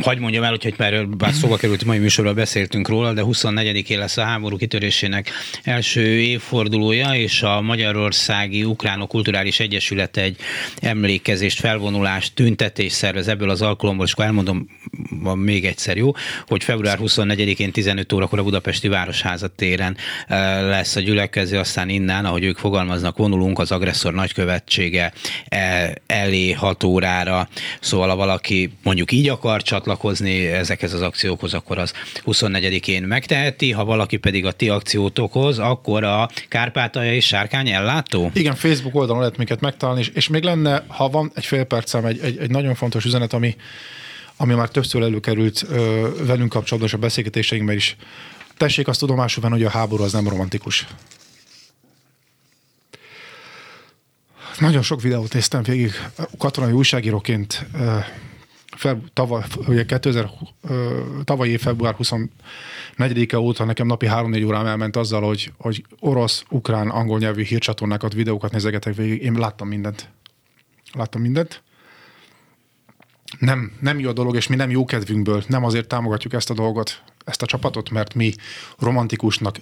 Hagy 0.01 0.19
mondjam 0.19 0.45
el, 0.45 0.51
hogy 0.51 0.75
erről 0.77 1.07
bár 1.07 1.33
szóba 1.33 1.57
került, 1.57 1.85
mai 1.85 1.99
műsorban 1.99 2.35
beszéltünk 2.35 2.89
róla, 2.89 3.13
de 3.13 3.23
24-én 3.25 3.99
lesz 3.99 4.17
a 4.17 4.23
háború 4.23 4.57
kitörésének 4.57 5.31
első 5.63 6.03
évfordulója, 6.03 7.15
és 7.15 7.43
a 7.43 7.61
Magyarországi 7.61 8.65
Ukránok 8.65 9.09
Kulturális 9.09 9.61
Egyesület 9.61 10.17
egy 10.17 10.37
emlékezést, 10.81 11.61
felvonulást, 11.61 12.35
tüntetés 12.35 12.93
szervez 12.93 13.29
ebből 13.29 13.51
az 13.51 13.63
alkalomból, 13.63 14.07
és 14.07 14.13
akkor 14.13 14.25
elmondom 14.25 14.69
még 15.35 15.65
egyszer, 15.65 15.97
jó, 15.97 16.13
hogy 16.47 16.65
február 16.65 16.99
24-én 17.03 17.73
15 17.73 18.13
órakor 18.13 18.39
a 18.39 18.43
Budapesti 18.43 18.89
Városházat 18.89 19.53
téren 19.53 19.97
eh, 20.27 20.39
lesz 20.63 20.97
a 20.97 21.01
gyülekező, 21.01 21.59
aztán 21.59 21.89
innen, 21.89 22.25
ahogy 22.25 22.45
ők 22.45 22.59
fogalmaznak, 22.59 23.17
vonulunk 23.17 23.59
az 23.59 23.73
agresszor 23.73 24.15
nagykövetsége 24.15 25.13
eh, 25.45 25.91
elé 26.07 26.53
6 26.53 26.85
órára, 26.85 27.49
szóval 27.81 28.09
ha 28.09 28.17
valaki 28.17 28.73
mondjuk 28.83 29.13
így 29.13 29.29
akar 29.29 29.63
csatlakozni 29.81 30.47
ezekhez 30.47 30.93
az 30.93 31.01
akciókhoz, 31.01 31.55
akkor 31.55 31.79
az 31.79 31.93
24-én 32.27 33.03
megteheti, 33.03 33.73
ha 33.73 33.85
valaki 33.85 34.17
pedig 34.17 34.47
a 34.47 34.53
ti 34.53 34.69
akciótokhoz, 34.69 35.59
akkor 35.59 36.05
a 36.05 36.29
Kárpátalja 36.49 37.15
és 37.15 37.27
Sárkány 37.27 37.69
ellátó? 37.69 38.31
Igen, 38.35 38.55
Facebook 38.55 38.95
oldalon 38.95 39.21
lehet 39.21 39.37
minket 39.37 39.61
megtalálni, 39.61 40.01
és, 40.01 40.09
és 40.09 40.29
még 40.29 40.43
lenne, 40.43 40.85
ha 40.87 41.09
van 41.09 41.31
egy 41.35 41.45
fél 41.45 41.65
percem, 41.65 42.05
egy, 42.05 42.19
egy, 42.19 42.39
egy 42.39 42.51
nagyon 42.51 42.75
fontos 42.75 43.05
üzenet, 43.05 43.33
ami, 43.33 43.57
ami 44.37 44.55
már 44.55 44.69
többször 44.69 45.03
előkerült 45.03 45.65
ö, 45.69 46.09
velünk 46.27 46.51
kapcsolatban, 46.51 46.89
és 46.89 46.95
a 46.95 46.99
beszélgetéseinkben 46.99 47.77
is. 47.77 47.97
Tessék 48.57 48.89
azt 48.89 49.01
tudomásul 49.01 49.43
venni, 49.43 49.55
hogy 49.55 49.65
a 49.65 49.71
háború 49.71 50.03
az 50.03 50.13
nem 50.13 50.29
romantikus. 50.29 50.87
Nagyon 54.59 54.83
sok 54.83 55.03
videót 55.03 55.33
néztem 55.33 55.63
végig 55.63 55.93
katonai 56.39 56.73
újságíróként 56.73 57.67
feb, 58.81 59.09
tavaly, 59.13 59.43
ugye 59.67 59.85
2000, 59.85 60.31
tavalyi 61.25 61.57
február 61.57 61.95
24-e 61.99 63.39
óta 63.39 63.65
nekem 63.65 63.87
napi 63.87 64.07
3-4 64.11 64.47
órám 64.47 64.67
elment 64.67 64.97
azzal, 64.97 65.23
hogy, 65.23 65.53
hogy 65.59 65.85
orosz, 65.99 66.45
ukrán, 66.51 66.89
angol 66.89 67.19
nyelvű 67.19 67.43
hírcsatornákat, 67.43 68.13
videókat 68.13 68.53
nézegetek 68.53 68.95
végig. 68.95 69.23
Én 69.23 69.33
láttam 69.33 69.69
mindent. 69.69 70.09
Láttam 70.93 71.21
mindent. 71.21 71.63
Nem, 73.39 73.73
nem 73.81 73.99
jó 73.99 74.09
a 74.09 74.13
dolog, 74.13 74.37
és 74.37 74.47
mi 74.47 74.57
nem 74.57 74.71
jó 74.71 74.85
kedvünkből, 74.85 75.45
nem 75.47 75.65
azért 75.65 75.89
támogatjuk 75.89 76.33
ezt 76.33 76.51
a 76.51 76.55
dolgot, 76.55 77.03
ezt 77.25 77.43
a 77.43 77.47
csapatot, 77.47 77.91
mert 77.91 78.15
mi 78.15 78.33
romantikusnak, 78.79 79.57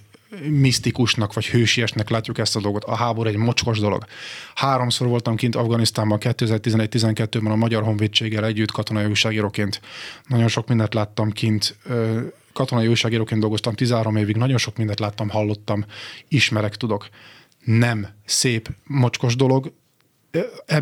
misztikusnak 0.49 1.33
vagy 1.33 1.47
hősiesnek 1.47 2.09
látjuk 2.09 2.39
ezt 2.39 2.57
a 2.57 2.61
dolgot. 2.61 2.85
A 2.85 2.95
háború 2.95 3.29
egy 3.29 3.37
mocskos 3.37 3.79
dolog. 3.79 4.05
Háromszor 4.55 5.07
voltam 5.07 5.37
kint 5.37 5.55
Afganisztánban 5.55 6.19
2011-12-ben 6.21 7.53
a 7.53 7.57
Magyar 7.57 7.83
Honvédséggel 7.83 8.45
együtt 8.45 8.71
katonai 8.71 9.05
újságíróként. 9.05 9.81
Nagyon 10.27 10.49
sok 10.49 10.69
mindent 10.69 10.95
láttam 10.95 11.31
kint 11.31 11.77
katonai 12.53 12.87
újságíróként 12.87 13.41
dolgoztam 13.41 13.75
13 13.75 14.17
évig, 14.17 14.37
nagyon 14.37 14.59
sok 14.59 14.77
mindent 14.77 15.01
láttam, 15.01 15.29
hallottam, 15.29 15.85
ismerek, 16.29 16.77
tudok. 16.77 17.09
Nem 17.65 18.09
szép, 18.25 18.69
mocskos 18.85 19.37
dolog, 19.37 19.73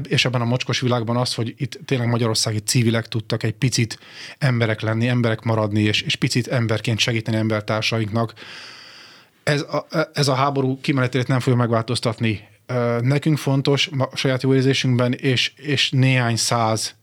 és 0.09 0.25
ebben 0.25 0.41
a 0.41 0.45
mocskos 0.45 0.81
világban 0.81 1.17
az, 1.17 1.35
hogy 1.35 1.55
itt 1.57 1.79
tényleg 1.85 2.09
magyarországi 2.09 2.59
civilek 2.59 3.09
tudtak 3.09 3.43
egy 3.43 3.55
picit 3.55 3.99
emberek 4.39 4.81
lenni, 4.81 5.09
emberek 5.09 5.43
maradni, 5.43 5.83
és, 5.83 6.03
és 6.03 6.17
picit 6.17 6.47
emberként 6.47 6.99
segíteni 6.99 7.37
embertársainknak, 7.37 8.35
ez 9.47 9.61
a, 9.61 9.87
ez 10.13 10.29
a 10.29 10.35
háború 10.35 10.81
kimenetét 10.81 11.29
nem 11.29 11.41
fogja 11.41 11.59
megváltoztatni. 11.59 12.49
Nekünk 13.01 13.39
fontos 13.39 13.91
a 13.99 14.17
saját 14.17 14.43
jó 14.43 14.55
érzésünkben, 14.55 15.13
és, 15.13 15.53
és 15.57 15.91
néhány 15.91 16.37
száz 16.37 16.95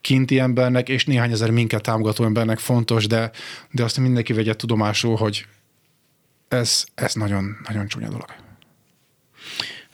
kinti 0.00 0.38
embernek, 0.38 0.88
és 0.88 1.04
néhány 1.04 1.30
ezer 1.30 1.50
minket 1.50 1.82
támogató 1.82 2.24
embernek 2.24 2.58
fontos, 2.58 3.06
de, 3.06 3.30
de 3.70 3.84
azt 3.84 3.98
mindenki 3.98 4.32
vegye 4.32 4.54
tudomásul, 4.54 5.16
hogy 5.16 5.46
ez, 6.48 6.84
ez 6.94 7.14
nagyon, 7.14 7.56
nagyon 7.68 7.86
csúnya 7.86 8.08
dolog. 8.08 8.45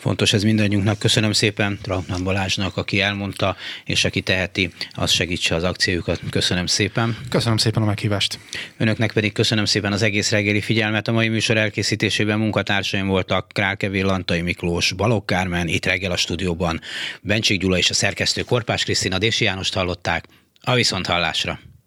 Fontos 0.02 0.32
ez 0.32 0.42
mindannyiunknak. 0.42 0.98
Köszönöm 0.98 1.32
szépen 1.32 1.78
Trautmann 1.82 2.24
Balázsnak, 2.24 2.76
aki 2.76 3.00
elmondta, 3.00 3.56
és 3.84 4.04
aki 4.04 4.20
teheti, 4.20 4.70
az 4.92 5.10
segítse 5.10 5.54
az 5.54 5.64
akciójukat. 5.64 6.20
Köszönöm 6.30 6.66
szépen. 6.66 7.16
Köszönöm 7.28 7.56
szépen 7.56 7.82
a 7.82 7.86
meghívást. 7.86 8.38
Önöknek 8.76 9.12
pedig 9.12 9.32
köszönöm 9.32 9.64
szépen 9.64 9.92
az 9.92 10.02
egész 10.02 10.30
reggeli 10.30 10.60
figyelmet. 10.60 11.08
A 11.08 11.12
mai 11.12 11.28
műsor 11.28 11.56
elkészítésében 11.56 12.38
munkatársaim 12.38 13.06
voltak 13.06 13.48
Králkevé 13.52 14.00
Lantai 14.00 14.40
Miklós, 14.40 14.92
Balogh 14.92 15.24
Kármen, 15.24 15.68
itt 15.68 15.86
reggel 15.86 16.10
a 16.10 16.16
stúdióban. 16.16 16.80
Bencsik 17.20 17.60
Gyula 17.60 17.78
és 17.78 17.90
a 17.90 17.94
szerkesztő 17.94 18.42
Korpás 18.42 18.84
Krisztina 18.84 19.18
Dési 19.18 19.44
Jánost 19.44 19.74
hallották. 19.74 20.24
A 20.60 20.74
viszonthallásra. 20.74 21.58